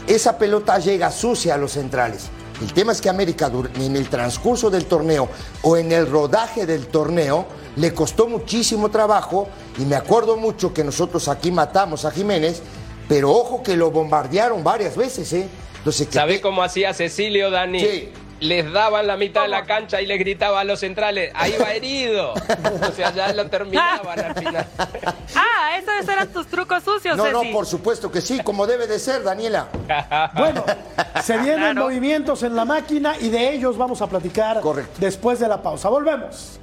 esa 0.08 0.38
pelota 0.38 0.80
llega 0.80 1.12
sucia 1.12 1.56
a 1.56 1.58
los 1.58 1.74
centrales. 1.74 2.30
El 2.62 2.74
tema 2.74 2.92
es 2.92 3.02
que 3.02 3.10
América 3.10 3.52
en 3.80 3.96
el 3.96 4.10
transcurso 4.10 4.70
del 4.70 4.86
torneo 4.86 5.30
o 5.62 5.78
en 5.78 5.92
el 5.92 6.10
rodaje 6.10 6.66
del 6.66 6.88
torneo 6.88 7.46
le 7.76 7.94
costó 7.94 8.28
muchísimo 8.28 8.90
trabajo 8.90 9.48
y 9.78 9.84
me 9.84 9.96
acuerdo 9.96 10.36
mucho 10.36 10.74
que 10.74 10.84
nosotros 10.84 11.28
aquí 11.30 11.52
matamos 11.52 12.04
a 12.04 12.12
Jiménez, 12.12 12.62
pero 13.08 13.32
ojo 13.32 13.64
que 13.64 13.78
lo 13.78 13.92
bombardearon 13.92 14.64
varias 14.64 14.98
veces, 14.98 15.32
¿eh? 15.34 15.48
Entonces, 15.78 16.10
¿Sabe 16.12 16.42
cómo 16.42 16.62
hacía 16.62 16.94
Cecilio, 16.94 17.50
Dani? 17.50 17.80
Sí. 17.80 18.10
Les 18.40 18.72
daban 18.72 19.06
la 19.08 19.18
mitad 19.18 19.42
de 19.44 19.48
la 19.50 19.66
cancha 19.66 20.02
y 20.02 20.06
les 20.06 20.20
gritaba 20.20 20.60
a 20.62 20.64
los 20.64 20.80
centrales, 20.80 21.32
ahí 21.36 21.56
va 21.62 21.74
herido. 21.74 22.34
O 22.90 22.92
sea, 22.92 23.14
ya 23.14 23.34
lo 23.34 23.48
terminaban 23.50 24.20
al 24.20 24.34
final. 24.36 24.66
Ah, 25.36 25.78
esos 25.78 26.10
eran 26.10 26.28
tus 26.30 26.48
trucos 26.48 26.84
sucios, 26.84 27.16
No, 27.16 27.32
no, 27.32 27.44
por 27.52 27.66
supuesto 27.66 28.12
que 28.12 28.22
sí, 28.22 28.40
como 28.44 28.66
debe 28.68 28.88
de 28.88 29.00
ser, 29.00 29.24
Daniela. 29.24 29.68
Bueno, 30.36 30.64
se 31.24 31.38
vienen 31.38 31.60
Claro. 31.60 31.84
movimientos 31.84 32.44
en 32.44 32.56
la 32.56 32.66
máquina 32.66 33.16
y 33.20 33.30
de 33.30 33.54
ellos 33.54 33.78
vamos 33.78 34.02
a 34.02 34.08
platicar 34.08 34.60
Correcto. 34.62 34.94
después 35.00 35.40
de 35.40 35.48
la 35.48 35.62
pausa. 35.62 35.90
Volvemos. 35.90 36.60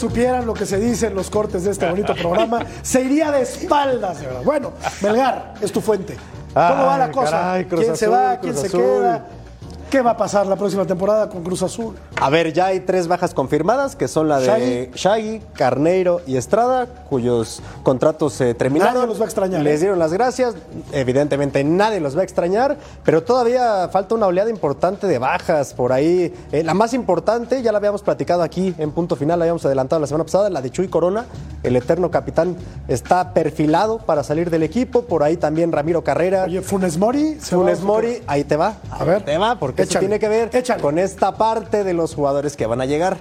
Supieran 0.00 0.46
lo 0.46 0.54
que 0.54 0.64
se 0.66 0.78
dice 0.78 1.08
en 1.08 1.14
los 1.14 1.28
cortes 1.30 1.64
de 1.64 1.70
este 1.72 1.88
bonito 1.88 2.14
programa, 2.14 2.60
se 2.82 3.02
iría 3.02 3.30
de 3.30 3.42
espaldas, 3.42 4.20
de 4.20 4.26
verdad. 4.26 4.42
Bueno, 4.42 4.72
Melgar, 5.02 5.54
es 5.60 5.70
tu 5.70 5.80
fuente. 5.80 6.16
¿Cómo 6.54 6.86
va 6.86 6.98
la 6.98 7.10
cosa? 7.12 7.30
caray, 7.30 7.64
¿Quién 7.66 7.96
se 7.96 8.06
va? 8.08 8.38
¿Quién 8.40 8.52
Cruz 8.54 8.60
se 8.62 8.66
Azul. 8.68 8.80
queda? 8.80 9.24
¿Qué 9.90 10.02
va 10.02 10.12
a 10.12 10.16
pasar 10.16 10.46
la 10.46 10.54
próxima 10.54 10.86
temporada 10.86 11.28
con 11.28 11.42
Cruz 11.42 11.64
Azul? 11.64 11.96
A 12.20 12.30
ver, 12.30 12.52
ya 12.52 12.66
hay 12.66 12.78
tres 12.78 13.08
bajas 13.08 13.34
confirmadas, 13.34 13.96
que 13.96 14.06
son 14.06 14.28
la 14.28 14.38
de 14.38 14.88
Shaggy, 14.94 15.42
Carneiro 15.54 16.20
y 16.28 16.36
Estrada, 16.36 16.86
cuyos 17.08 17.60
contratos 17.82 18.34
se 18.34 18.54
terminaron. 18.54 18.94
Nadie 18.94 19.08
los 19.08 19.18
va 19.18 19.24
a 19.24 19.26
extrañar, 19.26 19.62
Les 19.62 19.74
¿eh? 19.74 19.78
dieron 19.80 19.98
las 19.98 20.12
gracias. 20.12 20.54
Evidentemente 20.92 21.64
nadie 21.64 21.98
los 21.98 22.16
va 22.16 22.20
a 22.20 22.22
extrañar, 22.22 22.76
pero 23.04 23.24
todavía 23.24 23.88
falta 23.88 24.14
una 24.14 24.28
oleada 24.28 24.48
importante 24.48 25.08
de 25.08 25.18
bajas 25.18 25.74
por 25.74 25.92
ahí. 25.92 26.32
Eh, 26.52 26.62
la 26.62 26.74
más 26.74 26.94
importante, 26.94 27.60
ya 27.60 27.72
la 27.72 27.78
habíamos 27.78 28.02
platicado 28.02 28.44
aquí 28.44 28.72
en 28.78 28.92
punto 28.92 29.16
final, 29.16 29.40
la 29.40 29.46
habíamos 29.46 29.64
adelantado 29.64 29.98
la 29.98 30.06
semana 30.06 30.22
pasada, 30.22 30.50
la 30.50 30.62
de 30.62 30.70
Chuy 30.70 30.86
Corona, 30.86 31.24
el 31.64 31.74
eterno 31.74 32.12
capitán, 32.12 32.56
está 32.86 33.34
perfilado 33.34 33.98
para 33.98 34.22
salir 34.22 34.50
del 34.50 34.62
equipo. 34.62 35.02
Por 35.02 35.24
ahí 35.24 35.36
también 35.36 35.72
Ramiro 35.72 36.04
Carrera. 36.04 36.44
Oye, 36.44 36.62
Funes 36.62 36.96
Mori. 36.96 37.40
¿se 37.40 37.56
va 37.56 37.62
Funes? 37.62 37.80
Mori, 37.80 38.22
ahí 38.28 38.44
te 38.44 38.54
va. 38.54 38.76
A 38.92 39.02
ver. 39.02 39.24
Te 39.24 39.36
va, 39.36 39.58
porque 39.58 39.79
eso 39.82 39.98
tiene 39.98 40.18
que 40.18 40.28
ver 40.28 40.50
échale. 40.52 40.82
con 40.82 40.98
esta 40.98 41.36
parte 41.36 41.84
de 41.84 41.94
los 41.94 42.14
jugadores 42.14 42.56
que 42.56 42.66
van 42.66 42.80
a 42.80 42.86
llegar. 42.86 43.18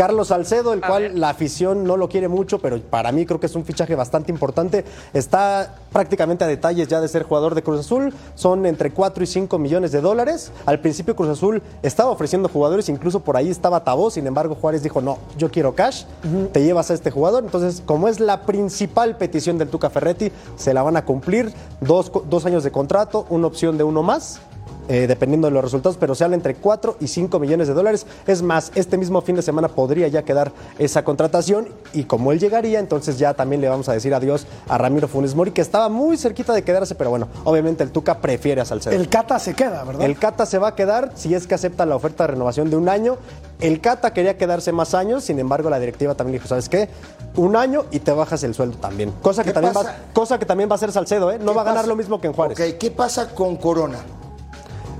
Carlos 0.00 0.28
Salcedo, 0.28 0.72
el 0.72 0.82
A 0.82 0.86
cual 0.86 1.02
ver. 1.02 1.18
la 1.18 1.28
afición 1.28 1.84
no 1.84 1.98
lo 1.98 2.08
quiere 2.08 2.26
mucho, 2.26 2.58
pero 2.58 2.80
para 2.80 3.12
mí 3.12 3.26
creo 3.26 3.38
que 3.38 3.44
es 3.44 3.54
un 3.54 3.66
fichaje 3.66 3.94
bastante 3.94 4.32
importante. 4.32 4.86
Está 5.12 5.74
prácticamente 5.92 6.42
a 6.42 6.46
detalles 6.46 6.88
ya 6.88 7.02
de 7.02 7.08
ser 7.08 7.24
jugador 7.24 7.54
de 7.54 7.62
Cruz 7.62 7.80
Azul. 7.80 8.14
Son 8.34 8.64
entre 8.64 8.92
4 8.92 9.22
y 9.22 9.26
5 9.26 9.58
millones 9.58 9.92
de 9.92 10.00
dólares. 10.00 10.52
Al 10.64 10.80
principio 10.80 11.14
Cruz 11.14 11.28
Azul 11.28 11.62
estaba 11.82 12.08
ofreciendo 12.08 12.48
jugadores, 12.48 12.88
incluso 12.88 13.20
por 13.20 13.36
ahí 13.36 13.50
estaba 13.50 13.84
Tabó. 13.84 14.10
Sin 14.10 14.26
embargo, 14.26 14.56
Juárez 14.58 14.82
dijo, 14.82 15.02
no, 15.02 15.18
yo 15.36 15.50
quiero 15.50 15.74
cash, 15.74 16.04
te 16.52 16.62
llevas 16.62 16.90
a 16.90 16.94
este 16.94 17.10
jugador. 17.10 17.44
Entonces, 17.44 17.82
como 17.84 18.08
es 18.08 18.20
la 18.20 18.46
principal 18.46 19.18
petición 19.18 19.58
del 19.58 19.68
Tuca 19.68 19.90
Ferretti, 19.90 20.32
se 20.56 20.72
la 20.72 20.82
van 20.82 20.96
a 20.96 21.04
cumplir. 21.04 21.52
Dos, 21.82 22.10
dos 22.30 22.46
años 22.46 22.64
de 22.64 22.70
contrato, 22.70 23.26
una 23.28 23.48
opción 23.48 23.76
de 23.76 23.84
uno 23.84 24.02
más 24.02 24.40
eh, 24.90 25.06
dependiendo 25.06 25.46
de 25.46 25.52
los 25.52 25.62
resultados, 25.62 25.96
pero 25.96 26.16
se 26.16 26.24
habla 26.24 26.34
entre 26.34 26.56
4 26.56 26.96
y 26.98 27.06
5 27.06 27.38
millones 27.38 27.68
de 27.68 27.74
dólares. 27.74 28.06
Es 28.26 28.42
más, 28.42 28.72
este 28.74 28.98
mismo 28.98 29.20
fin 29.20 29.36
de 29.36 29.42
semana 29.42 29.68
podría 29.68 30.08
ya 30.08 30.24
quedar 30.24 30.50
esa 30.80 31.04
contratación 31.04 31.68
y 31.92 32.04
como 32.04 32.32
él 32.32 32.40
llegaría, 32.40 32.80
entonces 32.80 33.16
ya 33.16 33.32
también 33.34 33.60
le 33.60 33.68
vamos 33.68 33.88
a 33.88 33.92
decir 33.92 34.12
adiós 34.12 34.48
a 34.68 34.78
Ramiro 34.78 35.06
Funes 35.06 35.36
Mori, 35.36 35.52
que 35.52 35.60
estaba 35.60 35.88
muy 35.88 36.16
cerquita 36.16 36.52
de 36.52 36.64
quedarse, 36.64 36.96
pero 36.96 37.08
bueno, 37.10 37.28
obviamente 37.44 37.84
el 37.84 37.92
Tuca 37.92 38.18
prefiere 38.18 38.62
a 38.62 38.64
Salcedo. 38.64 38.96
El 38.96 39.08
Cata 39.08 39.38
se 39.38 39.54
queda, 39.54 39.84
¿verdad? 39.84 40.02
El 40.02 40.18
Cata 40.18 40.44
se 40.44 40.58
va 40.58 40.70
a 40.70 40.74
quedar 40.74 41.12
si 41.14 41.36
es 41.36 41.46
que 41.46 41.54
acepta 41.54 41.86
la 41.86 41.94
oferta 41.94 42.24
de 42.24 42.32
renovación 42.32 42.68
de 42.68 42.74
un 42.74 42.88
año. 42.88 43.16
El 43.60 43.80
Cata 43.80 44.12
quería 44.12 44.36
quedarse 44.36 44.72
más 44.72 44.94
años, 44.94 45.22
sin 45.22 45.38
embargo 45.38 45.70
la 45.70 45.78
directiva 45.78 46.16
también 46.16 46.40
dijo, 46.40 46.48
¿sabes 46.48 46.68
qué? 46.68 46.88
Un 47.36 47.54
año 47.54 47.84
y 47.92 48.00
te 48.00 48.10
bajas 48.10 48.42
el 48.42 48.54
sueldo 48.54 48.76
también. 48.78 49.12
Cosa 49.22 49.44
que, 49.44 49.50
¿Qué 49.50 49.54
también 49.54 49.72
va, 49.72 49.94
cosa 50.12 50.36
que 50.36 50.46
también 50.46 50.68
va 50.68 50.74
a 50.74 50.76
hacer 50.78 50.90
Salcedo, 50.90 51.30
¿eh? 51.30 51.38
No 51.38 51.52
¿Qué 51.52 51.56
va 51.58 51.62
a 51.62 51.64
ganar 51.64 51.82
pasa? 51.82 51.88
lo 51.88 51.94
mismo 51.94 52.20
que 52.20 52.26
en 52.26 52.32
Juárez. 52.32 52.58
Ok, 52.58 52.76
¿qué 52.76 52.90
pasa 52.90 53.28
con 53.28 53.54
Corona? 53.54 54.00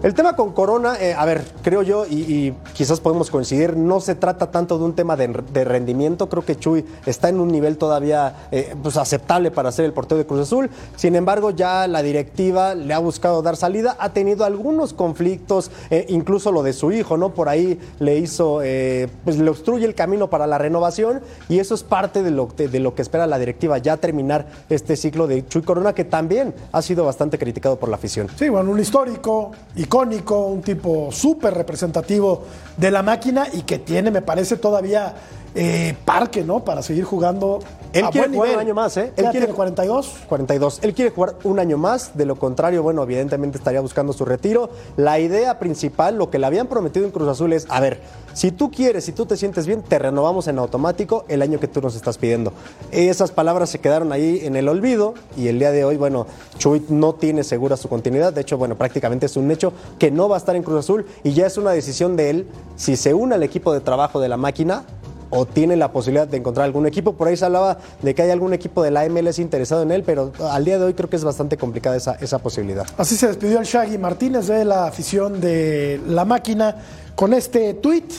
El 0.02 0.14
tema 0.14 0.34
con 0.34 0.52
Corona, 0.52 0.96
eh, 0.98 1.12
a 1.12 1.26
ver, 1.26 1.44
creo 1.62 1.82
yo, 1.82 2.06
y, 2.06 2.20
y 2.20 2.54
quizás 2.72 3.00
podemos 3.00 3.30
coincidir, 3.30 3.76
no 3.76 4.00
se 4.00 4.14
trata 4.14 4.50
tanto 4.50 4.78
de 4.78 4.84
un 4.84 4.94
tema 4.94 5.14
de, 5.14 5.26
rendimiento. 5.62 6.26
Creo 6.30 6.42
que 6.42 6.56
Chuy 6.56 6.86
está 7.04 7.28
en 7.28 7.38
un 7.38 7.48
nivel 7.48 7.76
todavía 7.76 8.48
eh, 8.50 8.74
pues 8.82 8.96
aceptable 8.96 9.50
para 9.50 9.70
ser 9.72 9.84
el 9.84 9.92
portero 9.92 10.16
de 10.16 10.24
Cruz 10.24 10.40
Azul. 10.40 10.70
Sin 10.96 11.16
embargo, 11.16 11.50
ya 11.50 11.86
la 11.86 12.02
directiva 12.02 12.74
le 12.74 12.94
ha 12.94 12.98
buscado 12.98 13.42
dar 13.42 13.56
salida. 13.56 13.94
Ha 14.00 14.14
tenido 14.14 14.46
algunos 14.46 14.94
conflictos, 14.94 15.70
eh, 15.90 16.06
incluso 16.08 16.50
lo 16.50 16.62
de 16.62 16.72
su 16.72 16.92
hijo, 16.92 17.18
¿no? 17.18 17.34
Por 17.34 17.50
ahí 17.50 17.78
le 17.98 18.16
hizo, 18.16 18.60
pues 19.24 19.36
le 19.36 19.50
obstruye 19.50 19.84
el 19.84 19.94
camino 19.94 20.30
para 20.30 20.46
la 20.46 20.56
renovación. 20.56 21.20
Y 21.50 21.58
eso 21.58 21.74
es 21.74 21.82
parte 21.82 22.22
de 22.22 22.30
lo, 22.30 22.46
de, 22.56 22.68
de 22.68 22.80
lo 22.80 22.94
que 22.94 23.02
espera 23.02 23.26
la 23.26 23.38
directiva, 23.38 23.76
ya 23.76 23.98
terminar 23.98 24.46
este 24.70 24.96
ciclo 24.96 25.26
de 25.26 25.46
Chuy 25.46 25.60
Corona, 25.60 25.92
que 25.92 26.04
también 26.06 26.54
ha 26.72 26.80
sido 26.80 27.04
bastante 27.04 27.38
criticado 27.38 27.78
por 27.78 27.90
la 27.90 27.96
afición. 27.96 28.28
Sí, 28.36 28.48
bueno, 28.48 28.70
un 28.70 28.80
histórico, 28.80 29.50
icónico, 29.90 30.46
un 30.46 30.62
tipo 30.62 31.10
súper 31.10 31.52
representativo 31.52 32.44
de 32.76 32.92
la 32.92 33.02
máquina 33.02 33.48
y 33.52 33.62
que 33.62 33.80
tiene, 33.80 34.12
me 34.12 34.22
parece, 34.22 34.56
todavía 34.56 35.16
eh, 35.54 35.94
parque, 36.04 36.44
¿no? 36.44 36.64
Para 36.64 36.82
seguir 36.82 37.04
jugando. 37.04 37.60
Él 37.92 38.04
a 38.04 38.10
quiere 38.10 38.28
buen 38.28 38.34
jugar 38.34 38.48
nivel. 38.48 38.62
un 38.62 38.66
año 38.66 38.74
más, 38.74 38.96
¿eh? 38.96 39.12
¿Ya 39.16 39.24
Él 39.24 39.30
quiere 39.30 39.46
tiene 39.46 39.54
42? 39.54 40.12
42. 40.28 40.78
Él 40.82 40.94
quiere 40.94 41.10
jugar 41.10 41.34
un 41.42 41.58
año 41.58 41.76
más, 41.76 42.16
de 42.16 42.24
lo 42.24 42.36
contrario, 42.36 42.84
bueno, 42.84 43.02
evidentemente 43.02 43.58
estaría 43.58 43.80
buscando 43.80 44.12
su 44.12 44.24
retiro. 44.24 44.70
La 44.96 45.18
idea 45.18 45.58
principal, 45.58 46.16
lo 46.16 46.30
que 46.30 46.38
le 46.38 46.46
habían 46.46 46.68
prometido 46.68 47.04
en 47.04 47.10
Cruz 47.10 47.28
Azul 47.28 47.52
es, 47.52 47.66
a 47.68 47.80
ver, 47.80 48.00
si 48.32 48.52
tú 48.52 48.70
quieres, 48.70 49.04
si 49.04 49.12
tú 49.12 49.26
te 49.26 49.36
sientes 49.36 49.66
bien, 49.66 49.82
te 49.82 49.98
renovamos 49.98 50.46
en 50.46 50.60
automático 50.60 51.24
el 51.26 51.42
año 51.42 51.58
que 51.58 51.66
tú 51.66 51.80
nos 51.80 51.96
estás 51.96 52.16
pidiendo. 52.16 52.52
Esas 52.92 53.32
palabras 53.32 53.70
se 53.70 53.80
quedaron 53.80 54.12
ahí 54.12 54.42
en 54.44 54.54
el 54.54 54.68
olvido 54.68 55.14
y 55.36 55.48
el 55.48 55.58
día 55.58 55.72
de 55.72 55.84
hoy, 55.84 55.96
bueno, 55.96 56.28
Chuy 56.58 56.84
no 56.88 57.14
tiene 57.14 57.42
segura 57.42 57.76
su 57.76 57.88
continuidad. 57.88 58.32
De 58.32 58.42
hecho, 58.42 58.56
bueno, 58.56 58.76
prácticamente 58.76 59.26
es 59.26 59.36
un 59.36 59.50
hecho 59.50 59.72
que 59.98 60.12
no 60.12 60.28
va 60.28 60.36
a 60.36 60.38
estar 60.38 60.54
en 60.54 60.62
Cruz 60.62 60.78
Azul 60.78 61.06
y 61.24 61.32
ya 61.32 61.46
es 61.46 61.58
una 61.58 61.72
decisión 61.72 62.16
de 62.16 62.30
él 62.30 62.48
si 62.76 62.94
se 62.96 63.14
une 63.14 63.34
al 63.34 63.42
equipo 63.42 63.72
de 63.72 63.80
trabajo 63.80 64.20
de 64.20 64.28
la 64.28 64.36
máquina 64.36 64.84
o 65.30 65.46
tiene 65.46 65.76
la 65.76 65.92
posibilidad 65.92 66.28
de 66.28 66.36
encontrar 66.36 66.64
algún 66.64 66.86
equipo. 66.86 67.14
Por 67.14 67.28
ahí 67.28 67.36
se 67.36 67.44
hablaba 67.44 67.78
de 68.02 68.14
que 68.14 68.22
hay 68.22 68.30
algún 68.30 68.52
equipo 68.52 68.82
de 68.82 68.90
la 68.90 69.08
MLS 69.08 69.38
interesado 69.38 69.82
en 69.82 69.92
él, 69.92 70.02
pero 70.04 70.32
al 70.50 70.64
día 70.64 70.78
de 70.78 70.84
hoy 70.84 70.94
creo 70.94 71.08
que 71.08 71.16
es 71.16 71.24
bastante 71.24 71.56
complicada 71.56 71.96
esa, 71.96 72.14
esa 72.20 72.38
posibilidad. 72.38 72.86
Así 72.98 73.16
se 73.16 73.28
despidió 73.28 73.58
el 73.58 73.64
Shaggy 73.64 73.98
Martínez 73.98 74.46
de 74.48 74.64
la 74.64 74.86
afición 74.86 75.40
de 75.40 76.00
la 76.06 76.24
máquina 76.24 76.76
con 77.14 77.32
este 77.32 77.74
tuit. 77.74 78.12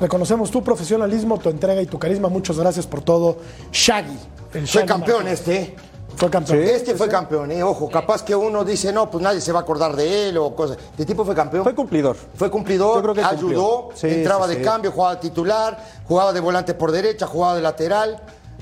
Reconocemos 0.00 0.50
tu 0.50 0.62
profesionalismo, 0.62 1.38
tu 1.38 1.48
entrega 1.48 1.80
y 1.80 1.86
tu 1.86 1.98
carisma. 1.98 2.28
Muchas 2.28 2.58
gracias 2.58 2.86
por 2.86 3.00
todo, 3.00 3.38
Shaggy. 3.72 4.18
El 4.52 4.64
Shaggy 4.66 4.86
campeón 4.86 5.24
Martínez. 5.24 5.40
este, 5.40 5.56
¿eh? 5.62 5.74
Fue 6.16 6.30
campeón. 6.30 6.62
Este 6.62 6.94
fue 6.94 7.08
campeón, 7.08 7.50
¿eh? 7.52 7.62
Ojo, 7.62 7.90
capaz 7.90 8.24
que 8.24 8.34
uno 8.34 8.64
dice, 8.64 8.92
no, 8.92 9.10
pues 9.10 9.22
nadie 9.22 9.40
se 9.40 9.52
va 9.52 9.60
a 9.60 9.62
acordar 9.62 9.94
de 9.94 10.28
él 10.30 10.38
o 10.38 10.54
cosas. 10.54 10.78
Este 10.92 11.04
tipo 11.04 11.24
fue 11.24 11.34
campeón. 11.34 11.62
Fue 11.62 11.74
cumplidor. 11.74 12.16
Fue 12.34 12.50
cumplidor, 12.50 12.96
Yo 12.96 13.02
creo 13.02 13.14
que 13.14 13.22
ayudó, 13.22 13.90
Sí, 13.94 14.06
entraba 14.08 14.46
sí, 14.46 14.54
de 14.54 14.58
sí. 14.60 14.64
cambio, 14.64 14.92
jugaba 14.92 15.20
titular, 15.20 15.78
jugaba 16.08 16.32
de 16.32 16.40
volante 16.40 16.72
por 16.74 16.90
derecha, 16.90 17.26
jugaba 17.26 17.54
de 17.56 17.60
lateral, 17.62 18.18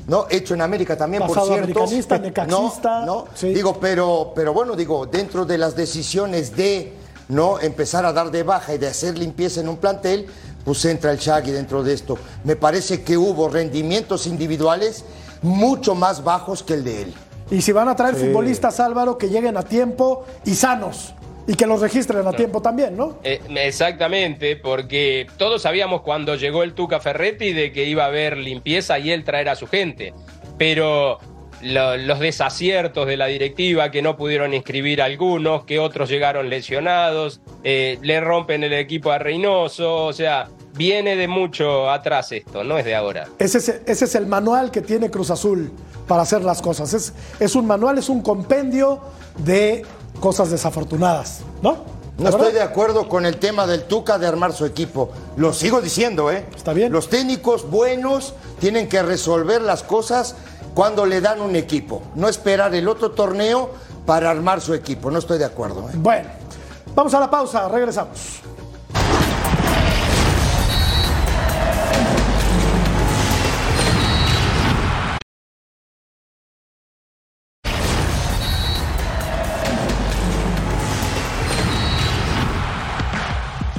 ¿no? 0.08 0.26
Hecho 0.30 0.54
en 0.54 0.62
América 0.62 0.96
también, 0.96 1.22
Pasado 1.22 1.46
por 1.46 1.54
cierto. 1.56 1.64
americanista, 1.80 2.18
necaxista, 2.18 3.00
No, 3.06 3.06
no. 3.06 3.24
sí. 3.34 3.54
Digo, 3.54 3.78
pero, 3.80 4.32
pero 4.34 4.52
bueno, 4.52 4.74
digo, 4.74 5.06
dentro 5.06 5.44
de 5.44 5.56
las 5.56 5.76
decisiones 5.76 6.56
de 6.56 6.92
no 7.28 7.60
empezar 7.60 8.04
a 8.04 8.12
dar 8.12 8.30
de 8.32 8.42
baja 8.42 8.74
y 8.74 8.78
de 8.78 8.88
hacer 8.88 9.16
limpieza 9.16 9.60
en 9.60 9.68
un 9.68 9.76
plantel, 9.76 10.26
pues 10.64 10.84
entra 10.86 11.12
el 11.12 11.18
Shaggy 11.18 11.52
dentro 11.52 11.82
de 11.84 11.92
esto. 11.94 12.18
Me 12.42 12.56
parece 12.56 13.02
que 13.04 13.16
hubo 13.16 13.48
rendimientos 13.48 14.26
individuales 14.26 15.04
mucho 15.40 15.94
más 15.94 16.24
bajos 16.24 16.62
que 16.62 16.74
el 16.74 16.82
de 16.84 17.02
él. 17.02 17.14
Y 17.50 17.60
si 17.60 17.72
van 17.72 17.88
a 17.88 17.96
traer 17.96 18.14
futbolistas, 18.14 18.80
Álvaro, 18.80 19.18
que 19.18 19.28
lleguen 19.28 19.56
a 19.56 19.62
tiempo 19.62 20.24
y 20.44 20.54
sanos. 20.54 21.14
Y 21.46 21.54
que 21.56 21.66
los 21.66 21.80
registren 21.82 22.26
a 22.26 22.32
tiempo 22.32 22.62
también, 22.62 22.96
¿no? 22.96 23.18
Eh, 23.22 23.38
exactamente, 23.56 24.56
porque 24.56 25.26
todos 25.36 25.60
sabíamos 25.62 26.00
cuando 26.00 26.36
llegó 26.36 26.62
el 26.62 26.72
Tuca 26.72 27.00
Ferretti 27.00 27.52
de 27.52 27.70
que 27.70 27.84
iba 27.84 28.04
a 28.04 28.06
haber 28.06 28.38
limpieza 28.38 28.98
y 28.98 29.10
él 29.10 29.24
traer 29.24 29.50
a 29.50 29.54
su 29.56 29.66
gente. 29.66 30.14
Pero 30.56 31.18
lo- 31.60 31.98
los 31.98 32.18
desaciertos 32.18 33.06
de 33.06 33.18
la 33.18 33.26
directiva, 33.26 33.90
que 33.90 34.00
no 34.00 34.16
pudieron 34.16 34.54
inscribir 34.54 35.02
a 35.02 35.04
algunos, 35.04 35.64
que 35.64 35.78
otros 35.78 36.08
llegaron 36.08 36.48
lesionados, 36.48 37.42
eh, 37.62 37.98
le 38.00 38.20
rompen 38.20 38.64
el 38.64 38.72
equipo 38.72 39.12
a 39.12 39.18
Reynoso, 39.18 40.06
o 40.06 40.12
sea, 40.14 40.48
viene 40.74 41.16
de 41.16 41.28
mucho 41.28 41.90
atrás 41.90 42.32
esto, 42.32 42.64
no 42.64 42.78
es 42.78 42.84
de 42.84 42.94
ahora. 42.94 43.28
Ese 43.38 43.58
es, 43.58 43.68
ese 43.86 44.04
es 44.04 44.14
el 44.14 44.26
manual 44.26 44.70
que 44.70 44.80
tiene 44.80 45.10
Cruz 45.10 45.30
Azul 45.30 45.72
para 46.06 46.22
hacer 46.22 46.42
las 46.42 46.60
cosas. 46.60 46.92
Es, 46.94 47.12
es 47.40 47.54
un 47.54 47.66
manual, 47.66 47.98
es 47.98 48.08
un 48.08 48.22
compendio 48.22 49.00
de 49.38 49.84
cosas 50.20 50.50
desafortunadas, 50.50 51.40
¿no? 51.62 51.94
No 52.16 52.24
¿La 52.24 52.30
estoy 52.30 52.52
de 52.52 52.62
acuerdo 52.62 53.08
con 53.08 53.26
el 53.26 53.38
tema 53.38 53.66
del 53.66 53.84
Tuca 53.84 54.18
de 54.18 54.26
armar 54.28 54.52
su 54.52 54.64
equipo. 54.64 55.10
Lo 55.36 55.52
sigo 55.52 55.80
diciendo, 55.80 56.30
¿eh? 56.30 56.46
Está 56.54 56.72
bien. 56.72 56.92
Los 56.92 57.08
técnicos 57.08 57.68
buenos 57.68 58.34
tienen 58.60 58.88
que 58.88 59.02
resolver 59.02 59.60
las 59.60 59.82
cosas 59.82 60.36
cuando 60.74 61.06
le 61.06 61.20
dan 61.20 61.40
un 61.40 61.56
equipo. 61.56 62.02
No 62.14 62.28
esperar 62.28 62.72
el 62.72 62.86
otro 62.86 63.10
torneo 63.10 63.70
para 64.06 64.30
armar 64.30 64.60
su 64.60 64.74
equipo. 64.74 65.10
No 65.10 65.18
estoy 65.18 65.38
de 65.38 65.44
acuerdo. 65.44 65.88
¿eh? 65.90 65.94
Bueno, 65.96 66.28
vamos 66.94 67.12
a 67.14 67.20
la 67.20 67.28
pausa, 67.28 67.68
regresamos. 67.68 68.42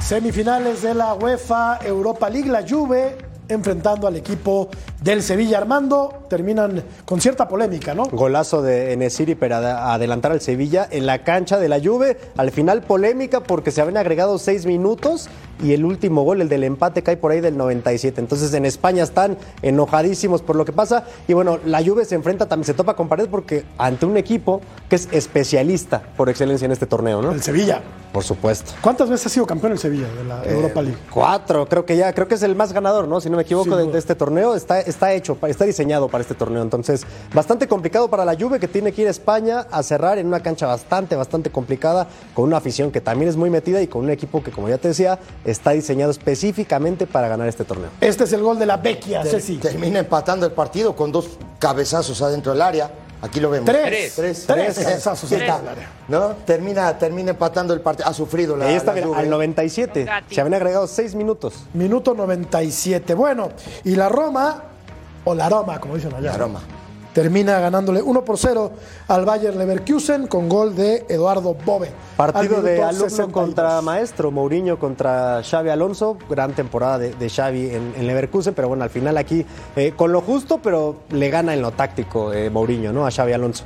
Semifinales 0.06 0.82
de 0.82 0.94
la 0.94 1.14
UEFA 1.14 1.80
Europa 1.84 2.30
League, 2.30 2.48
la 2.48 2.62
Juve 2.62 3.18
enfrentando 3.48 4.06
al 4.06 4.16
equipo 4.16 4.68
del 5.02 5.22
Sevilla. 5.22 5.58
Armando, 5.58 6.24
terminan 6.28 6.82
con 7.04 7.20
cierta 7.20 7.48
polémica, 7.48 7.94
¿no? 7.94 8.06
Golazo 8.06 8.62
de 8.62 8.92
Enesiri 8.92 9.34
para 9.34 9.58
ad- 9.58 9.94
adelantar 9.94 10.32
al 10.32 10.40
Sevilla 10.40 10.86
en 10.90 11.06
la 11.06 11.22
cancha 11.24 11.58
de 11.58 11.68
la 11.68 11.80
Juve. 11.80 12.16
Al 12.36 12.50
final 12.50 12.82
polémica 12.82 13.40
porque 13.40 13.70
se 13.70 13.80
habían 13.80 13.96
agregado 13.96 14.38
seis 14.38 14.66
minutos 14.66 15.28
y 15.62 15.72
el 15.72 15.84
último 15.84 16.22
gol, 16.22 16.42
el 16.42 16.48
del 16.48 16.64
empate, 16.64 17.02
cae 17.02 17.16
por 17.16 17.30
ahí 17.32 17.40
del 17.40 17.56
97. 17.56 18.20
Entonces 18.20 18.52
en 18.54 18.64
España 18.66 19.02
están 19.04 19.38
enojadísimos 19.62 20.42
por 20.42 20.56
lo 20.56 20.64
que 20.64 20.72
pasa. 20.72 21.04
Y 21.28 21.32
bueno, 21.32 21.58
la 21.64 21.82
Juve 21.84 22.04
se 22.04 22.14
enfrenta, 22.14 22.46
también 22.46 22.66
se 22.66 22.74
topa 22.74 22.94
con 22.94 23.08
pared 23.08 23.28
porque 23.30 23.64
ante 23.78 24.06
un 24.06 24.16
equipo 24.16 24.60
que 24.88 24.96
es 24.96 25.08
especialista 25.12 26.02
por 26.16 26.28
excelencia 26.28 26.66
en 26.66 26.72
este 26.72 26.86
torneo, 26.86 27.22
¿no? 27.22 27.32
El 27.32 27.42
Sevilla. 27.42 27.80
Por 28.12 28.24
supuesto. 28.24 28.72
¿Cuántas 28.80 29.10
veces 29.10 29.26
ha 29.26 29.28
sido 29.28 29.46
campeón 29.46 29.72
el 29.72 29.78
Sevilla 29.78 30.06
de 30.08 30.24
la 30.24 30.42
Europa 30.44 30.80
League? 30.80 30.96
Cuatro, 31.10 31.66
creo 31.68 31.84
que 31.84 31.96
ya, 31.98 32.12
creo 32.14 32.26
que 32.26 32.36
es 32.36 32.42
el 32.42 32.54
más 32.56 32.72
ganador, 32.72 33.06
¿no? 33.08 33.20
Si 33.20 33.28
no 33.28 33.35
me 33.36 33.42
equivoco, 33.42 33.76
de, 33.76 33.98
este 33.98 34.14
torneo. 34.14 34.54
Está, 34.54 34.80
está 34.80 35.12
hecho, 35.12 35.38
está 35.46 35.64
diseñado 35.64 36.08
para 36.08 36.22
este 36.22 36.34
torneo. 36.34 36.62
Entonces, 36.62 37.06
bastante 37.34 37.68
complicado 37.68 38.08
para 38.08 38.24
la 38.24 38.34
Juve 38.34 38.58
que 38.58 38.68
tiene 38.68 38.92
que 38.92 39.02
ir 39.02 39.08
a 39.08 39.10
España 39.10 39.66
a 39.70 39.82
cerrar 39.82 40.18
en 40.18 40.26
una 40.26 40.40
cancha 40.40 40.66
bastante, 40.66 41.16
bastante 41.16 41.50
complicada, 41.50 42.06
con 42.34 42.44
una 42.44 42.56
afición 42.56 42.90
que 42.90 43.00
también 43.00 43.28
es 43.28 43.36
muy 43.36 43.50
metida 43.50 43.80
y 43.82 43.86
con 43.86 44.04
un 44.04 44.10
equipo 44.10 44.42
que, 44.42 44.50
como 44.50 44.68
ya 44.68 44.78
te 44.78 44.88
decía, 44.88 45.18
está 45.44 45.70
diseñado 45.70 46.10
específicamente 46.10 47.06
para 47.06 47.28
ganar 47.28 47.48
este 47.48 47.64
torneo. 47.64 47.90
Este 48.00 48.24
es 48.24 48.32
el 48.32 48.42
gol 48.42 48.58
de 48.58 48.66
la 48.66 48.76
Vecchia, 48.76 49.24
Ceci. 49.24 49.58
Termina 49.58 50.00
empatando 50.00 50.46
el 50.46 50.52
partido 50.52 50.96
con 50.96 51.12
dos 51.12 51.38
cabezazos 51.58 52.20
adentro 52.22 52.52
del 52.52 52.62
área. 52.62 52.90
Aquí 53.22 53.40
lo 53.40 53.50
vemos. 53.50 53.66
Tres. 53.66 54.14
Tres. 54.14 54.46
Tres. 54.46 54.78
¿No? 56.08 56.28
Termina, 56.44 56.98
termina 56.98 57.30
empatando 57.30 57.72
el 57.74 57.80
partido. 57.80 58.08
Ha 58.08 58.12
sufrido 58.12 58.56
la, 58.56 58.66
Ahí 58.66 58.74
está, 58.74 58.92
la 58.92 58.94
mira, 58.96 59.06
Juve. 59.08 59.18
al 59.18 59.30
97. 59.30 60.04
Gatti. 60.04 60.34
Se 60.34 60.40
habían 60.40 60.54
agregado 60.54 60.86
seis 60.86 61.14
minutos. 61.14 61.64
Minuto 61.72 62.14
97. 62.14 63.14
Bueno, 63.14 63.50
y 63.84 63.96
la 63.96 64.08
Roma, 64.08 64.64
o 65.24 65.34
la 65.34 65.48
Roma, 65.48 65.80
como 65.80 65.96
dicen 65.96 66.14
allá. 66.14 66.32
La 66.32 66.36
Roma. 66.38 66.60
Termina 67.16 67.58
ganándole 67.60 68.02
1 68.02 68.24
por 68.26 68.36
0 68.36 68.72
al 69.08 69.24
Bayer 69.24 69.56
Leverkusen 69.56 70.26
con 70.26 70.50
gol 70.50 70.76
de 70.76 71.06
Eduardo 71.08 71.54
Bove. 71.54 71.90
Partido 72.14 72.60
de 72.60 72.82
alumno 72.82 73.08
62. 73.08 73.32
contra 73.32 73.80
maestro, 73.80 74.30
Mourinho 74.30 74.78
contra 74.78 75.40
Xavi 75.42 75.70
Alonso, 75.70 76.18
gran 76.28 76.52
temporada 76.52 76.98
de, 76.98 77.14
de 77.14 77.30
Xavi 77.30 77.70
en, 77.70 77.94
en 77.96 78.06
Leverkusen, 78.06 78.52
pero 78.52 78.68
bueno, 78.68 78.84
al 78.84 78.90
final 78.90 79.16
aquí 79.16 79.46
eh, 79.76 79.94
con 79.96 80.12
lo 80.12 80.20
justo, 80.20 80.60
pero 80.62 81.04
le 81.08 81.30
gana 81.30 81.54
en 81.54 81.62
lo 81.62 81.70
táctico 81.70 82.34
eh, 82.34 82.50
Mourinho, 82.50 82.92
¿no? 82.92 83.06
A 83.06 83.10
Xavi 83.10 83.32
Alonso. 83.32 83.64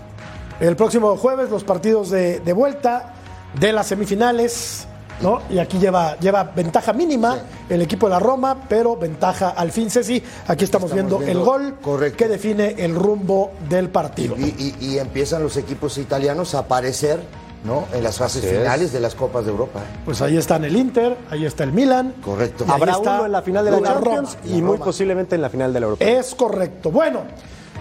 El 0.61 0.77
próximo 0.77 1.17
jueves 1.17 1.51
los 1.51 1.65
partidos 1.65 2.09
de, 2.09 2.39
de 2.39 2.53
vuelta 2.53 3.15
de 3.59 3.73
las 3.73 3.89
semifinales, 3.89 4.87
¿no? 5.23 5.41
Y 5.51 5.59
aquí 5.59 5.79
lleva, 5.79 6.17
lleva 6.19 6.45
ventaja 6.45 6.93
mínima 6.93 7.39
el 7.69 7.83
equipo 7.83 8.07
de 8.07 8.11
la 8.11 8.19
Roma, 8.21 8.57
pero 8.69 8.97
ventaja 8.97 9.51
al 9.51 9.71
fin, 9.73 9.91
Ceci. 9.91 10.23
Aquí 10.49 10.65
estamos, 10.65 10.91
Estamos 10.91 10.93
viendo, 10.93 11.19
viendo, 11.19 11.39
el 11.41 11.45
gol 11.45 11.75
correcto. 11.81 12.17
que 12.19 12.29
define 12.29 12.75
el 12.79 12.95
rumbo 12.95 13.53
del 13.69 13.89
partido. 13.91 14.37
Y, 14.39 14.45
y- 14.59 14.77
y 14.81 14.99
empiezan 14.99 15.43
los 15.43 15.57
equipos 15.57 15.99
italianos 15.99 16.55
a 16.55 16.61
aparecer 16.61 17.21
¿no? 17.65 17.85
en 17.93 18.03
las 18.03 18.17
fases 18.19 18.43
es. 18.45 18.59
finales 18.59 18.93
de 18.93 19.01
las 19.01 19.15
Copas 19.15 19.45
de 19.45 19.51
Europa. 19.51 19.81
Pues 20.05 20.23
ahí 20.23 20.37
están 20.39 20.65
el 20.65 20.75
Inter, 20.77 21.17
ahí 21.31 21.45
está 21.45 21.65
el 21.65 21.73
Milan. 21.73 22.15
Correcto. 22.25 22.65
Habrá 22.69 22.93
está 22.93 23.17
uno 23.17 23.27
en 23.27 23.33
la 23.33 23.43
final 23.43 23.65
de 23.65 23.71
la 23.73 23.81
la 23.81 23.89
Champions 23.89 24.35
Roma. 24.43 24.47
y 24.57 24.61
La 24.61 24.67
muy 24.67 24.79
posiblemente 24.79 25.35
en 25.35 25.43
la 25.43 25.51
final 25.51 25.73
de 25.73 25.81
la 25.81 25.85
Europa. 25.87 26.05
Es 26.05 26.35
correcto. 26.35 26.91
Bueno, 26.91 27.21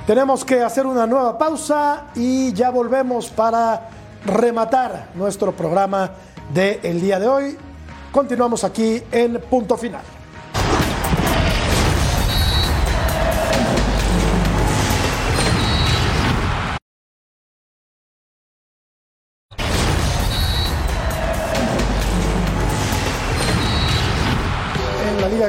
tenemos 0.05 0.43
que 0.43 0.61
hacer 0.61 0.85
una 0.85 1.07
nueva 1.07 1.37
pausa 1.37 2.07
y 2.15 2.51
ya 2.53 2.71
volvemos 2.71 3.29
para 3.29 3.89
rematar 4.25 5.09
nuestro 5.15 5.53
programa 5.53 6.11
del 6.53 7.01
día 7.01 7.19
de 7.19 7.27
hoy. 7.27 7.57
Continuamos 8.11 8.63
aquí 8.63 9.01
en 9.11 9.39
punto 9.41 9.77
final. 9.77 10.18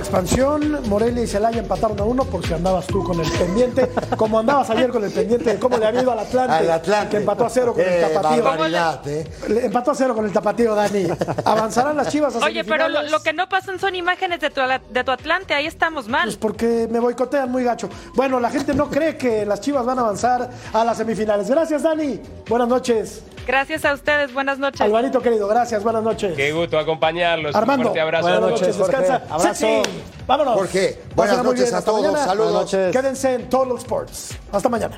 Expansión, 0.01 0.81
Morelia 0.89 1.23
y 1.23 1.27
Celaya 1.27 1.59
empataron 1.61 1.99
a 2.01 2.05
uno 2.05 2.25
por 2.25 2.45
si 2.47 2.53
andabas 2.53 2.87
tú 2.87 3.05
con 3.05 3.21
el 3.21 3.31
pendiente, 3.31 3.89
como 4.17 4.39
andabas 4.39 4.69
ayer 4.71 4.91
con 4.91 5.05
el 5.05 5.11
pendiente 5.13 5.53
de 5.53 5.59
cómo 5.59 5.77
le 5.79 5.87
había 5.87 6.03
ido 6.03 6.13
al 6.13 6.19
Atlante, 6.19 6.53
Al 6.55 6.71
Atlante. 6.71 7.11
que 7.11 7.17
empató 7.19 7.45
a 7.47 7.51
cero 7.51 7.73
con 7.73 7.83
el 7.83 7.89
Eh, 7.89 8.07
tapatío. 8.13 8.67
¿eh? 9.07 9.25
Le 9.49 9.67
empató 9.67 9.91
a 9.93 9.95
cero 9.95 10.15
con 10.15 10.25
el 10.25 10.33
tapatío, 10.33 10.75
Dani. 10.75 11.07
¿Avanzarán 11.45 11.97
las 11.97 12.09
chivas 12.09 12.35
a 12.37 12.45
Oye, 12.45 12.65
pero 12.65 12.89
lo, 12.89 13.23
que 13.23 13.33
no 13.33 13.49
pasan 13.49 13.79
son 13.79 13.95
imágenes 13.95 14.41
de 14.41 14.51
tu, 14.51 14.61
de 14.91 15.05
tu 15.05 15.11
Atlante, 15.11 15.55
ahí 15.55 15.67
estamos 15.67 16.09
mal. 16.09 16.25
Pues 16.25 16.37
porque 16.37 16.89
me 16.91 16.99
boicotean 16.99 17.51
muy 17.51 17.65
gacho. 17.65 17.89
Bueno, 18.15 18.41
la 18.41 18.51
gente 18.51 18.75
no 18.75 18.91
cree 18.91 19.17
que 19.17 19.47
las 19.47 19.61
chivas 19.61 19.85
van 19.85 19.99
a 19.99 20.03
avanzar 20.03 20.51
a 20.73 20.85
las 20.85 20.97
semifinales. 20.97 21.49
Gracias, 21.49 21.83
Dani. 21.83 22.21
Buenas 22.49 22.69
noches. 22.69 23.23
Gracias 23.47 23.85
a 23.85 23.95
ustedes, 23.95 24.33
buenas 24.33 24.59
noches. 24.59 24.81
Alvarito, 24.81 25.21
querido, 25.21 25.49
gracias. 25.49 25.83
Buenas 25.83 26.03
noches. 26.03 26.35
Qué 26.37 26.53
gusto 26.53 26.79
acompañarlos. 26.79 27.55
Armando, 27.57 27.89
Un 27.89 27.95
fuerte 27.95 28.01
abrazo. 28.01 28.23
buenas 28.23 28.41
noches, 28.43 28.77
Jorge. 28.77 28.97
descansa. 28.99 29.23
Abrazo. 29.35 29.83
Vámonos. 30.27 30.55
Jorge, 30.55 31.03
buenas 31.15 31.43
noches 31.43 31.65
bien. 31.65 31.75
a 31.75 31.83
todos. 31.83 32.03
mañana. 32.03 32.25
Saludos. 32.25 32.53
Noches. 32.53 32.93
Quédense 32.93 33.35
en 33.35 33.49
Total 33.49 33.77
Sports. 33.77 34.37
Hasta 34.53 34.69
mañana. 34.69 34.97